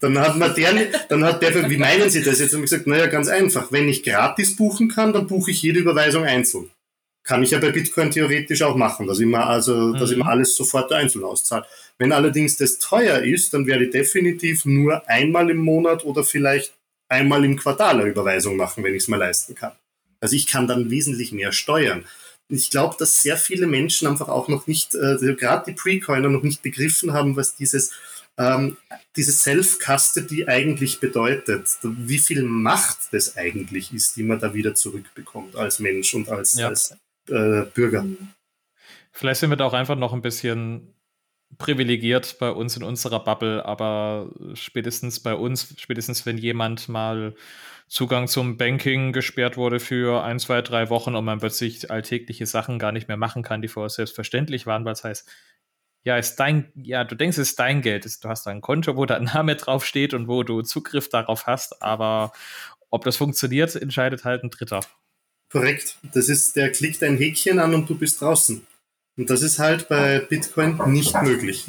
Dann 0.00 0.18
hat 0.18 0.38
man 0.38 0.54
der, 0.54 0.72
dann 1.10 1.22
hat 1.22 1.42
der, 1.42 1.68
wie 1.68 1.76
meinen 1.76 2.08
Sie 2.08 2.22
das 2.22 2.40
jetzt? 2.40 2.54
Und 2.54 2.60
ich 2.64 2.70
gesagt, 2.70 2.86
naja, 2.86 3.06
ganz 3.06 3.28
einfach. 3.28 3.70
Wenn 3.70 3.90
ich 3.90 4.02
gratis 4.02 4.56
buchen 4.56 4.88
kann, 4.88 5.12
dann 5.12 5.26
buche 5.26 5.50
ich 5.50 5.60
jede 5.60 5.80
Überweisung 5.80 6.24
einzeln. 6.24 6.70
Kann 7.26 7.42
ich 7.42 7.50
ja 7.50 7.58
bei 7.58 7.72
Bitcoin 7.72 8.10
theoretisch 8.10 8.62
auch 8.62 8.76
machen, 8.76 9.06
dass 9.06 9.18
ich 9.18 9.26
mir 9.26 9.44
also, 9.44 9.92
dass 9.92 10.12
ich 10.12 10.16
mir 10.16 10.24
mhm. 10.24 10.30
alles 10.30 10.56
sofort 10.56 10.92
einzeln 10.92 11.24
auszahle. 11.24 11.66
Wenn 11.98 12.12
allerdings 12.12 12.56
das 12.56 12.78
teuer 12.78 13.18
ist, 13.18 13.52
dann 13.52 13.66
werde 13.66 13.86
ich 13.86 13.90
definitiv 13.90 14.64
nur 14.64 15.06
einmal 15.08 15.50
im 15.50 15.58
Monat 15.58 16.04
oder 16.04 16.22
vielleicht 16.22 16.72
einmal 17.08 17.44
im 17.44 17.56
Quartal 17.56 18.00
eine 18.00 18.08
Überweisung 18.08 18.56
machen, 18.56 18.84
wenn 18.84 18.94
ich 18.94 19.02
es 19.02 19.08
mir 19.08 19.16
leisten 19.16 19.54
kann. 19.54 19.72
Also 20.20 20.36
ich 20.36 20.46
kann 20.46 20.66
dann 20.66 20.90
wesentlich 20.90 21.32
mehr 21.32 21.52
steuern. 21.52 22.04
Ich 22.48 22.70
glaube, 22.70 22.94
dass 22.98 23.22
sehr 23.22 23.36
viele 23.36 23.66
Menschen 23.66 24.06
einfach 24.06 24.28
auch 24.28 24.46
noch 24.46 24.68
nicht, 24.68 24.94
äh, 24.94 25.16
gerade 25.34 25.72
die 25.72 25.76
Precoiner 25.76 26.28
noch 26.28 26.44
nicht 26.44 26.62
begriffen 26.62 27.12
haben, 27.12 27.36
was 27.36 27.56
dieses 27.56 27.92
ähm, 28.38 28.76
diese 29.16 29.32
Self-Custody 29.32 30.46
eigentlich 30.46 31.00
bedeutet, 31.00 31.66
wie 31.82 32.18
viel 32.18 32.42
Macht 32.42 32.98
das 33.12 33.36
eigentlich 33.36 33.92
ist, 33.92 34.16
die 34.16 34.22
man 34.22 34.38
da 34.38 34.52
wieder 34.52 34.74
zurückbekommt 34.74 35.56
als 35.56 35.78
Mensch 35.78 36.14
und 36.14 36.28
als, 36.28 36.54
ja. 36.54 36.68
als 36.68 36.94
äh, 37.28 37.62
Bürger. 37.74 38.04
Vielleicht 39.12 39.40
sind 39.40 39.50
wir 39.50 39.56
da 39.56 39.64
auch 39.64 39.72
einfach 39.72 39.96
noch 39.96 40.12
ein 40.12 40.22
bisschen 40.22 40.94
privilegiert 41.58 42.38
bei 42.38 42.50
uns 42.50 42.76
in 42.76 42.82
unserer 42.82 43.22
Bubble, 43.22 43.64
aber 43.64 44.30
spätestens 44.54 45.20
bei 45.20 45.34
uns, 45.34 45.74
spätestens 45.78 46.26
wenn 46.26 46.38
jemand 46.38 46.88
mal 46.88 47.34
Zugang 47.88 48.26
zum 48.26 48.56
Banking 48.56 49.12
gesperrt 49.12 49.56
wurde 49.56 49.78
für 49.78 50.24
ein, 50.24 50.40
zwei, 50.40 50.60
drei 50.60 50.90
Wochen 50.90 51.14
und 51.14 51.24
man 51.24 51.38
plötzlich 51.38 51.88
alltägliche 51.90 52.44
Sachen 52.44 52.80
gar 52.80 52.90
nicht 52.90 53.06
mehr 53.06 53.16
machen 53.16 53.42
kann, 53.42 53.62
die 53.62 53.68
vorher 53.68 53.90
selbstverständlich 53.90 54.66
waren, 54.66 54.84
weil 54.84 54.94
es 54.94 55.04
heißt, 55.04 55.30
ja, 56.02 56.16
ist 56.16 56.36
dein, 56.36 56.72
ja, 56.74 57.04
du 57.04 57.14
denkst, 57.14 57.38
es 57.38 57.50
ist 57.50 57.58
dein 57.58 57.82
Geld. 57.82 58.04
Du 58.22 58.28
hast 58.28 58.46
ein 58.46 58.60
Konto, 58.60 58.96
wo 58.96 59.06
dein 59.06 59.24
Name 59.24 59.56
draufsteht 59.56 60.14
und 60.14 60.28
wo 60.28 60.42
du 60.42 60.62
Zugriff 60.62 61.08
darauf 61.08 61.46
hast, 61.46 61.82
aber 61.82 62.32
ob 62.90 63.04
das 63.04 63.16
funktioniert, 63.16 63.74
entscheidet 63.76 64.24
halt 64.24 64.42
ein 64.42 64.50
Dritter. 64.50 64.80
Korrekt. 65.50 65.98
Das 66.12 66.28
ist, 66.28 66.56
der 66.56 66.72
klickt 66.72 67.02
ein 67.02 67.16
Häkchen 67.16 67.58
an 67.58 67.74
und 67.74 67.88
du 67.88 67.96
bist 67.96 68.20
draußen. 68.20 68.66
Und 69.16 69.30
das 69.30 69.42
ist 69.42 69.58
halt 69.58 69.88
bei 69.88 70.18
Bitcoin 70.18 70.78
nicht 70.88 71.20
möglich. 71.22 71.64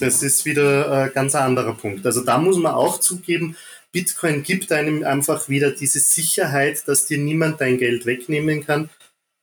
Das 0.00 0.22
ist 0.22 0.44
wieder 0.44 0.90
ein 0.90 1.12
ganz 1.12 1.34
anderer 1.34 1.74
Punkt. 1.74 2.04
Also 2.04 2.24
da 2.24 2.38
muss 2.38 2.56
man 2.56 2.74
auch 2.74 2.98
zugeben, 2.98 3.56
Bitcoin 3.92 4.42
gibt 4.42 4.72
einem 4.72 5.04
einfach 5.04 5.48
wieder 5.48 5.70
diese 5.70 6.00
Sicherheit, 6.00 6.82
dass 6.88 7.06
dir 7.06 7.18
niemand 7.18 7.60
dein 7.60 7.78
Geld 7.78 8.06
wegnehmen 8.06 8.66
kann. 8.66 8.90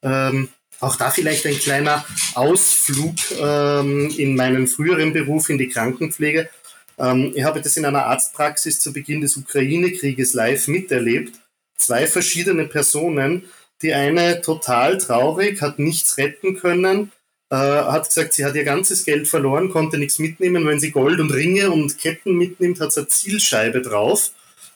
Ähm, 0.04 0.50
auch 0.82 0.98
da 0.98 1.10
vielleicht 1.10 1.46
ein 1.46 1.58
kleiner 1.58 2.04
Ausflug 2.34 3.16
ähm, 3.40 4.14
in 4.18 4.36
meinen 4.36 4.68
früheren 4.68 5.14
Beruf 5.14 5.50
in 5.50 5.58
die 5.58 5.70
Krankenpflege. 5.70 6.50
Ähm, 6.98 7.32
ich 7.34 7.44
habe 7.44 7.62
das 7.62 7.78
in 7.78 7.86
einer 7.86 8.08
Arztpraxis 8.08 8.82
zu 8.82 8.92
Beginn 8.92 9.22
des 9.22 9.38
Ukraine-Krieges 9.38 10.34
live 10.34 10.68
miterlebt. 10.68 11.40
Zwei 11.82 12.06
verschiedene 12.06 12.68
Personen, 12.68 13.46
die 13.82 13.92
eine 13.96 14.42
total 14.42 15.00
traurig, 15.00 15.64
hat 15.64 15.80
nichts 15.80 16.20
retten 16.20 16.56
können, 16.60 17.12
äh, 17.50 17.56
hat 17.56 18.06
gesagt, 18.06 18.34
sie 18.34 18.46
hat 18.46 18.54
ihr 18.54 18.64
ganzes 18.64 19.04
Geld 19.04 19.28
verloren, 19.28 19.72
konnte 19.72 19.98
nichts 19.98 20.20
mitnehmen. 20.20 20.68
Wenn 20.68 20.80
sie 20.80 20.92
Gold 20.92 21.20
und 21.20 21.34
Ringe 21.34 21.72
und 21.72 21.98
Ketten 21.98 22.38
mitnimmt, 22.38 22.80
hat 22.80 22.94
sie 22.94 23.00
eine 23.00 23.08
Zielscheibe 23.08 23.82
drauf, 23.82 24.30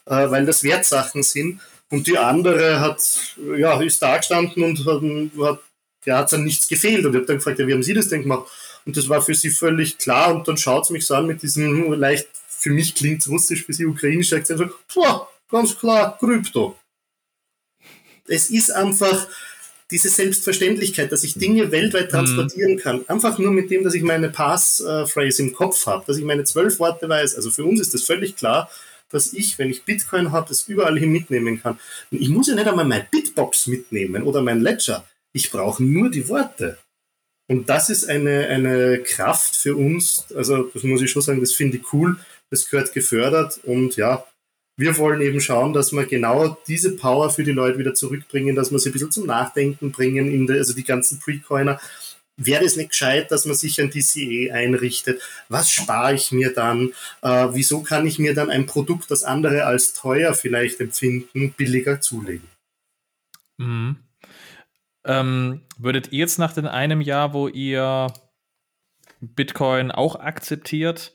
äh, 0.06 0.28
weil 0.30 0.46
das 0.46 0.64
Wertsachen 0.64 1.22
sind. 1.22 1.60
Und 1.92 2.08
die 2.08 2.18
andere 2.18 2.80
hat, 2.80 3.00
ja, 3.56 3.80
ist 3.80 4.02
da 4.02 4.16
gestanden 4.16 4.64
und 4.64 4.84
hat, 4.84 5.02
hat 5.46 5.60
der 6.06 6.18
hat 6.18 6.32
dann 6.32 6.42
nichts 6.42 6.66
gefehlt. 6.66 7.06
Und 7.06 7.12
ich 7.12 7.18
habe 7.18 7.26
dann 7.26 7.36
gefragt, 7.36 7.60
ja, 7.60 7.68
wie 7.68 7.72
haben 7.72 7.84
Sie 7.84 7.94
das 7.94 8.08
denn 8.08 8.22
gemacht? 8.22 8.50
Und 8.84 8.96
das 8.96 9.08
war 9.08 9.22
für 9.22 9.34
sie 9.34 9.50
völlig 9.50 9.96
klar. 9.98 10.34
Und 10.34 10.48
dann 10.48 10.56
schaut 10.56 10.86
sie 10.86 10.92
mich 10.92 11.06
so 11.06 11.14
an 11.14 11.26
mit 11.26 11.40
diesem 11.42 11.92
leicht, 11.92 12.28
für 12.48 12.70
mich 12.70 12.96
klingt 12.96 13.28
russisch, 13.28 13.64
für 13.64 13.72
sie 13.72 13.86
ukrainisch, 13.86 14.30
sagt 14.30 14.48
sie 14.48 14.56
so, 14.56 14.68
ganz 15.48 15.78
klar, 15.78 16.18
Krypto 16.18 16.76
es 18.28 18.50
ist 18.50 18.70
einfach 18.70 19.26
diese 19.90 20.08
Selbstverständlichkeit, 20.08 21.12
dass 21.12 21.22
ich 21.22 21.34
Dinge 21.34 21.70
weltweit 21.70 22.06
mhm. 22.06 22.10
transportieren 22.10 22.72
mhm. 22.72 22.78
kann, 22.78 23.08
einfach 23.08 23.38
nur 23.38 23.52
mit 23.52 23.70
dem, 23.70 23.84
dass 23.84 23.94
ich 23.94 24.02
meine 24.02 24.30
Passphrase 24.30 25.42
im 25.42 25.52
Kopf 25.52 25.86
habe, 25.86 26.04
dass 26.06 26.16
ich 26.16 26.24
meine 26.24 26.44
zwölf 26.44 26.78
Worte 26.78 27.08
weiß. 27.08 27.36
Also 27.36 27.50
für 27.50 27.64
uns 27.64 27.80
ist 27.80 27.94
das 27.94 28.02
völlig 28.02 28.36
klar, 28.36 28.70
dass 29.10 29.32
ich, 29.32 29.58
wenn 29.58 29.70
ich 29.70 29.84
Bitcoin 29.84 30.32
habe, 30.32 30.48
das 30.48 30.62
überall 30.62 30.98
hin 30.98 31.12
mitnehmen 31.12 31.62
kann. 31.62 31.78
Und 32.10 32.20
ich 32.20 32.28
muss 32.28 32.48
ja 32.48 32.54
nicht 32.54 32.66
einmal 32.66 32.84
mein 32.84 33.06
Bitbox 33.10 33.68
mitnehmen 33.68 34.24
oder 34.24 34.42
mein 34.42 34.60
Ledger. 34.60 35.06
Ich 35.32 35.50
brauche 35.50 35.84
nur 35.84 36.10
die 36.10 36.28
Worte. 36.28 36.78
Und 37.48 37.68
das 37.68 37.90
ist 37.90 38.08
eine, 38.08 38.48
eine 38.48 39.02
Kraft 39.02 39.54
für 39.54 39.76
uns, 39.76 40.26
also 40.34 40.64
das 40.64 40.82
muss 40.82 41.00
ich 41.00 41.10
schon 41.10 41.22
sagen, 41.22 41.40
das 41.40 41.52
finde 41.52 41.76
ich 41.76 41.92
cool, 41.92 42.16
das 42.50 42.68
gehört 42.68 42.92
gefördert 42.92 43.60
und 43.62 43.94
ja, 43.96 44.24
wir 44.76 44.98
wollen 44.98 45.22
eben 45.22 45.40
schauen, 45.40 45.72
dass 45.72 45.92
wir 45.92 46.04
genau 46.04 46.58
diese 46.66 46.96
Power 46.96 47.30
für 47.30 47.44
die 47.44 47.52
Leute 47.52 47.78
wieder 47.78 47.94
zurückbringen, 47.94 48.54
dass 48.54 48.70
wir 48.70 48.78
sie 48.78 48.90
ein 48.90 48.92
bisschen 48.92 49.10
zum 49.10 49.26
Nachdenken 49.26 49.90
bringen, 49.90 50.30
in 50.30 50.46
der, 50.46 50.56
also 50.56 50.74
die 50.74 50.84
ganzen 50.84 51.18
Precoiner. 51.18 51.80
Wäre 52.38 52.64
es 52.64 52.76
nicht 52.76 52.90
gescheit, 52.90 53.30
dass 53.30 53.46
man 53.46 53.56
sich 53.56 53.80
ein 53.80 53.90
DCE 53.90 54.52
einrichtet? 54.52 55.22
Was 55.48 55.70
spare 55.70 56.14
ich 56.14 56.32
mir 56.32 56.52
dann? 56.52 56.92
Äh, 57.22 57.48
wieso 57.52 57.82
kann 57.82 58.06
ich 58.06 58.18
mir 58.18 58.34
dann 58.34 58.50
ein 58.50 58.66
Produkt, 58.66 59.10
das 59.10 59.24
andere 59.24 59.64
als 59.64 59.94
teuer 59.94 60.34
vielleicht 60.34 60.78
empfinden, 60.80 61.54
billiger 61.56 62.02
zulegen? 62.02 62.46
Mhm. 63.56 63.96
Ähm, 65.06 65.62
würdet 65.78 66.12
ihr 66.12 66.18
jetzt 66.18 66.38
nach 66.38 66.52
den 66.52 66.66
einem 66.66 67.00
Jahr, 67.00 67.32
wo 67.32 67.48
ihr 67.48 68.12
Bitcoin 69.20 69.90
auch 69.90 70.16
akzeptiert, 70.16 71.14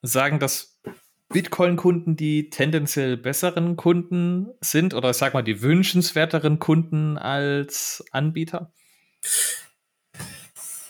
sagen, 0.00 0.38
dass 0.38 0.80
Bitcoin-Kunden 1.28 2.16
die 2.16 2.50
tendenziell 2.50 3.16
besseren 3.16 3.76
Kunden 3.76 4.48
sind 4.60 4.94
oder 4.94 5.12
sag 5.12 5.34
mal 5.34 5.42
die 5.42 5.60
wünschenswerteren 5.62 6.58
Kunden 6.58 7.18
als 7.18 8.04
Anbieter? 8.12 8.72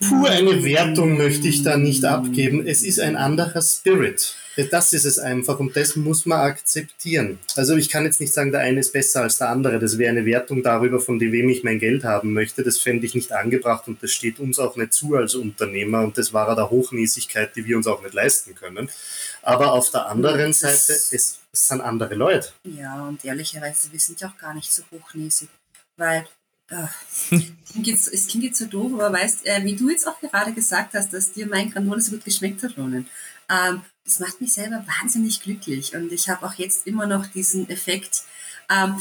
Puh, 0.00 0.26
eine 0.26 0.62
Wertung 0.62 1.16
möchte 1.16 1.48
ich 1.48 1.62
da 1.62 1.78
nicht 1.78 2.04
abgeben. 2.04 2.66
Es 2.66 2.82
ist 2.82 3.00
ein 3.00 3.16
anderer 3.16 3.62
Spirit. 3.62 4.36
Das 4.70 4.94
ist 4.94 5.04
es 5.04 5.18
einfach 5.18 5.58
und 5.58 5.76
das 5.76 5.96
muss 5.96 6.24
man 6.24 6.40
akzeptieren. 6.40 7.38
Also 7.56 7.76
ich 7.76 7.90
kann 7.90 8.04
jetzt 8.04 8.20
nicht 8.20 8.32
sagen, 8.32 8.52
der 8.52 8.60
eine 8.60 8.80
ist 8.80 8.92
besser 8.92 9.22
als 9.22 9.36
der 9.36 9.50
andere. 9.50 9.78
Das 9.78 9.98
wäre 9.98 10.10
eine 10.10 10.24
Wertung 10.24 10.62
darüber, 10.62 10.98
von 10.98 11.20
wem 11.20 11.48
ich 11.50 11.62
mein 11.62 11.78
Geld 11.78 12.04
haben 12.04 12.32
möchte. 12.32 12.62
Das 12.62 12.78
fände 12.78 13.04
ich 13.04 13.14
nicht 13.14 13.32
angebracht 13.32 13.86
und 13.86 14.02
das 14.02 14.12
steht 14.12 14.38
uns 14.38 14.58
auch 14.58 14.76
nicht 14.76 14.94
zu 14.94 15.14
als 15.14 15.34
Unternehmer 15.34 16.00
und 16.00 16.16
das 16.16 16.32
war 16.32 16.54
der 16.54 16.70
Hochnäsigkeit, 16.70 17.54
die 17.54 17.66
wir 17.66 17.76
uns 17.76 17.86
auch 17.86 18.02
nicht 18.02 18.14
leisten 18.14 18.54
können. 18.54 18.88
Aber 19.46 19.72
auf 19.74 19.90
der 19.90 20.06
anderen 20.06 20.52
Seite, 20.52 20.92
es, 20.92 21.12
es 21.12 21.38
sind 21.52 21.80
andere 21.80 22.16
Leute. 22.16 22.52
Ja, 22.64 23.06
und 23.06 23.24
ehrlicherweise, 23.24 23.92
wir 23.92 24.00
sind 24.00 24.20
ja 24.20 24.28
auch 24.28 24.36
gar 24.36 24.52
nicht 24.54 24.72
so 24.72 24.82
hochnäsig, 24.90 25.48
weil 25.96 26.26
äh, 26.68 26.86
klingt 27.70 27.86
jetzt, 27.86 28.12
es 28.12 28.26
klingt 28.26 28.42
jetzt 28.44 28.58
so 28.58 28.66
doof, 28.66 28.94
aber 28.94 29.12
weißt, 29.12 29.46
äh, 29.46 29.62
wie 29.62 29.76
du 29.76 29.88
jetzt 29.88 30.08
auch 30.08 30.18
gerade 30.20 30.52
gesagt 30.52 30.94
hast, 30.94 31.12
dass 31.12 31.30
dir 31.30 31.46
mein 31.46 31.70
Granola 31.70 32.00
so 32.00 32.10
gut 32.10 32.24
geschmeckt 32.24 32.64
hat, 32.64 32.76
Ronen, 32.76 33.08
ähm, 33.48 33.82
das 34.04 34.18
macht 34.18 34.40
mich 34.40 34.52
selber 34.52 34.84
wahnsinnig 35.00 35.40
glücklich 35.40 35.94
und 35.94 36.10
ich 36.10 36.28
habe 36.28 36.44
auch 36.44 36.54
jetzt 36.54 36.84
immer 36.88 37.06
noch 37.06 37.28
diesen 37.28 37.70
Effekt. 37.70 38.24
Ähm, 38.68 38.96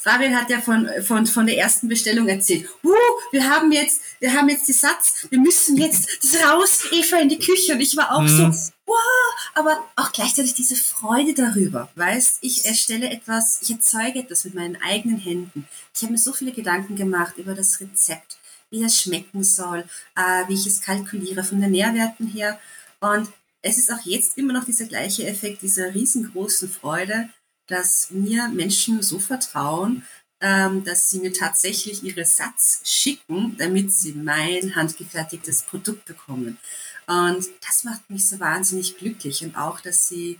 Fabian 0.00 0.34
hat 0.34 0.48
ja 0.48 0.60
von, 0.60 0.88
von, 1.02 1.26
von 1.26 1.46
der 1.46 1.58
ersten 1.58 1.86
Bestellung 1.86 2.26
erzählt. 2.26 2.66
Uh, 2.82 2.90
wir 3.32 3.48
haben 3.48 3.70
jetzt, 3.70 4.00
wir 4.18 4.32
haben 4.32 4.48
jetzt 4.48 4.66
den 4.66 4.74
Satz, 4.74 5.26
wir 5.28 5.38
müssen 5.38 5.76
jetzt 5.76 6.08
das 6.22 6.42
raus, 6.42 6.84
Eva 6.90 7.18
in 7.18 7.28
die 7.28 7.38
Küche. 7.38 7.74
Und 7.74 7.80
ich 7.80 7.96
war 7.98 8.16
auch 8.16 8.22
mhm. 8.22 8.28
so, 8.28 8.70
wow, 8.86 9.52
aber 9.54 9.84
auch 9.96 10.10
gleichzeitig 10.12 10.54
diese 10.54 10.74
Freude 10.74 11.34
darüber. 11.34 11.90
Weißt, 11.96 12.38
ich 12.40 12.64
erstelle 12.64 13.10
etwas, 13.10 13.60
ich 13.60 13.70
erzeuge 13.72 14.20
etwas 14.20 14.44
mit 14.44 14.54
meinen 14.54 14.80
eigenen 14.82 15.18
Händen. 15.18 15.68
Ich 15.94 16.02
habe 16.02 16.12
mir 16.12 16.18
so 16.18 16.32
viele 16.32 16.52
Gedanken 16.52 16.96
gemacht 16.96 17.36
über 17.36 17.54
das 17.54 17.78
Rezept, 17.80 18.38
wie 18.70 18.82
das 18.82 18.98
schmecken 18.98 19.44
soll, 19.44 19.84
äh, 20.16 20.48
wie 20.48 20.54
ich 20.54 20.66
es 20.66 20.80
kalkuliere 20.80 21.44
von 21.44 21.60
den 21.60 21.72
Nährwerten 21.72 22.26
her. 22.26 22.58
Und 23.00 23.28
es 23.60 23.76
ist 23.76 23.92
auch 23.92 24.04
jetzt 24.04 24.38
immer 24.38 24.54
noch 24.54 24.64
dieser 24.64 24.86
gleiche 24.86 25.26
Effekt 25.26 25.60
dieser 25.60 25.94
riesengroßen 25.94 26.70
Freude, 26.70 27.28
dass 27.70 28.10
mir 28.10 28.48
Menschen 28.48 29.02
so 29.02 29.18
vertrauen, 29.18 30.04
ähm, 30.40 30.84
dass 30.84 31.10
sie 31.10 31.20
mir 31.20 31.32
tatsächlich 31.32 32.02
ihre 32.02 32.24
Satz 32.24 32.80
schicken, 32.84 33.56
damit 33.58 33.92
sie 33.92 34.12
mein 34.12 34.74
handgefertigtes 34.74 35.62
Produkt 35.62 36.06
bekommen. 36.06 36.58
Und 37.06 37.48
das 37.66 37.84
macht 37.84 38.08
mich 38.08 38.26
so 38.28 38.40
wahnsinnig 38.40 38.96
glücklich 38.96 39.42
und 39.42 39.56
auch, 39.56 39.80
dass 39.80 40.08
sie 40.08 40.38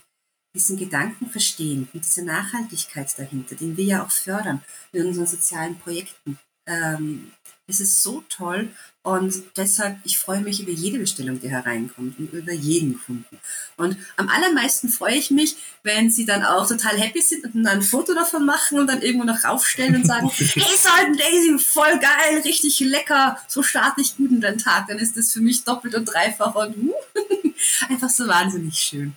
diesen 0.54 0.76
Gedanken 0.76 1.30
verstehen 1.30 1.88
und 1.92 2.04
diese 2.04 2.24
Nachhaltigkeit 2.24 3.16
dahinter, 3.18 3.54
den 3.54 3.76
wir 3.76 3.84
ja 3.84 4.04
auch 4.04 4.10
fördern 4.10 4.62
in 4.92 5.06
unseren 5.06 5.26
sozialen 5.26 5.78
Projekten. 5.78 6.38
Ähm, 6.70 7.32
es 7.66 7.80
ist 7.80 8.02
so 8.02 8.24
toll 8.28 8.68
und 9.02 9.34
deshalb, 9.56 9.98
ich 10.04 10.18
freue 10.18 10.40
mich 10.40 10.60
über 10.60 10.72
jede 10.72 10.98
Bestellung, 10.98 11.40
die 11.40 11.48
hereinkommt 11.48 12.18
und 12.18 12.32
über 12.32 12.52
jeden 12.52 13.00
Kunden. 13.00 13.38
Und 13.78 13.96
am 14.16 14.28
allermeisten 14.28 14.90
freue 14.90 15.14
ich 15.14 15.30
mich, 15.30 15.56
wenn 15.82 16.10
sie 16.10 16.26
dann 16.26 16.44
auch 16.44 16.68
total 16.68 16.98
happy 16.98 17.22
sind 17.22 17.44
und 17.44 17.64
dann 17.64 17.78
ein 17.78 17.82
Foto 17.82 18.12
davon 18.12 18.44
machen 18.44 18.78
und 18.78 18.88
dann 18.88 19.00
irgendwo 19.00 19.24
noch 19.24 19.42
raufstellen 19.42 19.96
und 19.96 20.06
sagen, 20.06 20.30
hey 20.36 20.76
Salt 20.76 21.18
Daisy, 21.18 21.58
voll 21.58 21.98
geil, 21.98 22.42
richtig 22.44 22.80
lecker, 22.80 23.38
so 23.48 23.62
starte 23.62 24.02
ich 24.02 24.16
gut 24.16 24.30
in 24.30 24.42
den 24.42 24.58
Tag. 24.58 24.88
Dann 24.88 24.98
ist 24.98 25.16
das 25.16 25.32
für 25.32 25.40
mich 25.40 25.64
doppelt 25.64 25.94
und 25.94 26.04
dreifach 26.04 26.54
und 26.54 26.76
uh, 26.76 26.92
einfach 27.88 28.10
so 28.10 28.28
wahnsinnig 28.28 28.78
schön. 28.78 29.16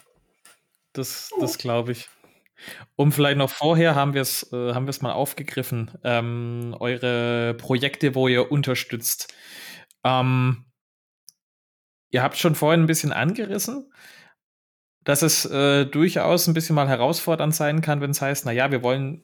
Das, 0.93 1.29
das 1.39 1.57
glaube 1.57 1.91
ich. 1.91 2.07
Um 2.95 3.11
vielleicht 3.11 3.37
noch 3.37 3.49
vorher 3.49 3.95
haben 3.95 4.13
wir 4.13 4.21
es 4.21 4.51
äh, 4.53 5.01
mal 5.01 5.13
aufgegriffen, 5.13 5.91
ähm, 6.03 6.75
eure 6.79 7.55
Projekte, 7.55 8.15
wo 8.15 8.27
ihr 8.27 8.51
unterstützt. 8.51 9.33
Ähm, 10.03 10.65
ihr 12.11 12.23
habt 12.23 12.37
schon 12.37 12.55
vorhin 12.55 12.81
ein 12.81 12.87
bisschen 12.87 13.11
angerissen, 13.11 13.91
dass 15.03 15.21
es 15.21 15.45
äh, 15.45 15.85
durchaus 15.85 16.47
ein 16.47 16.53
bisschen 16.53 16.75
mal 16.75 16.87
herausfordernd 16.87 17.53
sein 17.53 17.81
kann, 17.81 18.01
wenn 18.01 18.11
es 18.11 18.21
heißt, 18.21 18.45
naja, 18.45 18.71
wir 18.71 18.83
wollen 18.83 19.21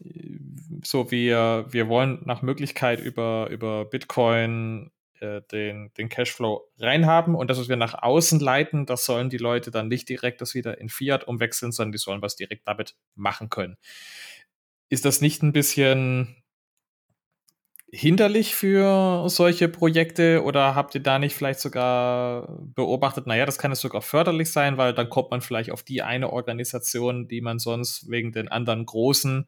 so 0.84 1.12
wir 1.12 1.66
wir 1.70 1.88
wollen 1.88 2.22
nach 2.26 2.42
Möglichkeit 2.42 3.00
über 3.00 3.50
über 3.50 3.86
Bitcoin 3.86 4.92
äh, 5.22 5.42
den, 5.52 5.92
den 5.98 6.10
Cashflow 6.10 6.68
reinhaben 6.78 7.36
und 7.36 7.50
das, 7.50 7.60
was 7.60 7.70
wir 7.70 7.76
nach 7.76 7.94
außen 7.94 8.40
leiten, 8.40 8.86
das 8.86 9.06
sollen 9.06 9.30
die 9.30 9.38
Leute 9.38 9.72
dann 9.72 9.88
nicht 9.88 10.10
direkt 10.10 10.42
das 10.42 10.54
wieder 10.54 10.80
in 10.80 10.90
Fiat 10.90 11.28
umwechseln, 11.28 11.72
sondern 11.72 11.92
die 11.92 11.98
sollen 11.98 12.22
was 12.22 12.36
direkt 12.36 12.68
damit 12.68 12.96
machen 13.16 13.50
können. 13.50 13.78
Ist 14.90 15.06
das 15.06 15.22
nicht 15.22 15.44
ein 15.44 15.54
bisschen 15.54 16.36
hinderlich 17.92 18.56
für 18.56 19.28
solche 19.30 19.68
Projekte 19.68 20.44
oder 20.44 20.76
habt 20.76 20.94
ihr 20.96 21.02
da 21.02 21.18
nicht 21.18 21.36
vielleicht 21.36 21.60
sogar 21.60 22.60
beobachtet, 22.76 23.26
naja, 23.26 23.46
das 23.46 23.58
kann 23.58 23.72
es 23.72 23.82
sogar 23.82 24.02
förderlich 24.02 24.52
sein, 24.52 24.78
weil 24.78 24.94
dann 24.94 25.10
kommt 25.10 25.32
man 25.32 25.42
vielleicht 25.42 25.72
auf 25.72 25.84
die 25.84 26.02
eine 26.04 26.32
Organisation, 26.32 27.28
die 27.28 27.42
man 27.42 27.60
sonst 27.60 28.10
wegen 28.10 28.32
den 28.32 28.48
anderen 28.48 28.86
großen 28.86 29.48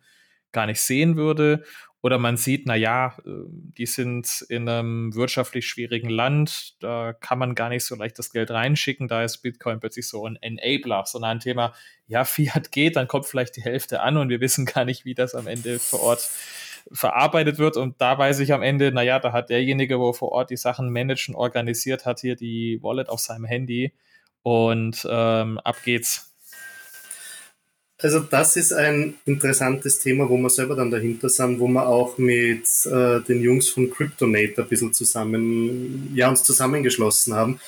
gar 0.51 0.65
nicht 0.65 0.81
sehen 0.81 1.15
würde 1.15 1.63
oder 2.01 2.17
man 2.17 2.37
sieht, 2.37 2.65
na 2.65 2.75
ja, 2.75 3.15
äh, 3.25 3.29
die 3.47 3.85
sind 3.85 4.45
in 4.49 4.67
einem 4.67 5.13
wirtschaftlich 5.13 5.67
schwierigen 5.67 6.09
Land, 6.09 6.81
da 6.81 7.13
kann 7.13 7.37
man 7.39 7.55
gar 7.55 7.69
nicht 7.69 7.85
so 7.85 7.95
leicht 7.95 8.17
das 8.17 8.31
Geld 8.31 8.51
reinschicken, 8.51 9.07
da 9.07 9.23
ist 9.23 9.39
Bitcoin 9.39 9.79
plötzlich 9.79 10.07
so 10.07 10.25
ein 10.25 10.35
Enabler, 10.41 11.03
sondern 11.05 11.31
ein 11.31 11.39
Thema, 11.39 11.73
ja, 12.07 12.25
Fiat 12.25 12.71
geht, 12.71 12.95
dann 12.95 13.07
kommt 13.07 13.25
vielleicht 13.25 13.55
die 13.55 13.63
Hälfte 13.63 14.01
an 14.01 14.17
und 14.17 14.29
wir 14.29 14.41
wissen 14.41 14.65
gar 14.65 14.85
nicht, 14.85 15.05
wie 15.05 15.13
das 15.13 15.35
am 15.35 15.47
Ende 15.47 15.79
vor 15.79 16.01
Ort 16.01 16.29
verarbeitet 16.91 17.57
wird. 17.59 17.77
Und 17.77 18.01
da 18.01 18.17
weiß 18.17 18.39
ich 18.39 18.53
am 18.53 18.63
Ende, 18.63 18.91
naja, 18.91 19.19
da 19.19 19.31
hat 19.31 19.49
derjenige, 19.49 19.99
wo 19.99 20.13
vor 20.13 20.31
Ort 20.31 20.49
die 20.49 20.57
Sachen 20.57 20.89
managen, 20.89 21.35
organisiert 21.35 22.05
hat, 22.05 22.21
hier 22.21 22.35
die 22.35 22.79
Wallet 22.81 23.09
auf 23.09 23.19
seinem 23.19 23.45
Handy 23.45 23.93
und 24.43 25.07
ähm, 25.09 25.59
ab 25.59 25.77
geht's. 25.83 26.30
Also 28.01 28.19
das 28.19 28.55
ist 28.55 28.73
ein 28.73 29.15
interessantes 29.25 29.99
Thema, 29.99 30.27
wo 30.27 30.37
wir 30.37 30.49
selber 30.49 30.75
dann 30.75 30.89
dahinter 30.89 31.29
sind, 31.29 31.59
wo 31.59 31.67
wir 31.67 31.87
auch 31.87 32.17
mit 32.17 32.65
äh, 32.85 33.19
den 33.21 33.41
Jungs 33.41 33.69
von 33.69 33.91
Cryptonate 33.91 34.63
ein 34.63 34.67
bisschen 34.67 34.93
zusammen, 34.93 36.11
ja, 36.15 36.29
uns 36.29 36.43
zusammengeschlossen 36.43 37.35
haben. 37.35 37.59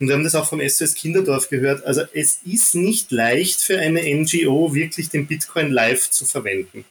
Und 0.00 0.08
wir 0.08 0.14
haben 0.14 0.24
das 0.24 0.34
auch 0.34 0.48
vom 0.48 0.66
SOS 0.66 0.94
Kinderdorf 0.94 1.50
gehört. 1.50 1.84
Also 1.84 2.02
es 2.14 2.40
ist 2.44 2.74
nicht 2.74 3.12
leicht 3.12 3.60
für 3.60 3.78
eine 3.78 4.02
NGO 4.02 4.74
wirklich 4.74 5.10
den 5.10 5.26
Bitcoin 5.26 5.70
live 5.70 6.10
zu 6.10 6.24
verwenden. 6.24 6.86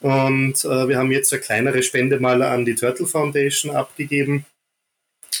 Und 0.00 0.64
äh, 0.64 0.88
wir 0.88 0.98
haben 0.98 1.12
jetzt 1.12 1.32
eine 1.32 1.40
kleinere 1.40 1.82
Spende 1.82 2.18
mal 2.18 2.42
an 2.42 2.64
die 2.64 2.74
Turtle 2.74 3.06
Foundation 3.06 3.74
abgegeben, 3.74 4.44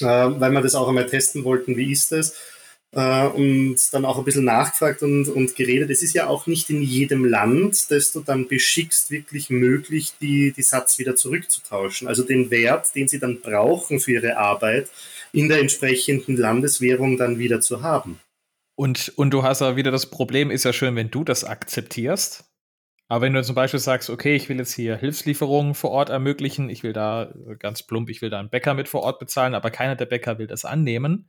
äh, 0.00 0.04
weil 0.04 0.52
wir 0.52 0.60
das 0.60 0.76
auch 0.76 0.88
einmal 0.88 1.06
testen 1.06 1.44
wollten, 1.44 1.76
wie 1.76 1.90
ist 1.90 2.12
das 2.12 2.34
äh, 2.94 3.26
und 3.26 3.76
dann 3.92 4.04
auch 4.04 4.18
ein 4.18 4.24
bisschen 4.24 4.44
nachgefragt 4.44 5.02
und, 5.02 5.28
und 5.28 5.56
geredet. 5.56 5.90
Es 5.90 6.02
ist 6.02 6.14
ja 6.14 6.26
auch 6.26 6.46
nicht 6.46 6.70
in 6.70 6.82
jedem 6.82 7.24
Land, 7.24 7.90
das 7.90 8.12
du 8.12 8.20
dann 8.20 8.48
beschickst, 8.48 9.10
wirklich 9.10 9.50
möglich, 9.50 10.12
die, 10.20 10.52
die 10.52 10.62
Satz 10.62 10.98
wieder 10.98 11.16
zurückzutauschen. 11.16 12.08
Also 12.08 12.22
den 12.22 12.50
Wert, 12.50 12.94
den 12.94 13.08
sie 13.08 13.18
dann 13.18 13.40
brauchen 13.40 14.00
für 14.00 14.12
ihre 14.12 14.36
Arbeit, 14.36 14.88
in 15.32 15.48
der 15.48 15.58
entsprechenden 15.58 16.36
Landeswährung 16.36 17.16
dann 17.16 17.38
wieder 17.38 17.60
zu 17.60 17.82
haben. 17.82 18.20
Und, 18.76 19.12
und 19.16 19.30
du 19.30 19.42
hast 19.42 19.60
ja 19.60 19.76
wieder 19.76 19.90
das 19.90 20.10
Problem, 20.10 20.50
ist 20.50 20.64
ja 20.64 20.72
schön, 20.72 20.96
wenn 20.96 21.10
du 21.10 21.24
das 21.24 21.44
akzeptierst. 21.44 22.44
Aber 23.08 23.22
wenn 23.22 23.34
du 23.34 23.42
zum 23.42 23.54
Beispiel 23.54 23.80
sagst, 23.80 24.08
okay, 24.08 24.34
ich 24.34 24.48
will 24.48 24.56
jetzt 24.56 24.72
hier 24.72 24.96
Hilfslieferungen 24.96 25.74
vor 25.74 25.90
Ort 25.90 26.08
ermöglichen, 26.08 26.70
ich 26.70 26.82
will 26.82 26.92
da 26.92 27.32
ganz 27.58 27.82
plump, 27.82 28.08
ich 28.08 28.22
will 28.22 28.30
da 28.30 28.40
einen 28.40 28.50
Bäcker 28.50 28.74
mit 28.74 28.88
vor 28.88 29.02
Ort 29.02 29.18
bezahlen, 29.18 29.54
aber 29.54 29.70
keiner 29.70 29.94
der 29.94 30.06
Bäcker 30.06 30.38
will 30.38 30.46
das 30.46 30.64
annehmen, 30.64 31.28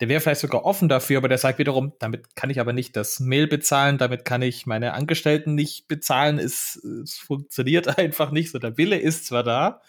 der 0.00 0.08
wäre 0.08 0.20
vielleicht 0.20 0.40
sogar 0.40 0.64
offen 0.64 0.88
dafür, 0.88 1.18
aber 1.18 1.28
der 1.28 1.38
sagt 1.38 1.58
wiederum, 1.58 1.92
damit 1.98 2.36
kann 2.36 2.50
ich 2.50 2.60
aber 2.60 2.72
nicht 2.72 2.96
das 2.96 3.18
Mail 3.20 3.46
bezahlen, 3.46 3.98
damit 3.98 4.24
kann 4.24 4.42
ich 4.42 4.66
meine 4.66 4.92
Angestellten 4.92 5.54
nicht 5.54 5.88
bezahlen, 5.88 6.38
es, 6.38 6.76
es 7.02 7.14
funktioniert 7.14 7.98
einfach 7.98 8.30
nicht 8.30 8.50
so. 8.50 8.58
Der 8.58 8.76
Wille 8.76 8.98
ist 8.98 9.26
zwar 9.26 9.42
da, 9.42 9.80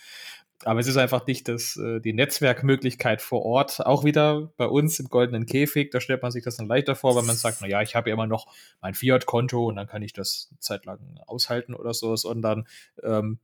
aber 0.63 0.79
es 0.79 0.87
ist 0.87 0.97
einfach 0.97 1.27
nicht 1.27 1.47
das, 1.47 1.77
äh, 1.77 1.99
die 1.99 2.13
Netzwerkmöglichkeit 2.13 3.21
vor 3.21 3.43
Ort. 3.43 3.85
Auch 3.85 4.03
wieder 4.03 4.51
bei 4.57 4.65
uns 4.65 4.99
im 4.99 5.07
goldenen 5.07 5.45
Käfig, 5.45 5.91
da 5.91 5.99
stellt 5.99 6.23
man 6.23 6.31
sich 6.31 6.43
das 6.43 6.57
dann 6.57 6.67
leichter 6.67 6.95
vor, 6.95 7.15
weil 7.15 7.23
man 7.23 7.35
sagt, 7.35 7.59
na 7.61 7.67
ja, 7.67 7.81
ich 7.81 7.95
habe 7.95 8.09
ja 8.09 8.13
immer 8.13 8.27
noch 8.27 8.47
mein 8.81 8.93
Fiat-Konto 8.93 9.67
und 9.67 9.75
dann 9.75 9.87
kann 9.87 10.01
ich 10.01 10.13
das 10.13 10.47
eine 10.49 10.59
Zeit 10.59 10.85
lang 10.85 10.99
aushalten 11.27 11.75
oder 11.75 11.93
so, 11.93 12.15
sondern 12.15 12.67
ähm, 13.03 13.39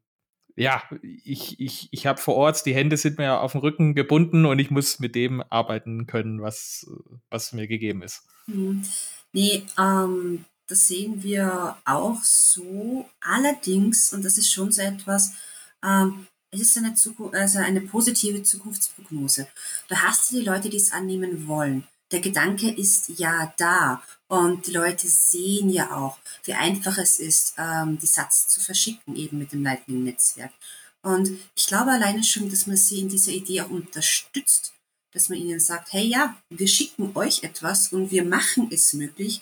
ja, 0.56 0.84
ich, 1.02 1.60
ich, 1.60 1.90
ich 1.92 2.06
habe 2.06 2.22
vor 2.22 2.36
Ort, 2.36 2.66
die 2.66 2.76
Hände 2.76 2.98
sind 2.98 3.18
mir 3.18 3.40
auf 3.40 3.54
dem 3.54 3.62
Rücken 3.62 3.96
gebunden 3.96 4.46
und 4.46 4.60
ich 4.60 4.70
muss 4.70 5.00
mit 5.00 5.16
dem 5.16 5.44
arbeiten 5.50 6.06
können, 6.06 6.42
was, 6.42 6.88
was 7.30 7.54
mir 7.54 7.68
gegeben 7.68 8.04
ist. 8.04 8.24
Mhm. 8.46 8.84
Nee, 9.32 9.66
ähm, 9.80 10.46
das 10.68 10.88
sehen 10.88 11.24
wir 11.24 11.78
auch 11.86 12.22
so. 12.24 13.10
Allerdings, 13.22 14.14
und 14.14 14.24
das 14.24 14.38
ist 14.38 14.52
schon 14.52 14.72
so 14.72 14.82
etwas, 14.82 15.34
ähm, 15.84 16.28
es 16.52 16.62
ist 16.62 16.78
eine, 16.78 16.94
Zukunft, 16.94 17.36
also 17.36 17.60
eine 17.60 17.82
positive 17.82 18.44
Zukunftsprognose. 18.44 19.48
Da 19.88 20.04
hast 20.04 20.32
du 20.32 20.38
die 20.38 20.46
Leute, 20.46 20.70
die 20.70 20.78
es 20.78 20.92
annehmen 20.92 21.48
wollen 21.48 21.88
der 22.14 22.22
Gedanke 22.22 22.70
ist 22.70 23.10
ja 23.18 23.54
da 23.58 24.02
und 24.28 24.68
die 24.68 24.72
Leute 24.72 25.08
sehen 25.08 25.70
ja 25.70 25.96
auch, 25.98 26.18
wie 26.44 26.54
einfach 26.54 26.98
es 26.98 27.20
ist, 27.20 27.56
ähm, 27.58 27.98
die 28.00 28.06
Satz 28.06 28.48
zu 28.48 28.62
verschicken, 28.62 29.16
eben 29.16 29.40
mit 29.40 29.52
dem 29.52 29.64
Lightning-Netzwerk. 29.64 30.54
Und 31.02 31.32
ich 31.56 31.68
glaube 31.68 31.92
alleine 31.92 32.24
schon, 32.24 32.50
dass 32.50 32.68
man 32.68 32.78
sie 32.78 33.02
in 33.02 33.10
dieser 33.10 33.32
Idee 33.32 33.62
auch 33.62 33.70
unterstützt, 33.70 34.74
dass 35.12 35.30
man 35.30 35.40
ihnen 35.40 35.60
sagt, 35.60 35.92
hey 35.92 36.06
ja, 36.06 36.38
wir 36.50 36.68
schicken 36.68 37.12
euch 37.16 37.44
etwas 37.44 37.92
und 37.92 38.12
wir 38.12 38.24
machen 38.24 38.70
es 38.72 38.94
möglich, 38.94 39.42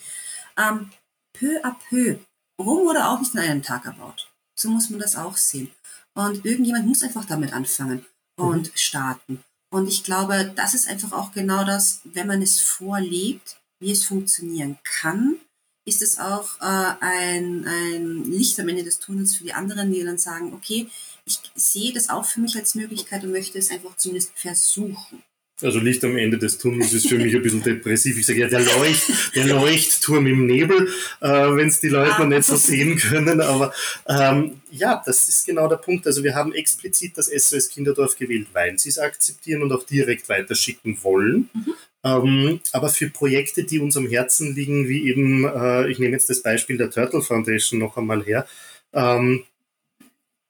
ähm, 0.57 0.89
peu 1.33 1.63
à 1.63 1.75
peu. 1.89 2.17
Rom 2.59 2.85
wurde 2.87 3.07
auch 3.07 3.19
nicht 3.19 3.33
in 3.33 3.41
einem 3.41 3.63
Tag 3.63 3.85
erbaut. 3.85 4.31
So 4.57 4.69
muss 4.69 4.89
man 4.89 4.99
das 4.99 5.15
auch 5.15 5.37
sehen. 5.37 5.71
Und 6.13 6.45
irgendjemand 6.45 6.87
muss 6.87 7.03
einfach 7.03 7.25
damit 7.25 7.53
anfangen 7.53 8.05
und 8.37 8.67
mhm. 8.67 8.77
starten. 8.77 9.43
Und 9.71 9.87
ich 9.87 10.03
glaube, 10.03 10.51
das 10.55 10.73
ist 10.73 10.87
einfach 10.87 11.13
auch 11.13 11.31
genau 11.31 11.63
das, 11.63 12.01
wenn 12.03 12.27
man 12.27 12.41
es 12.41 12.59
vorlebt, 12.59 13.57
wie 13.79 13.91
es 13.91 14.03
funktionieren 14.03 14.77
kann, 14.83 15.37
ist 15.85 16.01
es 16.01 16.19
auch 16.19 16.59
äh, 16.59 16.93
ein, 16.99 17.65
ein 17.65 18.31
Licht 18.31 18.59
am 18.59 18.67
Ende 18.67 18.83
des 18.83 18.99
Tunnels 18.99 19.35
für 19.35 19.45
die 19.45 19.53
anderen, 19.53 19.91
die 19.91 20.03
dann 20.03 20.17
sagen, 20.17 20.53
okay, 20.53 20.87
ich 21.25 21.39
sehe 21.55 21.93
das 21.93 22.09
auch 22.09 22.25
für 22.25 22.41
mich 22.41 22.55
als 22.55 22.75
Möglichkeit 22.75 23.23
und 23.23 23.31
möchte 23.31 23.57
es 23.57 23.71
einfach 23.71 23.95
zumindest 23.95 24.31
versuchen. 24.35 25.23
Also 25.63 25.79
Licht 25.79 26.03
am 26.03 26.17
Ende 26.17 26.37
des 26.37 26.57
Tunnels 26.57 26.93
ist 26.93 27.07
für 27.07 27.17
mich 27.17 27.35
ein 27.35 27.41
bisschen 27.41 27.63
depressiv. 27.63 28.17
Ich 28.17 28.25
sage 28.25 28.39
ja, 28.39 28.47
der, 28.47 28.61
Leucht, 28.61 29.35
der 29.35 29.45
Leuchtturm 29.45 30.27
im 30.27 30.45
Nebel, 30.45 30.89
äh, 31.21 31.27
wenn 31.27 31.67
es 31.67 31.79
die 31.79 31.89
Leute 31.89 32.19
noch 32.19 32.27
nicht 32.27 32.45
so 32.45 32.55
sehen 32.55 32.97
können. 32.97 33.41
Aber 33.41 33.73
ähm, 34.07 34.61
ja, 34.71 35.01
das 35.05 35.29
ist 35.29 35.45
genau 35.45 35.67
der 35.67 35.77
Punkt. 35.77 36.07
Also 36.07 36.23
wir 36.23 36.35
haben 36.35 36.53
explizit 36.53 37.17
das 37.17 37.27
SOS 37.27 37.69
Kinderdorf 37.69 38.17
gewählt, 38.17 38.47
weil 38.53 38.77
sie 38.79 38.89
es 38.89 38.97
akzeptieren 38.97 39.61
und 39.61 39.71
auch 39.71 39.83
direkt 39.83 40.29
weiterschicken 40.29 40.97
wollen. 41.03 41.49
Mhm. 41.53 41.73
Ähm, 42.03 42.59
aber 42.71 42.89
für 42.89 43.09
Projekte, 43.09 43.63
die 43.63 43.79
uns 43.79 43.95
am 43.95 44.07
Herzen 44.07 44.55
liegen, 44.55 44.87
wie 44.87 45.07
eben, 45.07 45.45
äh, 45.45 45.89
ich 45.89 45.99
nehme 45.99 46.13
jetzt 46.13 46.29
das 46.29 46.41
Beispiel 46.41 46.77
der 46.77 46.89
Turtle 46.89 47.21
Foundation 47.21 47.79
noch 47.79 47.95
einmal 47.97 48.23
her, 48.23 48.47
ähm, 48.93 49.43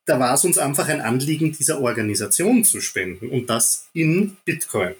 da 0.04 0.18
war 0.18 0.34
es 0.34 0.44
uns 0.44 0.58
einfach 0.58 0.88
ein 0.88 1.00
Anliegen, 1.00 1.52
dieser 1.52 1.80
Organisation 1.80 2.64
zu 2.64 2.80
spenden 2.80 3.28
und 3.28 3.48
das 3.48 3.88
in 3.92 4.36
Bitcoin. 4.44 4.94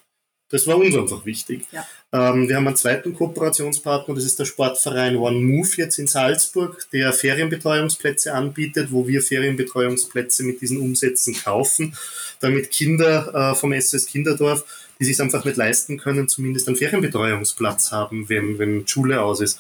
Das 0.53 0.67
war 0.67 0.77
uns 0.77 0.95
einfach 0.95 1.25
wichtig. 1.25 1.65
Ja. 1.73 1.87
Ähm, 2.13 2.47
wir 2.47 2.57
haben 2.57 2.67
einen 2.67 2.77
zweiten 2.77 3.15
Kooperationspartner, 3.15 4.15
das 4.15 4.25
ist 4.25 4.39
der 4.39 4.45
Sportverein 4.45 5.17
One 5.17 5.41
Move 5.41 5.71
jetzt 5.77 5.99
in 5.99 6.07
Salzburg, 6.07 6.87
der 6.93 7.15
Ferienbetreuungsplätze 7.15 8.35
anbietet, 8.35 8.93
wo 8.93 9.09
wir 9.09 9.23
Ferienbetreuungsplätze 9.23 10.45
mit 10.45 10.61
diesen 10.61 10.77
Umsätzen 10.77 11.35
kaufen, 11.35 11.97
damit 12.41 12.71
Kinder 12.71 13.53
äh, 13.53 13.55
vom 13.55 13.73
SS 13.73 14.05
Kinderdorf, 14.05 14.65
die 15.01 15.07
sich 15.07 15.19
einfach 15.23 15.47
nicht 15.47 15.57
leisten 15.57 15.97
können, 15.97 16.29
zumindest 16.29 16.69
einen 16.69 16.77
Ferienbetreuungsplatz 16.77 17.91
haben, 17.91 18.29
wenn, 18.29 18.59
wenn 18.59 18.87
Schule 18.87 19.23
aus 19.23 19.41
ist. 19.41 19.59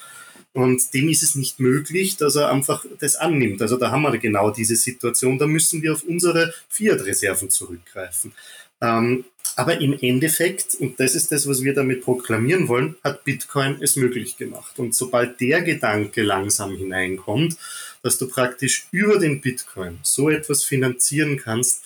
Und 0.52 0.92
dem 0.92 1.08
ist 1.08 1.22
es 1.22 1.34
nicht 1.34 1.58
möglich, 1.58 2.18
dass 2.18 2.36
er 2.36 2.50
einfach 2.50 2.84
das 3.00 3.16
annimmt. 3.16 3.62
Also 3.62 3.78
da 3.78 3.90
haben 3.90 4.02
wir 4.02 4.18
genau 4.18 4.50
diese 4.50 4.76
Situation. 4.76 5.38
Da 5.38 5.46
müssen 5.46 5.82
wir 5.82 5.94
auf 5.94 6.02
unsere 6.02 6.52
Fiat-Reserven 6.68 7.48
zurückgreifen. 7.48 8.34
Ähm, 8.82 9.24
aber 9.54 9.80
im 9.80 9.96
Endeffekt, 10.00 10.74
und 10.74 10.98
das 10.98 11.14
ist 11.14 11.30
das, 11.30 11.46
was 11.46 11.62
wir 11.62 11.74
damit 11.74 12.02
proklamieren 12.02 12.68
wollen, 12.68 12.96
hat 13.04 13.24
Bitcoin 13.24 13.78
es 13.80 13.96
möglich 13.96 14.36
gemacht. 14.36 14.78
Und 14.78 14.94
sobald 14.94 15.40
der 15.40 15.62
Gedanke 15.62 16.22
langsam 16.22 16.76
hineinkommt, 16.76 17.56
dass 18.02 18.18
du 18.18 18.28
praktisch 18.28 18.86
über 18.90 19.18
den 19.18 19.40
Bitcoin 19.40 19.98
so 20.02 20.30
etwas 20.30 20.64
finanzieren 20.64 21.36
kannst, 21.36 21.82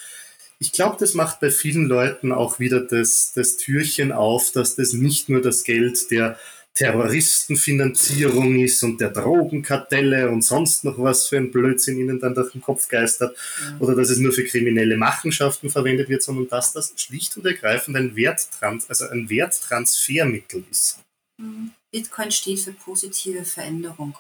ich 0.59 0.73
glaube, 0.73 0.97
das 0.99 1.13
macht 1.13 1.41
bei 1.41 1.51
vielen 1.51 1.87
Leuten 1.87 2.33
auch 2.33 2.59
wieder 2.59 2.81
das, 2.81 3.33
das 3.35 3.59
Türchen 3.59 4.11
auf, 4.11 4.53
dass 4.53 4.75
das 4.75 4.95
nicht 4.95 5.29
nur 5.29 5.43
das 5.43 5.65
Geld 5.65 6.11
der 6.11 6.39
Terroristenfinanzierung 6.77 8.59
ist 8.61 8.83
und 8.83 9.01
der 9.01 9.11
Drogenkartelle 9.11 10.31
und 10.31 10.43
sonst 10.43 10.85
noch 10.85 10.99
was 10.99 11.27
für 11.27 11.39
ein 11.39 11.51
Blödsinn 11.51 11.99
ihnen 11.99 12.21
dann 12.21 12.35
durch 12.35 12.53
den 12.53 12.61
Kopf 12.61 12.87
geistert 12.89 13.37
ja. 13.63 13.77
oder 13.81 13.97
dass 13.97 14.11
es 14.11 14.19
nur 14.19 14.33
für 14.33 14.45
kriminelle 14.45 14.97
Machenschaften 14.97 15.71
verwendet 15.71 16.09
wird, 16.09 16.23
sondern 16.23 16.49
dass 16.49 16.73
das 16.73 16.93
schlicht 16.97 17.37
und 17.37 17.47
ergreifend 17.47 17.97
ein, 17.97 18.15
Werttrans 18.15 18.89
also 18.89 19.09
ein 19.09 19.29
Werttransfermittel 19.31 20.65
ist. 20.71 21.01
Mhm. 21.39 21.73
Bitcoin 21.91 22.31
steht 22.31 22.61
für 22.61 22.73
positive 22.73 23.45
Veränderung. 23.45 24.17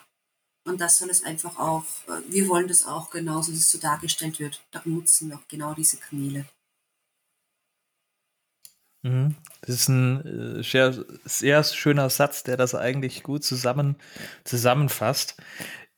Und 0.65 0.81
das 0.81 0.99
soll 0.99 1.11
es 1.11 1.23
einfach 1.23 1.59
auch, 1.59 1.85
äh, 2.09 2.21
wir 2.29 2.49
wollen 2.49 2.69
das 2.69 2.87
auch 2.87 3.11
genauso, 3.11 3.53
dass 3.53 3.61
es 3.61 3.71
so 3.71 3.79
dargestellt 3.79 4.41
wird. 4.41 4.63
Da 4.73 4.83
nutzen 4.85 5.29
wir 5.29 5.37
auch 5.37 5.49
genau 5.49 5.75
diese 5.75 5.99
Kanäle. 5.99 6.47
Mhm. 9.07 9.37
Das 9.61 9.75
ist 9.77 9.89
ein 9.89 10.59
äh, 10.59 10.63
sehr, 10.63 10.93
sehr 11.25 11.63
schöner 11.65 12.11
Satz, 12.11 12.43
der 12.43 12.57
das 12.57 12.75
eigentlich 12.75 13.23
gut 13.23 13.45
zusammen, 13.45 13.97
zusammenfasst. 14.45 15.37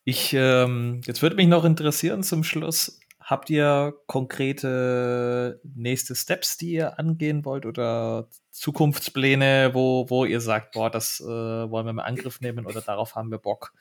Ich, 0.05 0.35
ähm, 0.35 1.01
jetzt 1.07 1.23
würde 1.23 1.37
mich 1.37 1.49
noch 1.49 1.65
interessieren 1.65 2.23
zum 2.23 2.45
Schluss, 2.45 3.01
habt 3.21 3.51
ihr 3.51 3.95
konkrete 4.07 5.61
nächste 5.75 6.15
Steps, 6.15 6.57
die 6.57 6.73
ihr 6.73 6.99
angehen 6.99 7.45
wollt 7.45 7.67
oder 7.67 8.29
Zukunftspläne, 8.51 9.71
wo, 9.75 10.09
wo 10.09 10.25
ihr 10.25 10.41
sagt, 10.41 10.73
boah, 10.73 10.91
das 10.91 11.21
äh, 11.21 11.25
wollen 11.27 11.87
wir 11.87 11.93
mal 11.93 12.05
Angriff 12.05 12.41
nehmen 12.41 12.67
oder 12.67 12.81
darauf 12.81 13.15
haben 13.15 13.31
wir 13.31 13.39
Bock? 13.39 13.73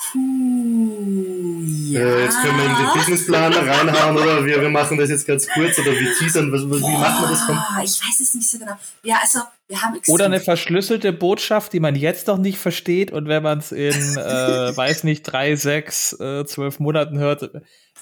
Puh, 0.00 1.62
ja. 1.88 2.00
Äh, 2.00 2.24
jetzt 2.24 2.40
können 2.40 2.56
wir 2.56 2.66
in 2.66 2.76
den 2.76 2.92
Businessplan 2.94 3.52
reinhauen 3.52 4.16
oder 4.16 4.46
wir, 4.46 4.60
wir 4.60 4.68
machen 4.68 4.96
das 4.96 5.10
jetzt 5.10 5.26
ganz 5.26 5.48
kurz 5.48 5.78
oder 5.78 5.92
wir 5.92 6.14
teasern. 6.18 6.52
Was, 6.52 6.62
wie 6.62 6.80
Boah, 6.80 6.98
machen 7.00 7.24
wir 7.24 7.30
das? 7.30 7.46
Komm. 7.46 7.58
Ich 7.82 8.00
weiß 8.00 8.20
es 8.20 8.34
nicht 8.34 8.48
so 8.48 8.58
genau. 8.58 8.78
Ja, 9.02 9.18
also 9.20 9.40
wir 9.66 9.82
haben 9.82 10.00
Oder 10.06 10.26
eine 10.26 10.40
verschlüsselte 10.40 11.12
Botschaft, 11.12 11.72
die 11.72 11.80
man 11.80 11.96
jetzt 11.96 12.28
noch 12.28 12.38
nicht 12.38 12.58
versteht 12.58 13.10
und 13.10 13.26
wenn 13.26 13.42
man 13.42 13.58
es 13.58 13.72
in, 13.72 13.92
äh, 14.16 14.76
weiß 14.76 15.02
nicht, 15.02 15.24
drei, 15.24 15.56
sechs, 15.56 16.12
äh, 16.20 16.44
zwölf 16.46 16.78
Monaten 16.78 17.18
hört, 17.18 17.50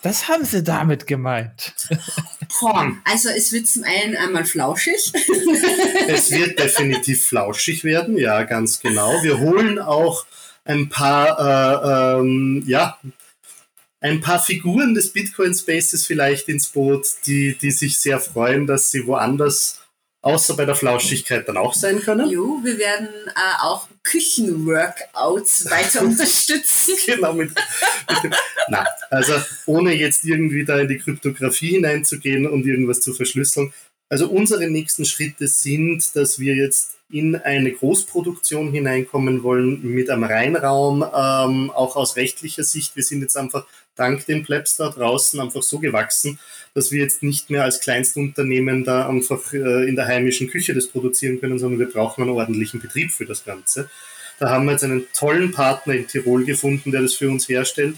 das 0.02 0.28
haben 0.28 0.44
sie 0.44 0.62
damit 0.62 1.06
gemeint. 1.06 1.74
Boah, 2.60 2.92
also 3.04 3.30
es 3.30 3.52
wird 3.52 3.66
zum 3.66 3.84
einen 3.84 4.16
einmal 4.16 4.44
flauschig. 4.44 5.12
es 6.08 6.30
wird 6.30 6.58
definitiv 6.58 7.26
flauschig 7.26 7.82
werden, 7.84 8.18
ja, 8.18 8.42
ganz 8.42 8.80
genau. 8.80 9.22
Wir 9.22 9.38
holen 9.38 9.78
auch 9.78 10.26
ein 10.66 10.88
paar, 10.88 11.38
äh, 11.38 12.20
ähm, 12.20 12.62
ja, 12.66 12.98
ein 14.00 14.20
paar 14.20 14.40
Figuren 14.40 14.94
des 14.94 15.12
Bitcoin 15.12 15.54
Spaces 15.54 16.06
vielleicht 16.06 16.48
ins 16.48 16.68
Boot, 16.68 17.06
die, 17.26 17.56
die 17.56 17.70
sich 17.70 17.98
sehr 17.98 18.20
freuen, 18.20 18.66
dass 18.66 18.90
sie 18.90 19.06
woanders 19.06 19.80
außer 20.22 20.56
bei 20.56 20.64
der 20.64 20.74
Flauschigkeit 20.74 21.48
dann 21.48 21.56
auch 21.56 21.72
sein 21.72 22.00
können. 22.00 22.28
Jo, 22.28 22.60
wir 22.62 22.78
werden 22.78 23.08
äh, 23.28 23.62
auch 23.62 23.88
Küchenworkouts 24.02 25.70
weiter 25.70 26.02
unterstützen. 26.04 26.96
genau, 27.06 27.32
mit, 27.32 27.50
mit 28.22 28.34
na, 28.68 28.84
also 29.10 29.34
ohne 29.66 29.94
jetzt 29.94 30.24
irgendwie 30.24 30.64
da 30.64 30.80
in 30.80 30.88
die 30.88 30.98
Kryptographie 30.98 31.70
hineinzugehen 31.70 32.46
und 32.46 32.66
irgendwas 32.66 33.00
zu 33.00 33.14
verschlüsseln. 33.14 33.72
Also 34.08 34.28
unsere 34.28 34.68
nächsten 34.68 35.04
Schritte 35.04 35.46
sind, 35.48 36.14
dass 36.14 36.38
wir 36.38 36.54
jetzt 36.54 36.95
in 37.08 37.36
eine 37.36 37.72
Großproduktion 37.72 38.72
hineinkommen 38.72 39.42
wollen 39.42 39.80
mit 39.82 40.10
einem 40.10 40.24
Reinraum, 40.24 41.02
ähm, 41.02 41.70
auch 41.70 41.94
aus 41.94 42.16
rechtlicher 42.16 42.64
Sicht. 42.64 42.96
Wir 42.96 43.04
sind 43.04 43.22
jetzt 43.22 43.36
einfach 43.36 43.64
dank 43.94 44.26
den 44.26 44.42
Plebs 44.42 44.76
da 44.76 44.90
draußen 44.90 45.40
einfach 45.40 45.62
so 45.62 45.78
gewachsen, 45.78 46.38
dass 46.74 46.90
wir 46.90 47.02
jetzt 47.02 47.22
nicht 47.22 47.48
mehr 47.48 47.64
als 47.64 47.80
Kleinstunternehmen 47.80 48.84
da 48.84 49.08
einfach 49.08 49.52
äh, 49.52 49.88
in 49.88 49.96
der 49.96 50.06
heimischen 50.06 50.48
Küche 50.48 50.74
das 50.74 50.88
produzieren 50.88 51.40
können, 51.40 51.58
sondern 51.58 51.78
wir 51.78 51.90
brauchen 51.90 52.22
einen 52.22 52.32
ordentlichen 52.32 52.80
Betrieb 52.80 53.12
für 53.12 53.24
das 53.24 53.44
Ganze. 53.44 53.88
Da 54.38 54.50
haben 54.50 54.66
wir 54.66 54.72
jetzt 54.72 54.84
einen 54.84 55.06
tollen 55.14 55.52
Partner 55.52 55.94
in 55.94 56.06
Tirol 56.06 56.44
gefunden, 56.44 56.90
der 56.90 57.02
das 57.02 57.14
für 57.14 57.30
uns 57.30 57.48
herstellt, 57.48 57.96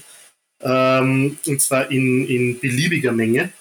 ähm, 0.61 1.37
und 1.45 1.61
zwar 1.61 1.91
in, 1.91 2.27
in 2.27 2.59
beliebiger 2.59 3.11
Menge. 3.11 3.51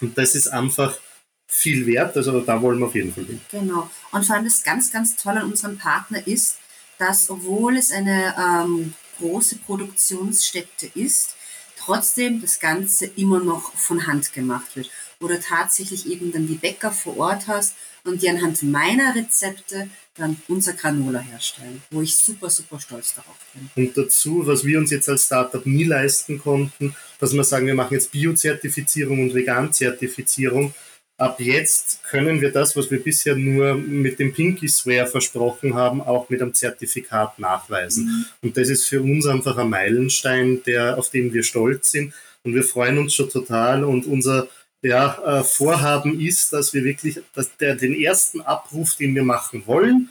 Und 0.00 0.16
das 0.16 0.34
ist 0.34 0.48
einfach 0.48 0.98
viel 1.46 1.86
wert. 1.86 2.16
Also 2.16 2.40
da 2.40 2.60
wollen 2.60 2.78
wir 2.78 2.86
auf 2.86 2.94
jeden 2.94 3.12
Fall 3.12 3.24
hin. 3.24 3.40
Genau. 3.50 3.90
Und 4.12 4.24
vor 4.24 4.36
allem 4.36 4.44
das 4.44 4.62
ganz, 4.62 4.92
ganz 4.92 5.16
Tolle 5.16 5.40
an 5.40 5.50
unserem 5.50 5.78
Partner 5.78 6.26
ist, 6.26 6.58
dass 6.98 7.30
obwohl 7.30 7.76
es 7.76 7.92
eine 7.92 8.34
ähm, 8.38 8.94
große 9.18 9.56
Produktionsstätte 9.58 10.90
ist, 10.94 11.36
trotzdem 11.78 12.40
das 12.40 12.58
Ganze 12.58 13.06
immer 13.06 13.40
noch 13.40 13.74
von 13.74 14.06
Hand 14.06 14.32
gemacht 14.32 14.74
wird. 14.74 14.90
Oder 15.20 15.40
tatsächlich 15.40 16.10
eben 16.10 16.32
dann 16.32 16.46
die 16.46 16.56
Bäcker 16.56 16.92
vor 16.92 17.16
Ort 17.16 17.46
hast 17.46 17.74
und 18.04 18.22
die 18.22 18.28
anhand 18.28 18.62
meiner 18.62 19.14
Rezepte 19.14 19.88
dann 20.16 20.36
unser 20.48 20.72
Granola 20.72 21.18
herstellen, 21.18 21.82
wo 21.90 22.02
ich 22.02 22.16
super, 22.16 22.48
super 22.50 22.80
stolz 22.80 23.14
darauf 23.14 23.36
bin. 23.52 23.84
Und 23.84 23.96
dazu, 23.96 24.46
was 24.46 24.64
wir 24.64 24.78
uns 24.78 24.90
jetzt 24.90 25.08
als 25.08 25.26
Startup 25.26 25.64
nie 25.66 25.84
leisten 25.84 26.38
konnten, 26.38 26.94
dass 27.18 27.32
wir 27.32 27.44
sagen, 27.44 27.66
wir 27.66 27.74
machen 27.74 27.94
jetzt 27.94 28.12
Bio-Zertifizierung 28.12 29.22
und 29.22 29.34
Vegan-Zertifizierung, 29.34 30.74
ab 31.18 31.40
jetzt 31.40 32.04
können 32.04 32.40
wir 32.40 32.50
das, 32.50 32.76
was 32.76 32.90
wir 32.90 33.02
bisher 33.02 33.36
nur 33.36 33.74
mit 33.74 34.18
dem 34.18 34.32
Pinky 34.32 34.68
Swear 34.68 35.06
versprochen 35.06 35.74
haben, 35.74 36.00
auch 36.00 36.28
mit 36.28 36.42
einem 36.42 36.52
Zertifikat 36.52 37.38
nachweisen. 37.38 38.04
Mhm. 38.04 38.24
Und 38.42 38.56
das 38.56 38.68
ist 38.68 38.86
für 38.86 39.00
uns 39.00 39.26
einfach 39.26 39.56
ein 39.56 39.70
Meilenstein, 39.70 40.62
der, 40.66 40.98
auf 40.98 41.10
den 41.10 41.32
wir 41.32 41.42
stolz 41.42 41.90
sind. 41.90 42.12
Und 42.42 42.54
wir 42.54 42.64
freuen 42.64 42.98
uns 42.98 43.14
schon 43.14 43.30
total. 43.30 43.84
Und 43.84 44.06
unser 44.06 44.48
ja, 44.82 45.40
äh, 45.40 45.42
Vorhaben 45.42 46.20
ist, 46.20 46.52
dass 46.52 46.74
wir 46.74 46.84
wirklich 46.84 47.20
dass 47.34 47.56
der, 47.56 47.74
den 47.76 47.94
ersten 47.94 48.40
Abruf, 48.42 48.96
den 48.96 49.14
wir 49.14 49.24
machen 49.24 49.62
wollen, 49.66 50.10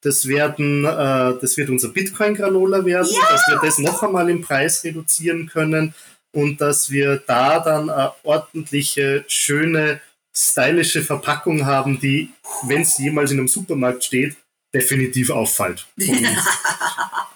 das, 0.00 0.26
werden, 0.26 0.84
äh, 0.84 1.34
das 1.40 1.56
wird 1.56 1.68
unser 1.68 1.88
Bitcoin-Granola 1.88 2.84
werden, 2.84 3.12
ja! 3.12 3.30
dass 3.30 3.46
wir 3.48 3.60
das 3.62 3.78
noch 3.78 4.02
einmal 4.02 4.30
im 4.30 4.40
Preis 4.40 4.84
reduzieren 4.84 5.46
können 5.46 5.94
und 6.32 6.60
dass 6.60 6.90
wir 6.90 7.22
da 7.26 7.60
dann 7.60 7.90
eine 7.90 8.12
ordentliche, 8.22 9.24
schöne 9.26 10.00
stylische 10.36 11.02
Verpackung 11.02 11.64
haben, 11.64 11.98
die, 11.98 12.30
wenn 12.64 12.82
es 12.82 12.98
jemals 12.98 13.30
in 13.30 13.38
einem 13.38 13.48
Supermarkt 13.48 14.04
steht, 14.04 14.36
definitiv 14.74 15.30
auffällt. 15.30 15.86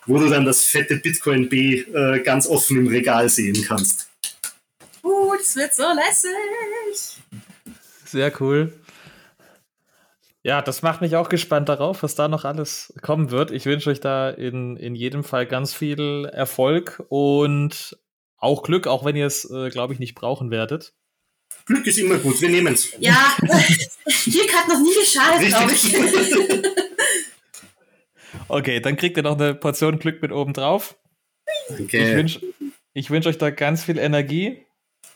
wo 0.07 0.19
du 0.19 0.29
dann 0.29 0.45
das 0.45 0.65
fette 0.65 0.97
Bitcoin 0.97 1.49
B 1.49 1.81
äh, 1.81 2.21
ganz 2.21 2.47
offen 2.47 2.79
im 2.79 2.89
Regal 2.89 3.29
sehen 3.29 3.65
kannst. 3.67 4.09
Uh, 5.03 5.35
das 5.39 5.57
wird 5.57 5.75
so 5.75 5.85
lässig. 5.95 7.23
Sehr 8.05 8.33
cool. 8.41 8.73
Ja, 10.43 10.63
das 10.63 10.83
macht 10.83 11.01
mich 11.01 11.17
auch 11.17 11.29
gespannt 11.29 11.69
darauf, 11.69 12.03
was 12.03 12.15
da 12.15 12.27
noch 12.27 12.45
alles 12.45 12.93
kommen 13.03 13.31
wird. 13.31 13.51
Ich 13.51 13.67
wünsche 13.67 13.91
euch 13.91 14.01
da 14.01 14.31
in, 14.31 14.77
in 14.77 14.95
jedem 14.95 15.23
Fall 15.23 15.47
ganz 15.47 15.75
viel 15.75 16.25
Erfolg 16.33 17.03
und 17.09 17.99
auch 18.39 18.63
Glück, 18.63 18.87
auch 18.87 19.05
wenn 19.05 19.17
ihr 19.17 19.27
es, 19.27 19.49
äh, 19.51 19.69
glaube 19.69 19.93
ich, 19.93 19.99
nicht 19.99 20.15
brauchen 20.15 20.51
werdet. 20.51 20.95
Glück 21.71 21.87
ist 21.87 21.99
immer 21.99 22.18
gut, 22.18 22.41
wir 22.41 22.49
nehmen 22.49 22.75
es. 22.75 22.93
Ja, 22.99 23.37
Glück 23.39 24.53
hat 24.53 24.66
noch 24.66 24.81
nie 24.81 24.93
geschadet, 24.93 25.47
glaube 25.47 25.73
ich. 25.73 25.97
okay, 28.49 28.81
dann 28.81 28.97
kriegt 28.97 29.16
ihr 29.16 29.23
noch 29.23 29.39
eine 29.39 29.55
Portion 29.55 30.01
Glück 30.01 30.21
mit 30.21 30.33
oben 30.33 30.53
drauf. 30.53 30.97
Okay. 31.68 32.11
Ich 32.11 32.16
wünsche 32.16 32.41
wünsch 32.95 33.27
euch 33.29 33.39
da 33.39 33.51
ganz 33.51 33.85
viel 33.85 33.99
Energie 33.99 34.66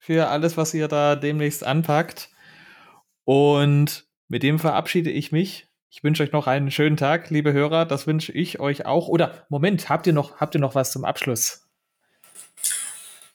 für 0.01 0.29
alles, 0.29 0.57
was 0.57 0.73
ihr 0.75 0.87
da 0.87 1.17
demnächst 1.17 1.65
anpackt. 1.65 2.31
Und 3.25 4.07
mit 4.29 4.45
dem 4.45 4.61
verabschiede 4.61 5.11
ich 5.11 5.33
mich. 5.33 5.67
Ich 5.91 6.05
wünsche 6.05 6.23
euch 6.23 6.31
noch 6.31 6.47
einen 6.47 6.71
schönen 6.71 6.97
Tag, 6.97 7.31
liebe 7.31 7.53
Hörer. 7.53 7.85
Das 7.85 8.07
wünsche 8.07 8.31
ich 8.31 8.61
euch 8.61 8.87
auch. 8.87 9.09
Oder 9.09 9.45
Moment, 9.49 9.89
habt 9.89 10.07
ihr 10.07 10.13
noch, 10.13 10.37
habt 10.37 10.55
ihr 10.55 10.61
noch 10.61 10.77
was 10.77 10.93
zum 10.93 11.05
Abschluss? 11.05 11.67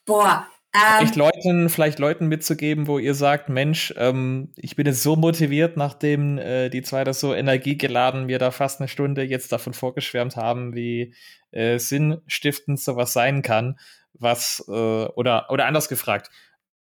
Boah, 0.06 0.49
vielleicht, 0.72 1.16
Leuten, 1.16 1.68
vielleicht 1.68 1.98
Leuten 1.98 2.26
mitzugeben, 2.26 2.86
wo 2.86 2.98
ihr 2.98 3.14
sagt, 3.14 3.48
Mensch, 3.48 3.92
ähm, 3.96 4.52
ich 4.56 4.76
bin 4.76 4.86
jetzt 4.86 5.02
so 5.02 5.16
motiviert, 5.16 5.76
nachdem 5.76 6.38
äh, 6.38 6.68
die 6.68 6.82
zwei 6.82 7.02
das 7.02 7.20
so 7.20 7.34
energiegeladen 7.34 8.26
mir 8.26 8.38
da 8.38 8.50
fast 8.50 8.80
eine 8.80 8.88
Stunde 8.88 9.22
jetzt 9.22 9.50
davon 9.50 9.72
vorgeschwärmt 9.72 10.36
haben, 10.36 10.74
wie 10.74 11.14
äh, 11.50 11.78
sinnstiftend 11.78 12.78
sowas 12.78 13.12
sein 13.12 13.42
kann, 13.42 13.78
was, 14.12 14.64
äh, 14.68 14.72
oder, 14.72 15.50
oder 15.50 15.66
anders 15.66 15.88
gefragt, 15.88 16.30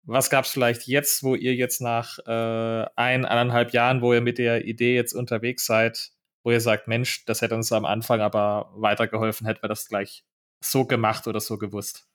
was 0.02 0.30
gab 0.30 0.44
es 0.44 0.50
vielleicht 0.50 0.86
jetzt, 0.86 1.22
wo 1.22 1.34
ihr 1.34 1.54
jetzt 1.54 1.80
nach 1.80 2.18
äh, 2.26 2.86
ein, 2.96 3.24
anderthalb 3.24 3.72
Jahren, 3.72 4.02
wo 4.02 4.12
ihr 4.12 4.20
mit 4.20 4.38
der 4.38 4.64
Idee 4.64 4.94
jetzt 4.94 5.12
unterwegs 5.12 5.66
seid, 5.66 6.10
wo 6.44 6.50
ihr 6.50 6.60
sagt, 6.60 6.86
Mensch, 6.88 7.24
das 7.24 7.42
hätte 7.42 7.56
uns 7.56 7.72
am 7.72 7.84
Anfang 7.84 8.20
aber 8.20 8.70
weitergeholfen, 8.76 9.46
hätten 9.46 9.62
wir 9.62 9.68
das 9.68 9.88
gleich 9.88 10.24
so 10.60 10.86
gemacht 10.86 11.26
oder 11.26 11.40
so 11.40 11.58
gewusst? 11.58 12.08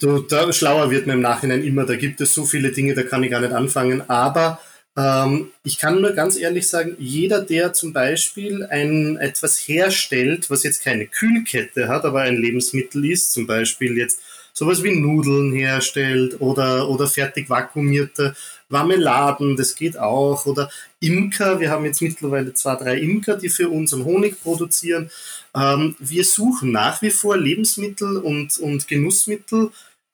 Du, 0.00 0.20
da, 0.20 0.52
schlauer 0.52 0.90
wird 0.90 1.06
man 1.06 1.16
im 1.16 1.22
Nachhinein 1.22 1.62
immer, 1.62 1.84
da 1.84 1.96
gibt 1.96 2.20
es 2.20 2.32
so 2.32 2.44
viele 2.44 2.72
Dinge, 2.72 2.94
da 2.94 3.02
kann 3.02 3.22
ich 3.22 3.30
gar 3.30 3.40
nicht 3.40 3.52
anfangen, 3.52 4.08
aber 4.08 4.58
ähm, 4.96 5.50
ich 5.62 5.78
kann 5.78 6.00
nur 6.00 6.12
ganz 6.12 6.38
ehrlich 6.38 6.68
sagen, 6.68 6.96
jeder, 6.98 7.42
der 7.42 7.74
zum 7.74 7.92
Beispiel 7.92 8.64
ein, 8.64 9.16
etwas 9.18 9.58
herstellt, 9.58 10.48
was 10.50 10.62
jetzt 10.62 10.82
keine 10.82 11.06
Kühlkette 11.06 11.88
hat, 11.88 12.04
aber 12.04 12.22
ein 12.22 12.36
Lebensmittel 12.36 13.04
ist, 13.04 13.32
zum 13.32 13.46
Beispiel 13.46 13.98
jetzt 13.98 14.20
sowas 14.54 14.82
wie 14.82 14.94
Nudeln 14.94 15.52
herstellt 15.52 16.40
oder, 16.40 16.88
oder 16.88 17.06
fertig 17.06 17.50
vakuumierte 17.50 18.34
Marmeladen, 18.68 19.56
das 19.56 19.74
geht 19.74 19.98
auch. 19.98 20.46
Oder 20.46 20.70
Imker, 21.00 21.60
wir 21.60 21.70
haben 21.70 21.84
jetzt 21.84 22.00
mittlerweile 22.00 22.54
zwei, 22.54 22.76
drei 22.76 22.98
Imker, 22.98 23.36
die 23.36 23.48
für 23.48 23.68
unseren 23.68 24.04
Honig 24.04 24.40
produzieren. 24.42 25.10
Ähm, 25.56 25.96
wir 25.98 26.24
suchen 26.24 26.72
nach 26.72 27.02
wie 27.02 27.10
vor 27.10 27.36
Lebensmittel 27.36 28.18
und, 28.18 28.58
und 28.58 28.88
Genussmittel, 28.88 29.70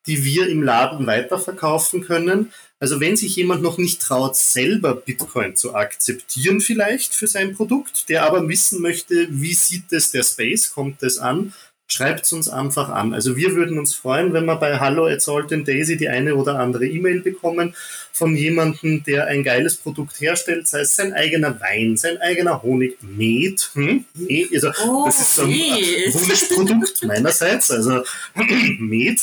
die 0.07 0.25
wir 0.25 0.49
im 0.49 0.63
Laden 0.63 1.07
weiterverkaufen 1.07 2.03
können. 2.03 2.53
Also 2.79 3.01
wenn 3.01 3.17
sich 3.17 3.37
jemand 3.37 3.63
noch 3.63 3.77
nicht 3.77 4.01
traut, 4.01 4.37
selber 4.37 4.95
Bitcoin 4.95 5.55
zu 5.55 5.75
akzeptieren 5.75 6.61
vielleicht 6.61 7.15
für 7.15 7.27
sein 7.27 7.55
Produkt, 7.55 8.09
der 8.09 8.25
aber 8.25 8.49
wissen 8.49 8.81
möchte, 8.81 9.29
wie 9.31 9.53
sieht 9.55 9.93
es 9.93 10.11
der 10.11 10.23
Space, 10.23 10.71
kommt 10.71 11.03
es 11.03 11.19
an, 11.19 11.53
schreibt 11.91 12.25
es 12.25 12.33
uns 12.33 12.49
einfach 12.49 12.89
an. 12.89 13.13
Also 13.13 13.37
wir 13.37 13.55
würden 13.55 13.79
uns 13.79 13.95
freuen, 13.95 14.33
wenn 14.33 14.45
wir 14.45 14.57
bei 14.57 14.79
Hallo 14.79 15.07
at 15.07 15.21
Salt 15.23 15.53
and 15.53 15.67
Daisy 15.67 15.97
die 15.97 16.09
eine 16.09 16.37
oder 16.37 16.59
andere 16.59 16.87
E-Mail 16.87 17.21
bekommen 17.21 17.75
von 18.13 18.37
jemandem, 18.37 19.03
der 19.05 19.27
ein 19.27 19.43
geiles 19.43 19.77
Produkt 19.77 20.21
herstellt, 20.21 20.69
sei 20.69 20.81
es 20.81 20.95
sein 20.95 21.13
eigener 21.13 21.61
Wein, 21.61 21.97
sein 21.97 22.19
eigener 22.19 22.63
Honig, 22.63 22.99
Met. 23.03 23.71
Hm? 23.75 24.05
Met 24.15 24.55
also, 24.55 24.71
oh, 24.87 25.05
das 25.07 25.21
ist 25.21 25.35
so 25.35 25.43
ein 25.43 25.51
Wunschprodukt 25.51 27.03
meinerseits. 27.05 27.71
Also 27.71 28.05
Met 28.79 29.21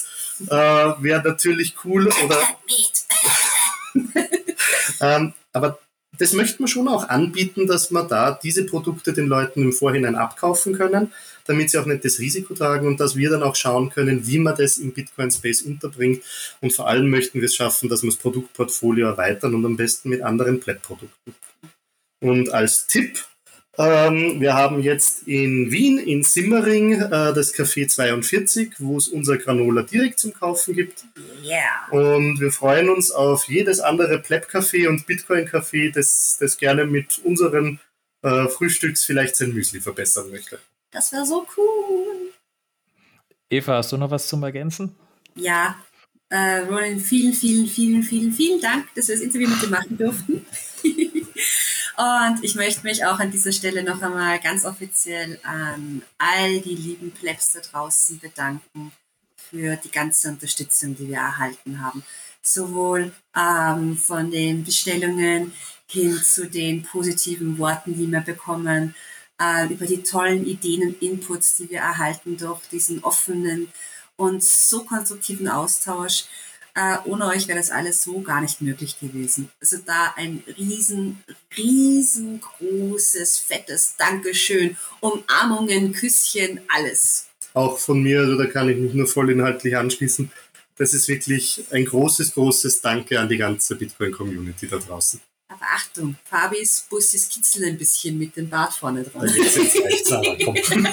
äh, 0.48 0.54
wäre 0.54 1.22
natürlich 1.24 1.76
cool. 1.86 2.10
Oder, 2.26 2.42
ähm, 5.02 5.34
aber 5.54 5.80
das 6.18 6.34
möchte 6.34 6.62
man 6.62 6.68
schon 6.68 6.88
auch 6.88 7.10
anbieten, 7.10 7.68
dass 7.68 7.92
man 7.92 8.08
da 8.08 8.38
diese 8.42 8.66
Produkte 8.66 9.14
den 9.14 9.28
Leuten 9.28 9.62
im 9.62 9.74
Vorhinein 9.74 10.16
abkaufen 10.16 10.74
können 10.74 11.12
damit 11.48 11.70
sie 11.70 11.78
auch 11.78 11.86
nicht 11.86 12.06
das 12.06 12.20
Risiko 12.20 12.54
tragen 12.54 12.88
und 12.88 13.00
dass 13.00 13.16
wir 13.16 13.30
dann 13.30 13.44
auch 13.44 13.56
schauen 13.56 13.90
können, 13.90 14.28
wie 14.28 14.40
man 14.40 14.56
das 14.56 14.78
im 14.78 14.94
Bitcoin-Space 14.94 15.64
unterbringt. 15.64 16.24
Und 16.62 16.74
vor 16.74 16.88
allem 16.88 17.10
möchten 17.10 17.40
wir 17.40 17.46
es 17.46 17.56
schaffen, 17.56 17.90
dass 17.90 18.04
wir 18.04 18.10
das 18.10 18.20
Produktportfolio 18.20 19.08
erweitern 19.08 19.56
und 19.56 19.66
am 19.66 19.78
besten 19.78 20.10
mit 20.10 20.22
anderen 20.22 20.60
Plättprodukten. 20.60 21.36
Und 22.20 22.54
als 22.54 22.88
Tipp, 22.88 23.26
ähm, 23.78 24.42
wir 24.42 24.56
haben 24.56 24.82
jetzt 24.82 25.28
in 25.28 25.72
Wien, 25.72 26.00
in 26.00 26.24
Simmering, 26.24 26.94
äh, 26.94 27.10
das 27.10 27.54
Café 27.54 27.88
42, 27.88 28.74
wo 28.80 28.98
es 28.98 29.08
unser 29.08 29.38
Granola 29.38 29.84
direkt 29.84 30.20
zum 30.20 30.34
Kaufen 30.34 30.74
gibt. 30.74 31.06
Yeah. 31.44 31.88
Und 31.92 32.40
wir 32.40 32.52
freuen 32.52 32.90
uns 32.90 33.12
auf 33.12 33.48
jedes 33.48 33.80
andere 33.80 34.20
Pleb-Café 34.20 34.88
und 34.88 35.06
Bitcoin-Café, 35.06 35.94
das, 35.94 36.38
das 36.40 36.58
gerne 36.58 36.86
mit 36.86 37.20
unseren 37.24 37.80
äh, 38.24 38.48
Frühstücks 38.48 39.04
vielleicht 39.04 39.36
sein 39.36 39.54
Müsli 39.54 39.80
verbessern 39.80 40.32
möchte. 40.32 40.58
Das 40.90 41.12
wäre 41.12 41.26
so 41.26 41.46
cool. 41.56 42.32
Eva, 43.50 43.78
hast 43.78 43.92
du 43.92 43.98
noch 43.98 44.10
was 44.10 44.28
zum 44.28 44.42
Ergänzen? 44.42 44.96
Ja, 45.36 45.76
äh, 46.30 46.62
Roland, 46.62 47.00
vielen, 47.02 47.32
vielen, 47.32 47.68
vielen, 47.68 48.02
vielen, 48.02 48.32
vielen 48.32 48.60
Dank, 48.60 48.88
dass 48.96 49.08
wir 49.08 49.16
das 49.16 49.24
Interview 49.24 49.48
mit 49.48 49.62
dir 49.62 49.70
machen 49.70 49.98
durften. 49.98 50.46
Und 51.98 52.44
ich 52.44 52.54
möchte 52.54 52.84
mich 52.84 53.04
auch 53.06 53.20
an 53.20 53.32
dieser 53.32 53.52
Stelle 53.52 53.82
noch 53.84 54.04
einmal 54.04 54.40
ganz 54.40 54.66
offiziell 54.66 55.40
an 55.42 56.04
all 56.20 56.62
die 56.62 56.76
lieben 56.76 57.12
Plebs 57.12 57.54
da 57.54 57.60
draußen 57.60 58.20
bedanken 58.20 58.92
für 59.36 59.78
die 59.78 59.90
ganze 59.90 60.30
Unterstützung, 60.30 60.96
die 60.96 61.08
wir 61.08 61.18
erhalten 61.18 61.84
haben. 61.84 62.04
Sowohl 62.44 63.12
ähm, 63.36 63.98
von 63.98 64.30
den 64.30 64.64
Bestellungen 64.64 65.54
hin 65.88 66.22
zu 66.22 66.48
den 66.48 66.84
positiven 66.84 67.58
Worten, 67.58 67.98
die 67.98 68.12
wir 68.12 68.22
bekommen 68.22 68.94
äh, 69.42 69.66
über 69.68 69.88
die 69.88 70.04
tollen 70.04 70.46
Ideen 70.46 70.90
und 70.90 71.02
Inputs, 71.02 71.58
die 71.58 71.72
wir 71.72 71.80
erhalten 71.80 72.38
durch 72.38 72.62
diesen 72.68 73.04
offenen 73.04 73.74
und 74.18 74.44
so 74.44 74.84
konstruktiven 74.84 75.48
Austausch. 75.48 76.26
Äh, 76.78 76.98
ohne 77.06 77.26
euch 77.26 77.48
wäre 77.48 77.58
das 77.58 77.72
alles 77.72 78.04
so 78.04 78.22
gar 78.22 78.40
nicht 78.40 78.62
möglich 78.62 79.00
gewesen. 79.00 79.50
Also 79.60 79.78
da 79.84 80.14
ein 80.16 80.44
riesen, 80.60 81.24
riesengroßes, 81.58 83.40
fettes 83.40 83.96
Dankeschön, 83.98 84.78
Umarmungen, 85.00 85.92
Küsschen, 85.92 86.60
alles. 86.72 87.30
Auch 87.56 87.80
von 87.80 88.04
mir, 88.04 88.20
also 88.20 88.38
da 88.38 88.46
kann 88.46 88.70
ich 88.70 88.78
mich 88.78 88.94
nur 88.94 89.08
voll 89.08 89.32
inhaltlich 89.32 89.76
anschließen. 89.76 90.32
Das 90.78 90.94
ist 90.94 91.08
wirklich 91.08 91.66
ein 91.72 91.86
großes, 91.86 92.36
großes 92.36 92.80
Danke 92.82 93.20
an 93.20 93.28
die 93.28 93.38
ganze 93.38 93.76
Bitcoin-Community 93.76 94.68
da 94.68 94.78
draußen. 94.78 95.20
Aber 95.48 95.66
Achtung, 95.74 96.16
Fabis 96.26 96.86
Bus 96.88 97.12
ist 97.16 97.34
kitzeln 97.34 97.70
ein 97.70 97.78
bisschen 97.80 98.20
mit 98.20 98.38
dem 98.38 98.48
Bart 98.48 98.76
vorne 98.76 99.04
dran. 99.04 99.28
Jetzt 99.28 99.58
jetzt 99.58 99.82
reicht's 99.84 100.12
aber, 100.12 100.38
komm. 100.46 100.88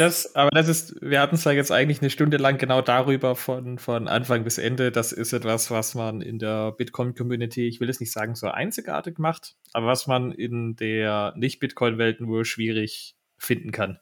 Aber, 0.00 0.08
das, 0.08 0.34
aber 0.34 0.50
das 0.50 0.68
ist, 0.68 0.96
wir 1.02 1.20
hatten 1.20 1.34
es 1.34 1.44
ja 1.44 1.52
jetzt 1.52 1.70
eigentlich 1.70 2.00
eine 2.00 2.10
Stunde 2.10 2.38
lang 2.38 2.58
genau 2.58 2.80
darüber 2.80 3.36
von, 3.36 3.78
von 3.78 4.08
Anfang 4.08 4.44
bis 4.44 4.58
Ende. 4.58 4.90
Das 4.90 5.12
ist 5.12 5.32
etwas, 5.32 5.70
was 5.70 5.94
man 5.94 6.22
in 6.22 6.38
der 6.38 6.72
Bitcoin-Community, 6.72 7.68
ich 7.68 7.80
will 7.80 7.90
es 7.90 8.00
nicht 8.00 8.12
sagen, 8.12 8.34
so 8.34 8.48
einzigartig 8.48 9.18
macht, 9.18 9.56
aber 9.72 9.86
was 9.86 10.06
man 10.06 10.32
in 10.32 10.76
der 10.76 11.34
Nicht-Bitcoin-Welt 11.36 12.20
nur 12.20 12.44
schwierig 12.44 13.16
finden 13.36 13.72
kann. 13.72 13.98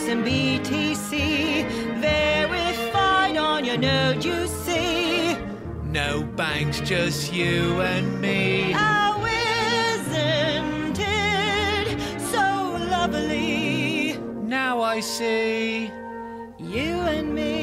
some 0.08 0.24
BTC 0.24 1.68
verified 2.00 3.36
on 3.36 3.62
your 3.62 3.76
node, 3.76 4.24
you 4.24 4.46
see. 4.46 5.36
No 5.84 6.22
banks, 6.34 6.80
just 6.80 7.30
you 7.30 7.82
and 7.82 8.18
me. 8.18 8.72
How 8.72 9.22
isn't 9.26 10.98
it 10.98 12.20
so 12.22 12.78
lovely? 12.88 14.16
Now 14.44 14.80
I 14.80 15.00
see. 15.00 15.92
You 16.58 16.94
and 17.16 17.34
me 17.34 17.57